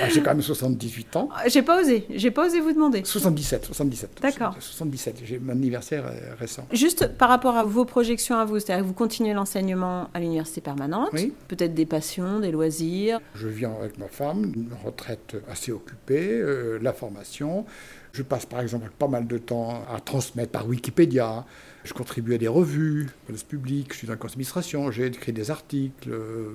Ah, 0.00 0.08
j'ai 0.08 0.20
quand 0.20 0.30
même 0.30 0.42
78 0.42 1.16
ans. 1.16 1.28
Ah, 1.32 1.48
j'ai 1.48 1.62
pas 1.62 1.80
osé, 1.80 2.06
j'ai 2.10 2.30
pas 2.32 2.46
osé 2.46 2.60
vous 2.60 2.72
demander. 2.72 3.02
77, 3.04 3.66
77. 3.66 4.10
D'accord. 4.20 4.56
77, 4.58 5.22
j'ai 5.24 5.38
mon 5.38 5.52
anniversaire 5.52 6.04
euh, 6.06 6.34
récent. 6.38 6.66
Juste 6.72 7.16
par 7.16 7.28
rapport 7.28 7.56
à 7.56 7.62
vos 7.62 7.84
projections 7.84 8.36
à 8.36 8.44
vous, 8.44 8.58
c'est-à-dire 8.58 8.82
que 8.82 8.88
vous 8.88 8.94
continuez 8.94 9.34
l'enseignement 9.34 10.08
à 10.14 10.20
l'université 10.20 10.60
permanente, 10.60 11.10
oui. 11.12 11.32
peut-être 11.46 11.74
des 11.74 11.86
passions, 11.86 12.40
des 12.40 12.50
loisirs. 12.50 13.20
Je 13.34 13.46
viens 13.46 13.72
avec 13.80 13.98
ma 13.98 14.08
femme, 14.08 14.52
une 14.56 14.70
retraite 14.84 15.36
assez 15.50 15.70
occupée, 15.70 16.42
la 16.80 16.92
formation. 16.92 17.64
Je 18.12 18.22
passe 18.22 18.46
par 18.46 18.60
exemple 18.60 18.90
pas 18.98 19.08
mal 19.08 19.26
de 19.26 19.38
temps 19.38 19.82
à 19.94 20.00
transmettre 20.00 20.50
par 20.50 20.66
Wikipédia. 20.66 21.44
Je 21.88 21.94
contribue 21.94 22.34
à 22.34 22.38
des 22.38 22.48
revues, 22.48 23.08
place 23.26 23.44
publique, 23.44 23.94
je 23.94 23.98
suis 23.98 24.06
dans 24.06 24.12
la 24.12 24.18
administration, 24.22 24.90
j'ai 24.90 25.06
écrit 25.06 25.32
des 25.32 25.50
articles. 25.50 26.10
Euh, 26.10 26.50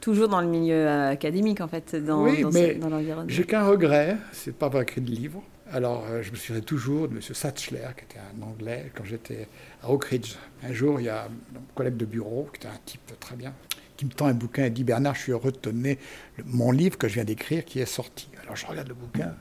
Toujours 0.00 0.26
dans 0.26 0.40
le 0.40 0.48
milieu 0.48 0.88
académique 0.88 1.60
en 1.60 1.68
fait, 1.68 1.94
dans, 1.94 2.24
oui, 2.24 2.44
mais 2.52 2.76
J'ai 3.28 3.44
qu'un 3.44 3.64
regret, 3.64 4.16
c'est 4.32 4.52
pas 4.52 4.66
avoir 4.66 4.82
écrit 4.82 5.00
de 5.00 5.12
livre. 5.12 5.44
Alors, 5.70 6.04
euh, 6.10 6.22
je 6.22 6.32
me 6.32 6.36
souviens 6.36 6.60
toujours 6.60 7.06
de 7.06 7.14
M. 7.14 7.22
Satchler, 7.22 7.86
qui 7.96 8.04
était 8.04 8.18
un 8.18 8.42
Anglais, 8.42 8.90
quand 8.96 9.04
j'étais 9.04 9.46
à 9.80 9.92
Oak 9.92 10.06
Ridge. 10.06 10.34
Un 10.64 10.72
jour, 10.72 10.98
il 10.98 11.06
y 11.06 11.08
a 11.08 11.26
un 11.26 11.74
collègue 11.76 11.96
de 11.96 12.04
bureau, 12.04 12.48
qui 12.52 12.58
était 12.58 12.74
un 12.74 12.80
type 12.84 13.12
très 13.20 13.36
bien, 13.36 13.54
qui 13.96 14.06
me 14.06 14.10
tend 14.10 14.26
un 14.26 14.34
bouquin 14.34 14.64
et 14.64 14.70
dit 14.70 14.82
Bernard, 14.82 15.14
je 15.14 15.20
suis 15.20 15.32
heureux 15.32 15.52
de 15.52 15.56
te 15.56 15.68
donner 15.68 16.00
mon 16.44 16.72
livre 16.72 16.98
que 16.98 17.06
je 17.06 17.14
viens 17.14 17.24
d'écrire 17.24 17.64
qui 17.64 17.78
est 17.78 17.86
sorti. 17.86 18.28
Alors, 18.42 18.56
je 18.56 18.66
regarde 18.66 18.88
le 18.88 18.94
bouquin 18.94 19.36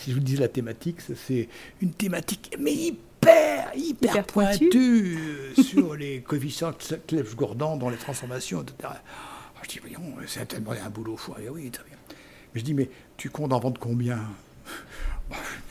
si 0.00 0.10
je 0.10 0.16
vous 0.16 0.22
dis 0.22 0.36
la 0.36 0.48
thématique, 0.48 0.96
c'est 1.00 1.48
une 1.82 1.92
thématique 1.92 2.56
mais 2.58 2.94
hyper, 3.22 3.70
hyper, 3.74 4.24
pointue 4.26 5.18
sur 5.62 5.94
les 5.96 6.22
coefficients 6.22 6.72
Clebsch-Gordon 7.06 7.76
dans 7.76 7.90
les 7.90 7.96
transformations, 7.96 8.62
etc. 8.62 8.76
Alors, 8.84 9.64
je 9.64 9.68
dis, 9.68 9.78
voyons, 9.78 10.14
c'est 10.26 10.46
tellement 10.46 10.72
un 10.72 10.90
boulot 10.90 11.16
fou. 11.16 11.34
Et 11.42 11.48
oui, 11.48 11.70
très 11.70 11.84
bien. 11.84 11.96
Mais 12.54 12.60
je 12.60 12.64
dis, 12.64 12.74
mais 12.74 12.90
tu 13.16 13.30
comptes 13.30 13.52
en 13.52 13.60
vendre 13.60 13.80
combien? 13.80 14.18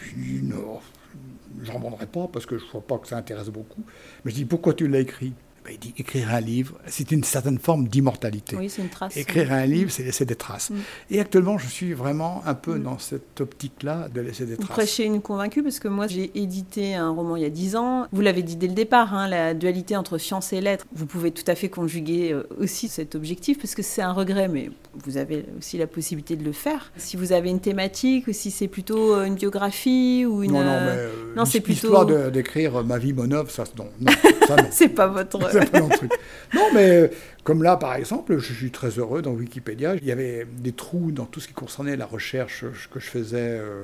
Je 0.02 0.16
dis, 0.16 0.42
non, 0.44 0.80
j'en 1.64 1.80
vendrai 1.80 2.06
pas 2.06 2.28
parce 2.32 2.46
que 2.46 2.58
je 2.58 2.66
ne 2.66 2.70
vois 2.70 2.82
pas 2.82 2.98
que 2.98 3.08
ça 3.08 3.18
intéresse 3.18 3.50
beaucoup. 3.50 3.84
Mais 4.24 4.32
je 4.32 4.36
dis, 4.36 4.46
pourquoi 4.46 4.74
tu 4.74 4.88
l'as 4.88 5.00
écrit? 5.00 5.34
Ben, 5.66 5.72
il 5.74 5.80
dit 5.80 5.94
écrire 5.98 6.34
un 6.34 6.40
livre, 6.40 6.76
c'est 6.88 7.12
une 7.12 7.24
certaine 7.24 7.60
forme 7.60 7.88
d'immortalité. 7.88 8.56
Oui, 8.56 8.70
c'est 8.70 8.82
une 8.82 8.90
trace. 8.90 9.18
Écrire 9.18 9.52
un 9.52 9.66
livre, 9.66 9.92
c'est 9.92 10.04
laisser 10.04 10.26
des 10.26 10.36
traces. 10.36 10.70
Mm. 10.70 10.76
Et 11.12 11.20
actuellement, 11.20 11.58
je 11.58 11.68
suis 11.68 11.94
vraiment 11.94 12.42
un 12.46 12.54
peu 12.54 12.76
Mm. 12.76 12.84
dans 12.84 12.98
cette 13.00 13.42
optique-là 13.42 14.08
de 14.14 14.22
laisser 14.22 14.46
des 14.46 14.56
Vous 14.56 14.62
traces. 14.64 14.70
prêchez 14.78 15.06
une 15.06 15.22
convaincue 15.22 15.62
parce 15.64 15.80
que 15.80 15.88
moi 15.88 16.08
j'ai 16.08 16.32
édité 16.36 16.96
un 16.96 17.10
roman 17.10 17.36
il 17.36 17.44
y 17.44 17.46
a 17.46 17.50
10 17.50 17.76
ans. 17.76 18.08
Vous 18.12 18.22
l'avez 18.22 18.42
dit 18.44 18.56
dès 18.56 18.68
le 18.68 18.74
départ, 18.74 19.14
hein, 19.14 19.28
la 19.28 19.54
dualité 19.54 19.96
entre 19.98 20.18
science 20.18 20.54
et 20.54 20.62
lettres. 20.62 20.86
Vous 20.94 21.06
pouvez 21.06 21.32
tout 21.32 21.44
à 21.48 21.56
fait 21.56 21.70
conjuguer 21.70 22.32
euh, 22.32 22.44
aussi 22.60 22.88
cet 22.88 23.16
objectif 23.16 23.58
parce 23.60 23.76
que 23.76 23.84
c'est 23.84 24.02
un 24.02 24.14
regret, 24.14 24.48
mais 24.48 24.72
vous 25.06 25.18
avez 25.18 25.46
aussi 25.58 25.78
la 25.78 25.88
possibilité 25.88 26.36
de 26.36 26.44
le 26.44 26.52
faire. 26.54 26.92
Si 26.98 27.18
vous 27.18 27.32
avez 27.34 27.50
une 27.50 27.60
thématique 27.60 28.28
ou 28.28 28.34
si 28.34 28.50
c'est 28.52 28.68
plutôt 28.68 29.14
euh, 29.16 29.26
une 29.26 29.36
biographie 29.36 30.26
ou 30.26 30.44
une. 30.44 30.54
Non, 30.54 30.60
non, 30.60 30.66
mais 30.66 30.72
euh, 30.72 31.10
euh, 31.10 31.34
non, 31.36 31.46
c'est 31.46 31.66
l'histoire 31.68 32.06
plutôt- 32.06 32.24
de- 32.26 32.30
d'écrire 32.30 32.84
ma 32.84 32.98
vie, 32.98 33.14
mon 33.14 33.30
œuvre, 33.32 33.52
ça, 33.52 33.64
non, 33.78 33.88
non, 34.00 34.12
ça, 34.48 34.56
non. 34.56 34.64
C'est 34.72 34.90
pas 34.90 35.08
votre. 35.08 35.49
Truc. 35.92 36.12
Non, 36.54 36.68
mais 36.74 36.90
euh, 36.90 37.08
comme 37.44 37.64
là, 37.64 37.78
par 37.78 37.96
exemple, 37.96 38.38
je 38.38 38.54
suis 38.54 38.72
très 38.72 38.90
heureux 39.00 39.22
dans 39.22 39.32
Wikipédia. 39.32 39.96
Il 39.96 40.06
y 40.06 40.12
avait 40.12 40.46
des 40.46 40.72
trous 40.72 41.12
dans 41.12 41.26
tout 41.26 41.40
ce 41.40 41.48
qui 41.48 41.54
concernait 41.54 41.96
la 41.96 42.06
recherche 42.06 42.66
que 42.92 43.00
je 43.00 43.08
faisais 43.08 43.58
euh, 43.60 43.84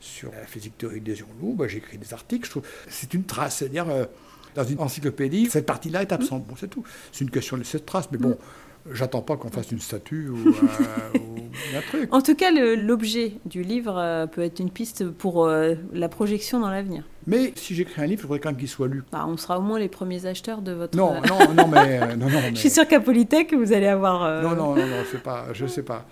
sur 0.00 0.30
la 0.32 0.46
physique 0.46 0.78
théorique 0.78 1.04
des 1.04 1.16
lourds. 1.16 1.54
Bah, 1.54 1.68
J'écris 1.68 1.98
des 1.98 2.12
articles. 2.14 2.48
Trouve 2.48 2.62
c'est 2.88 3.12
une 3.14 3.24
trace. 3.24 3.56
C'est-à-dire, 3.56 3.88
euh, 3.88 4.04
dans 4.54 4.64
une 4.64 4.80
encyclopédie, 4.80 5.48
cette 5.50 5.66
partie-là 5.66 6.02
est 6.02 6.12
absente. 6.12 6.46
Bon, 6.46 6.54
c'est 6.58 6.68
tout. 6.68 6.84
C'est 7.12 7.24
une 7.24 7.30
question 7.30 7.56
de 7.56 7.64
cette 7.64 7.86
trace. 7.86 8.08
Mais 8.12 8.18
bon, 8.18 8.38
j'attends 8.90 9.22
pas 9.22 9.36
qu'on 9.36 9.50
fasse 9.50 9.70
une 9.70 9.80
statue 9.80 10.28
ou, 10.28 10.48
euh, 10.48 11.18
ou 11.18 11.36
un 11.76 11.80
truc. 11.80 12.08
En 12.14 12.20
tout 12.22 12.34
cas, 12.34 12.50
l'objet 12.50 13.34
du 13.44 13.62
livre 13.62 13.96
euh, 13.98 14.26
peut 14.26 14.42
être 14.42 14.58
une 14.60 14.70
piste 14.70 15.08
pour 15.08 15.46
euh, 15.46 15.74
la 15.92 16.08
projection 16.08 16.60
dans 16.60 16.70
l'avenir. 16.70 17.04
Mais 17.26 17.52
si 17.56 17.74
j'écris 17.74 18.00
un 18.02 18.06
livre, 18.06 18.20
il 18.20 18.22
faudrait 18.22 18.40
quand 18.40 18.50
même 18.50 18.58
qu'il 18.58 18.68
soit 18.68 18.88
lu. 18.88 19.02
Bah, 19.12 19.24
on 19.28 19.36
sera 19.36 19.58
au 19.58 19.62
moins 19.62 19.78
les 19.78 19.88
premiers 19.88 20.26
acheteurs 20.26 20.60
de 20.62 20.72
votre. 20.72 20.96
Non, 20.96 21.14
euh, 21.14 21.20
non, 21.28 21.54
non, 21.54 21.68
mais. 21.68 22.00
euh, 22.02 22.16
non, 22.16 22.28
non, 22.28 22.38
mais... 22.42 22.50
Je 22.54 22.58
suis 22.60 22.70
sûre 22.70 22.86
qu'à 22.88 23.00
Polytech, 23.00 23.54
vous 23.54 23.72
allez 23.72 23.86
avoir. 23.86 24.24
euh, 24.24 24.42
Non, 24.42 24.50
non, 24.56 24.74
non, 24.74 24.86
non, 24.86 24.96
pas, 25.22 25.46
je 25.52 25.66
sais 25.66 25.82
pas. 25.82 26.06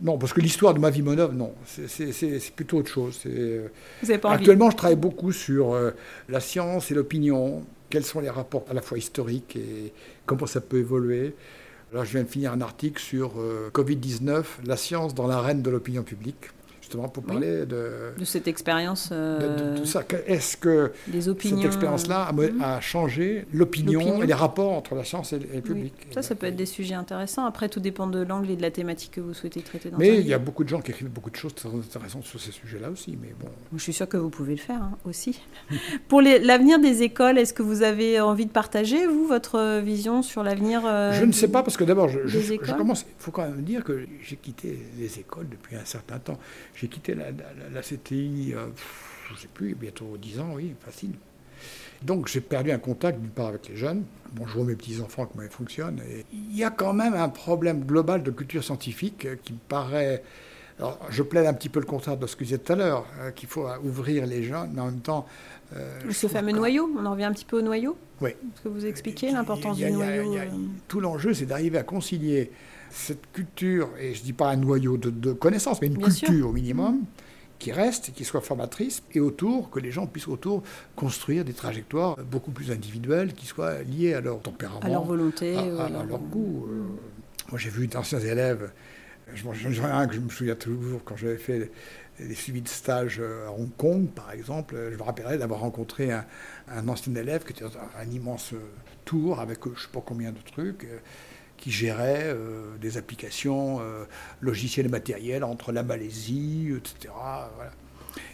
Non, 0.00 0.18
parce 0.18 0.32
que 0.32 0.40
l'histoire 0.40 0.74
de 0.74 0.80
ma 0.80 0.90
vie 0.90 1.02
monove, 1.02 1.34
non, 1.34 1.52
c'est- 1.66 2.54
plutôt 2.56 2.78
autre 2.78 2.90
chose. 2.90 3.20
Vous 3.24 4.06
n'avez 4.08 4.18
pas 4.18 4.28
envie. 4.30 4.38
Actuellement, 4.38 4.70
je 4.70 4.76
travaille 4.76 4.96
beaucoup 4.96 5.30
sur 5.32 5.76
la 6.28 6.40
science 6.40 6.90
et 6.90 6.94
l'opinion, 6.94 7.62
quels 7.90 8.04
sont 8.04 8.18
les 8.20 8.28
rapports 8.30 8.64
à 8.70 8.74
la 8.74 8.80
fois 8.82 8.98
historiques 8.98 9.54
et 9.56 9.92
comment 10.26 10.46
ça 10.46 10.60
peut 10.60 10.78
évoluer. 10.78 11.34
Là, 11.94 12.02
je 12.02 12.10
viens 12.10 12.24
de 12.24 12.28
finir 12.28 12.52
un 12.52 12.60
article 12.60 13.00
sur 13.00 13.34
euh, 13.38 13.70
Covid-19, 13.72 14.42
la 14.66 14.76
science 14.76 15.14
dans 15.14 15.28
l'arène 15.28 15.62
de 15.62 15.70
l'opinion 15.70 16.02
publique, 16.02 16.50
justement 16.94 17.08
pour 17.08 17.24
Oui. 17.24 17.30
parler 17.32 17.66
de, 17.66 18.12
de 18.18 18.24
cette 18.24 18.46
expérience 18.48 19.08
euh, 19.12 19.72
de 19.74 19.78
tout 19.80 19.86
ça. 19.86 20.02
Que- 20.02 20.16
Est-ce 20.26 20.56
que 20.56 20.92
des 21.08 21.28
opinions. 21.28 21.56
cette 21.56 21.66
expérience-là 21.66 22.22
a, 22.24 22.32
Mhm. 22.32 22.62
a 22.62 22.80
changé 22.80 23.46
l'opinion 23.52 24.22
et 24.22 24.26
les 24.26 24.34
rapports 24.34 24.72
entre 24.72 24.94
la 24.94 25.04
science 25.04 25.32
et 25.32 25.38
le 25.38 25.44
et 25.46 25.48
le 25.48 25.54
Oui. 25.56 25.60
public? 25.62 25.94
Ça, 26.12 26.22
ça 26.22 26.34
peut 26.34 26.46
être 26.46 26.56
des 26.56 26.66
sujets 26.66 26.94
intéressants. 26.94 27.44
Après, 27.46 27.68
tout 27.68 27.80
dépend 27.80 28.06
de 28.06 28.20
l'angle 28.22 28.50
et 28.50 28.56
de 28.56 28.62
la 28.62 28.70
thématique 28.70 29.12
que 29.12 29.20
vous 29.20 29.34
souhaitez 29.34 29.60
traiter 29.62 29.90
dans 29.90 29.98
Mais 29.98 30.18
il 30.20 30.26
y 30.26 30.34
a 30.34 30.38
beaucoup 30.38 30.64
de 30.64 30.68
gens 30.68 30.80
qui 30.80 30.90
écrivent 30.92 31.08
beaucoup 31.08 31.30
de 31.30 31.36
choses 31.36 31.54
très 31.54 31.68
intéressantes 31.68 32.24
sur 32.24 32.40
ces 32.40 32.52
sujets-là 32.52 32.90
aussi. 32.90 33.18
Mais 33.20 33.34
bon, 33.40 33.48
Je 33.74 33.82
suis 33.82 33.92
sûre 33.92 34.08
que 34.08 34.16
vous 34.16 34.30
pouvez 34.30 34.52
le 34.54 34.60
faire 34.60 34.82
hein, 34.82 34.96
aussi. 35.04 35.40
Pour 36.08 36.20
l'avenir 36.22 36.78
des 36.78 37.02
écoles, 37.02 37.38
est-ce 37.38 37.52
que 37.54 37.62
vous 37.62 37.82
avez 37.82 38.20
envie 38.20 38.46
de 38.46 38.50
partager, 38.52 39.06
vous, 39.06 39.26
votre 39.26 39.80
vision 39.80 40.22
sur 40.22 40.42
l'avenir 40.42 40.82
euh, 40.86 41.12
Je 41.12 41.24
ne 41.24 41.32
sais 41.32 41.48
pas, 41.48 41.62
parce 41.62 41.76
que 41.76 41.84
d'abord, 41.84 42.08
je, 42.08 42.54
commence. 42.76 43.02
Il 43.02 43.22
faut 43.22 43.30
quand 43.30 43.42
même 43.42 43.62
dire 43.62 43.82
que 43.84 44.06
j'ai 44.22 44.36
quitté 44.36 44.78
les 44.98 45.18
écoles 45.18 45.48
depuis 45.48 45.76
un 45.76 45.84
certain 45.84 46.18
temps. 46.18 46.38
J'ai 46.74 46.83
quitté 46.88 47.14
la, 47.14 47.30
la- 47.30 47.70
la 47.72 47.80
CTI, 47.82 48.52
euh, 48.54 48.66
je 49.28 49.34
ne 49.34 49.38
sais 49.38 49.48
plus, 49.52 49.74
bientôt 49.74 50.16
10 50.20 50.40
ans, 50.40 50.52
oui, 50.54 50.74
facile. 50.84 51.12
Donc 52.02 52.28
j'ai 52.28 52.40
perdu 52.40 52.70
un 52.72 52.78
contact 52.78 53.18
d'une 53.20 53.30
part 53.30 53.46
avec 53.48 53.68
les 53.68 53.76
jeunes. 53.76 54.04
Bon, 54.32 54.46
je 54.46 54.54
vois 54.54 54.64
mes 54.64 54.74
petits-enfants 54.74 55.26
comment 55.26 55.44
ils 55.44 55.50
fonctionnent. 55.50 56.00
Et 56.10 56.26
il 56.32 56.56
y 56.56 56.64
a 56.64 56.70
quand 56.70 56.92
même 56.92 57.14
un 57.14 57.28
problème 57.28 57.84
global 57.84 58.22
de 58.22 58.30
culture 58.30 58.62
scientifique 58.62 59.24
euh, 59.26 59.36
qui 59.42 59.52
me 59.54 59.58
paraît. 59.68 60.22
Alors, 60.78 60.98
je 61.08 61.22
plaide 61.22 61.46
un 61.46 61.54
petit 61.54 61.68
peu 61.68 61.78
le 61.78 61.86
contraire 61.86 62.16
de 62.16 62.26
ce 62.26 62.34
que 62.34 62.44
je 62.44 62.48
disais 62.50 62.58
tout 62.58 62.72
à 62.72 62.76
l'heure, 62.76 63.06
euh, 63.20 63.30
qu'il 63.30 63.48
faut 63.48 63.64
ouvrir 63.84 64.26
les 64.26 64.42
jeunes, 64.42 64.72
mais 64.74 64.80
en 64.80 64.86
même 64.86 65.00
temps. 65.00 65.24
euh, 65.76 66.00
Ce 66.10 66.26
fameux 66.26 66.50
que- 66.50 66.56
noyau, 66.56 66.90
on 66.98 67.06
en 67.06 67.12
revient 67.12 67.24
un 67.24 67.32
petit 67.32 67.44
peu 67.44 67.58
au 67.58 67.62
noyau? 67.62 67.96
Oui. 68.20 68.30
Est-ce 68.30 68.62
que 68.62 68.68
vous 68.68 68.84
expliquez 68.84 69.30
l'importance 69.30 69.76
du 69.76 69.84
a- 69.84 69.90
noyau 69.90 70.34
a- 70.36 70.40
Tout 70.88 70.98
l'enjeu, 71.00 71.32
c'est 71.32 71.46
d'arriver 71.46 71.78
à 71.78 71.84
concilier 71.84 72.50
cette 72.94 73.30
culture, 73.32 73.90
et 74.00 74.14
je 74.14 74.20
ne 74.20 74.24
dis 74.24 74.32
pas 74.32 74.50
un 74.50 74.56
noyau 74.56 74.96
de, 74.96 75.10
de 75.10 75.32
connaissances, 75.32 75.80
mais 75.80 75.88
une 75.88 75.94
Bien 75.96 76.10
sûr. 76.10 76.28
culture 76.28 76.48
au 76.48 76.52
minimum, 76.52 77.00
qui 77.58 77.72
reste, 77.72 78.12
qui 78.14 78.24
soit 78.24 78.40
formatrice, 78.40 79.02
et 79.12 79.20
autour, 79.20 79.70
que 79.70 79.80
les 79.80 79.90
gens 79.90 80.06
puissent 80.06 80.28
autour 80.28 80.62
construire 80.96 81.44
des 81.44 81.52
trajectoires 81.54 82.16
beaucoup 82.30 82.50
plus 82.50 82.70
individuelles, 82.70 83.32
qui 83.32 83.46
soient 83.46 83.82
liées 83.82 84.14
à 84.14 84.20
leur 84.20 84.40
tempérament, 84.40 84.80
à 84.82 84.88
leur 84.88 85.04
volonté 85.04 85.56
à, 85.56 85.88
leur- 85.88 86.04
leur 86.04 86.18
goût. 86.18 86.66
Euh, 86.68 86.82
Moi, 87.50 87.58
j'ai 87.58 87.70
vu 87.70 87.86
d'anciens 87.86 88.20
élèves. 88.20 88.70
J'en 89.34 89.52
ai 89.54 89.90
un 89.90 90.06
que 90.06 90.14
je 90.14 90.20
me 90.20 90.28
souviens 90.28 90.54
toujours 90.54 91.02
quand 91.04 91.16
j'avais 91.16 91.38
fait 91.38 91.70
des 92.20 92.34
suivis 92.34 92.60
de 92.62 92.68
stage 92.68 93.18
euh, 93.20 93.48
à 93.48 93.50
Hong 93.52 93.70
Kong, 93.76 94.08
par 94.14 94.30
exemple. 94.32 94.76
Je 94.92 94.96
me 94.96 95.02
rappellerai 95.02 95.38
d'avoir 95.38 95.60
rencontré 95.60 96.12
un, 96.12 96.24
un 96.68 96.86
ancien 96.88 97.14
élève 97.14 97.44
qui 97.44 97.52
était 97.52 97.64
dans 97.64 97.76
un, 97.78 98.02
un 98.06 98.10
immense 98.10 98.52
euh, 98.52 98.58
tour 99.04 99.40
avec 99.40 99.58
je 99.64 99.70
ne 99.70 99.74
sais 99.74 99.88
pas 99.92 100.02
combien 100.04 100.30
de 100.30 100.38
trucs, 100.52 100.86
qui 101.64 101.70
gérait 101.70 102.24
euh, 102.26 102.76
des 102.76 102.98
applications 102.98 103.78
euh, 103.80 104.04
logicielles 104.42 104.84
et 104.84 104.90
matérielles 104.90 105.44
entre 105.44 105.72
la 105.72 105.82
Malaisie, 105.82 106.70
etc. 106.76 107.14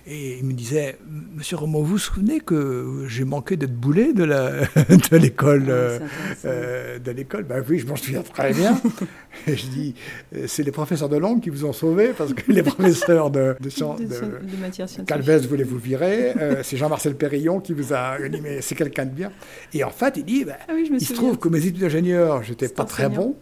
Et 0.06 0.38
il 0.38 0.44
me 0.44 0.52
disait, 0.52 0.98
Monsieur 1.36 1.56
Romo, 1.56 1.80
vous 1.80 1.92
vous 1.92 1.98
souvenez 1.98 2.40
que 2.40 3.04
j'ai 3.06 3.24
manqué 3.24 3.56
d'être 3.56 3.74
boulé 3.74 4.12
de 4.12 4.24
la- 4.24 4.50
de 5.10 5.16
l'école 5.16 5.64
Ah, 5.68 5.70
euh, 5.72 5.98
euh, 6.46 6.98
de 6.98 7.10
l'école, 7.12 7.44
ben 7.44 7.62
oui, 7.68 7.78
je 7.78 7.86
m'en 7.86 7.96
souviens 7.96 8.22
très 8.22 8.52
bien. 8.52 8.80
Et 9.46 9.56
je 9.56 9.66
dis, 9.66 9.94
euh, 10.34 10.44
c'est 10.48 10.62
les 10.64 10.72
professeurs 10.72 11.08
de 11.08 11.16
langue 11.16 11.40
qui 11.40 11.50
vous 11.50 11.64
ont 11.64 11.72
sauvé, 11.72 12.12
parce 12.16 12.32
que 12.34 12.50
les 12.50 12.62
professeurs 12.62 13.30
de, 13.30 13.56
de, 13.60 13.68
de, 13.68 13.68
de- 13.68 14.06
de 14.08 14.56
matière 14.60 14.88
scientifique. 14.88 15.06
Calvez 15.06 15.38
voulait 15.46 15.64
vous 15.64 15.78
virer, 15.78 16.34
c'est 16.62 16.76
Jean-Marcel 16.76 17.14
Périllon 17.14 17.60
qui 17.60 17.72
vous 17.72 17.92
a 17.94 18.16
dit, 18.28 18.40
mais 18.42 18.60
c'est 18.62 18.74
quelqu'un 18.74 19.04
de 19.06 19.10
bien. 19.12 19.30
Et 19.74 19.84
en 19.84 19.90
fait, 19.90 20.14
il 20.16 20.24
dit, 20.24 20.44
ben, 20.44 20.56
Ah 20.68 20.72
il 20.78 21.00
se 21.04 21.12
trouve 21.12 21.38
que 21.38 21.48
mes 21.48 21.58
études 21.58 21.78
d'ingénieur, 21.78 22.42
j'étais 22.42 22.68
pas 22.68 22.84
très 22.84 23.08
bon, 23.08 23.36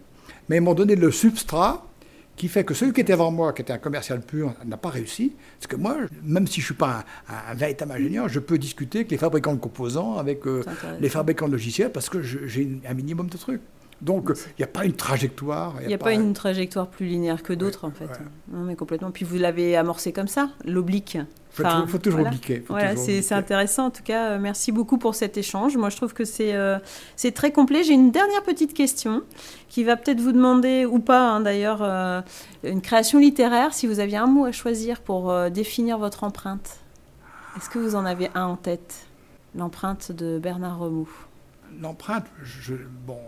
mais 0.49 0.57
ils 0.57 0.63
m'ont 0.63 0.75
donné 0.75 0.97
le 0.97 1.11
substrat 1.11 1.85
qui 2.39 2.49
fait 2.49 2.65
que 2.65 2.73
celui 2.73 2.93
qui 2.93 3.01
était 3.03 3.13
avant 3.13 3.31
moi, 3.31 3.53
qui 3.53 3.63
était 3.63 3.73
un 3.73 3.79
commercial 3.79 4.21
pur, 4.21 4.55
n'a 4.65 4.77
pas 4.77 4.89
réussi. 4.89 5.35
Parce 5.59 5.67
que 5.67 5.77
moi, 5.77 5.97
même 6.23 6.47
si 6.47 6.61
je 6.61 6.61
ne 6.61 6.65
suis 6.67 6.75
pas 6.75 7.05
un, 7.29 7.55
véritable 7.55 7.93
ingénieur, 7.93 8.29
je 8.29 8.39
peux 8.39 8.57
discuter 8.57 9.01
avec 9.01 9.11
les 9.11 9.19
fabricants 9.19 9.55
de 9.55 9.61
composants, 9.61 10.17
avec 10.17 10.47
euh, 10.47 10.65
les 11.01 11.09
fabricants 11.09 11.49
de 11.49 11.53
logiciels, 11.53 11.93
parce 11.93 12.09
que 12.09 12.23
j'ai 12.23 12.81
un 12.89 12.95
minimum 12.95 13.29
de 13.29 13.37
trucs. 13.37 13.61
Donc, 14.01 14.31
il 14.31 14.61
n'y 14.61 14.65
a 14.65 14.69
pas 14.69 14.85
une 14.85 14.93
trajectoire. 14.95 15.75
Il 15.83 15.89
n'y 15.89 15.95
a 15.95 15.99
pas 15.99 16.13
une 16.13 16.33
trajectoire 16.33 16.87
plus 16.87 17.07
linéaire 17.07 17.43
que 17.43 17.53
d'autres, 17.53 17.85
en 17.85 17.91
fait. 17.91 18.05
ouais. 18.05 18.13
Non, 18.53 18.61
mais 18.63 18.77
complètement. 18.77 19.11
Puis 19.11 19.25
vous 19.25 19.37
l'avez 19.39 19.77
amorcé 19.77 20.13
comme 20.13 20.29
ça, 20.29 20.51
l'oblique. 20.65 21.19
faut, 21.51 21.65
Enfin, 21.65 21.85
faut 21.89 21.99
toujours 21.99 22.21
voilà. 22.21 22.29
obliquer. 22.31 22.63
Voilà, 22.69 22.95
c'est 22.97 23.33
intéressant. 23.33 23.87
En 23.87 23.91
tout 23.91 24.05
cas, 24.05 24.31
euh, 24.31 24.39
merci 24.39 24.71
beaucoup 24.71 24.99
pour 24.99 25.17
cet 25.17 25.37
échange. 25.37 25.77
Moi, 25.77 25.91
je 25.91 25.97
trouve 25.97 26.15
que 26.15 26.25
c'est 26.25 26.55
euh, 26.55 26.79
c'est 27.17 27.33
très 27.33 27.51
complet. 27.51 27.83
J'ai 27.83 27.95
une 27.95 28.13
dernière 28.13 28.45
petite 28.45 28.73
question 28.73 29.23
qui 29.69 29.83
va 29.83 29.97
peut-être 29.97 30.21
vous 30.21 30.31
demander, 30.33 30.87
ou 30.87 31.01
pas 31.01 31.29
hein, 31.33 31.41
d'ailleurs, 31.41 31.81
euh, 31.83 32.21
une 32.63 32.81
création 32.81 33.19
littéraire. 33.19 33.75
Si 33.75 33.89
vous 33.89 33.99
aviez 33.99 34.19
un 34.19 34.27
mot 34.29 34.45
à 34.45 34.53
choisir 34.53 35.01
pour 35.01 35.31
euh, 35.33 35.51
définir 35.51 35.99
votre 35.99 36.23
empreinte, 36.23 36.77
est-ce 37.57 37.69
que 37.69 37.81
vous 37.81 37.97
en 37.97 38.05
avez 38.05 38.31
un 38.37 38.45
en 38.45 38.57
tête? 38.57 39.07
L'empreinte 39.57 40.13
de 40.13 40.39
Bernard 40.39 40.79
Remoux. 40.79 41.09
L'empreinte, 41.83 42.27
je- 42.45 42.75
bon, 43.07 43.19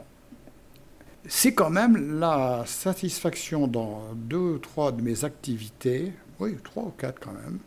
c'est 1.32 1.54
quand 1.54 1.70
même 1.70 2.18
la 2.18 2.64
satisfaction 2.66 3.68
dans 3.68 4.02
deux 4.14 4.36
ou 4.36 4.58
trois 4.58 4.90
de 4.90 5.00
mes 5.00 5.24
activités, 5.24 6.12
oui, 6.40 6.56
trois 6.64 6.82
ou 6.82 6.90
quatre 6.90 7.20
quand 7.20 7.32
même, 7.32 7.60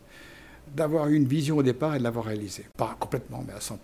d'avoir 0.76 1.08
une 1.08 1.24
vision 1.24 1.56
au 1.56 1.62
départ 1.62 1.94
et 1.94 1.98
de 1.98 2.04
l'avoir 2.04 2.26
réalisée. 2.26 2.66
Pas 2.76 2.94
complètement, 3.00 3.42
mais 3.46 3.54
à 3.54 3.60
100%. 3.60 3.74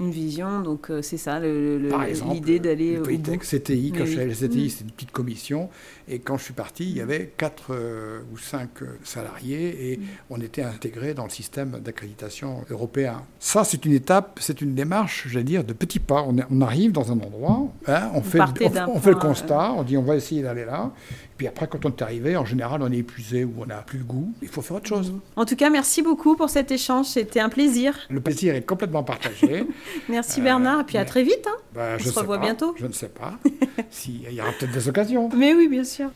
Une 0.00 0.10
vision, 0.10 0.60
donc 0.62 0.90
euh, 0.90 1.02
c'est 1.02 1.18
ça, 1.18 1.38
l'idée 1.38 2.58
d'aller 2.58 2.94
le 2.94 3.00
au 3.00 3.04
Polytech. 3.04 3.42
CTI, 3.42 3.92
quand 3.92 4.00
Oui, 4.00 4.06
je 4.06 4.10
suis 4.10 4.16
oui. 4.16 4.22
allé 4.22 4.32
à 4.32 4.40
la 4.40 4.48
CTI, 4.48 4.64
Mm. 4.64 4.68
c'était 4.70 4.84
une 4.84 4.90
petite 4.92 5.12
commission. 5.12 5.68
Et 6.08 6.18
quand 6.20 6.38
je 6.38 6.44
suis 6.44 6.54
parti, 6.54 6.84
il 6.90 6.96
y 6.96 7.00
avait 7.02 7.32
quatre 7.36 7.66
euh, 7.74 8.20
ou 8.32 8.38
cinq 8.38 8.82
euh, 8.82 8.86
salariés 9.04 9.92
et 9.92 9.96
Mm. 9.98 10.02
on 10.30 10.40
était 10.40 10.62
intégrés 10.62 11.12
dans 11.12 11.24
le 11.24 11.30
système 11.30 11.78
d'accréditation 11.84 12.64
européen. 12.70 13.22
Ça, 13.38 13.62
c'est 13.64 13.84
une 13.84 13.92
étape, 13.92 14.38
c'est 14.40 14.60
une 14.62 14.74
démarche, 14.74 15.26
j'allais 15.28 15.44
dire, 15.44 15.64
de 15.64 15.74
petits 15.74 15.98
pas. 16.00 16.26
On, 16.26 16.60
arrive 16.62 16.92
dans 16.92 17.12
un 17.12 17.20
endroit, 17.20 17.68
hein, 17.86 18.10
on, 18.14 18.22
fait, 18.22 18.40
on, 18.40 19.00
fait 19.00 19.10
le 19.10 19.16
constat, 19.16 19.72
on 19.72 19.82
dit 19.82 19.96
on 19.98 20.02
va 20.02 20.16
essayer 20.16 20.42
d'aller 20.42 20.64
là. 20.64 20.90
Puis 21.36 21.46
après, 21.46 21.66
quand 21.68 21.86
on 21.86 21.88
est 21.88 22.02
arrivé, 22.02 22.36
en 22.36 22.44
général, 22.44 22.82
on 22.82 22.92
est 22.92 22.98
épuisé 22.98 23.44
ou 23.44 23.54
on 23.60 23.66
n'a 23.66 23.76
plus 23.78 23.98
le 23.98 24.04
goût. 24.04 24.30
Il 24.42 24.48
faut 24.48 24.60
faire 24.60 24.76
autre 24.76 24.86
chose. 24.88 25.14
En 25.36 25.46
tout 25.46 25.56
cas, 25.56 25.70
merci 25.70 26.02
beaucoup 26.02 26.36
pour 26.36 26.50
cet 26.50 26.70
échange. 26.70 27.06
C'était 27.06 27.40
un 27.40 27.48
plaisir. 27.48 27.98
Le 28.10 28.20
plaisir 28.20 28.54
est 28.54 28.60
complètement 28.62 29.02
partagé. 29.02 29.64
Merci 30.08 30.40
Euh, 30.40 30.44
Bernard. 30.44 30.80
Et 30.80 30.84
puis 30.84 30.96
à 30.96 31.00
mais- 31.00 31.06
très 31.06 31.22
vite. 31.22 31.46
hein. 31.48 31.56
Ben, 31.74 31.96
On 31.96 31.98
je 32.02 32.08
se 32.10 32.18
revoit 32.18 32.38
pas, 32.38 32.44
bientôt. 32.44 32.74
Je 32.78 32.86
ne 32.86 32.92
sais 32.92 33.08
pas. 33.08 33.34
Si, 33.90 34.22
il 34.28 34.34
y 34.34 34.40
aura 34.40 34.52
peut-être 34.52 34.72
des 34.72 34.88
occasions. 34.88 35.28
Mais 35.34 35.52
oui, 35.54 35.66
bien 35.68 35.82
sûr. 35.84 36.10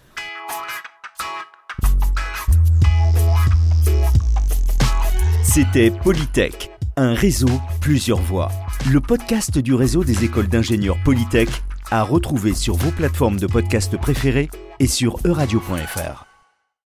C'était 5.42 5.90
Polytech, 5.90 6.70
un 6.96 7.14
réseau, 7.14 7.48
plusieurs 7.80 8.20
voies. 8.20 8.50
le 8.90 9.00
podcast 9.00 9.58
du 9.58 9.72
réseau 9.74 10.04
des 10.04 10.24
écoles 10.24 10.48
d'ingénieurs 10.48 10.98
Polytech 11.04 11.48
à 11.90 12.02
retrouver 12.02 12.54
sur 12.54 12.74
vos 12.76 12.90
plateformes 12.90 13.38
de 13.38 13.46
podcast 13.46 13.96
préférées 13.96 14.50
et 14.80 14.86
sur 14.86 15.18
euradio.fr. 15.24 16.26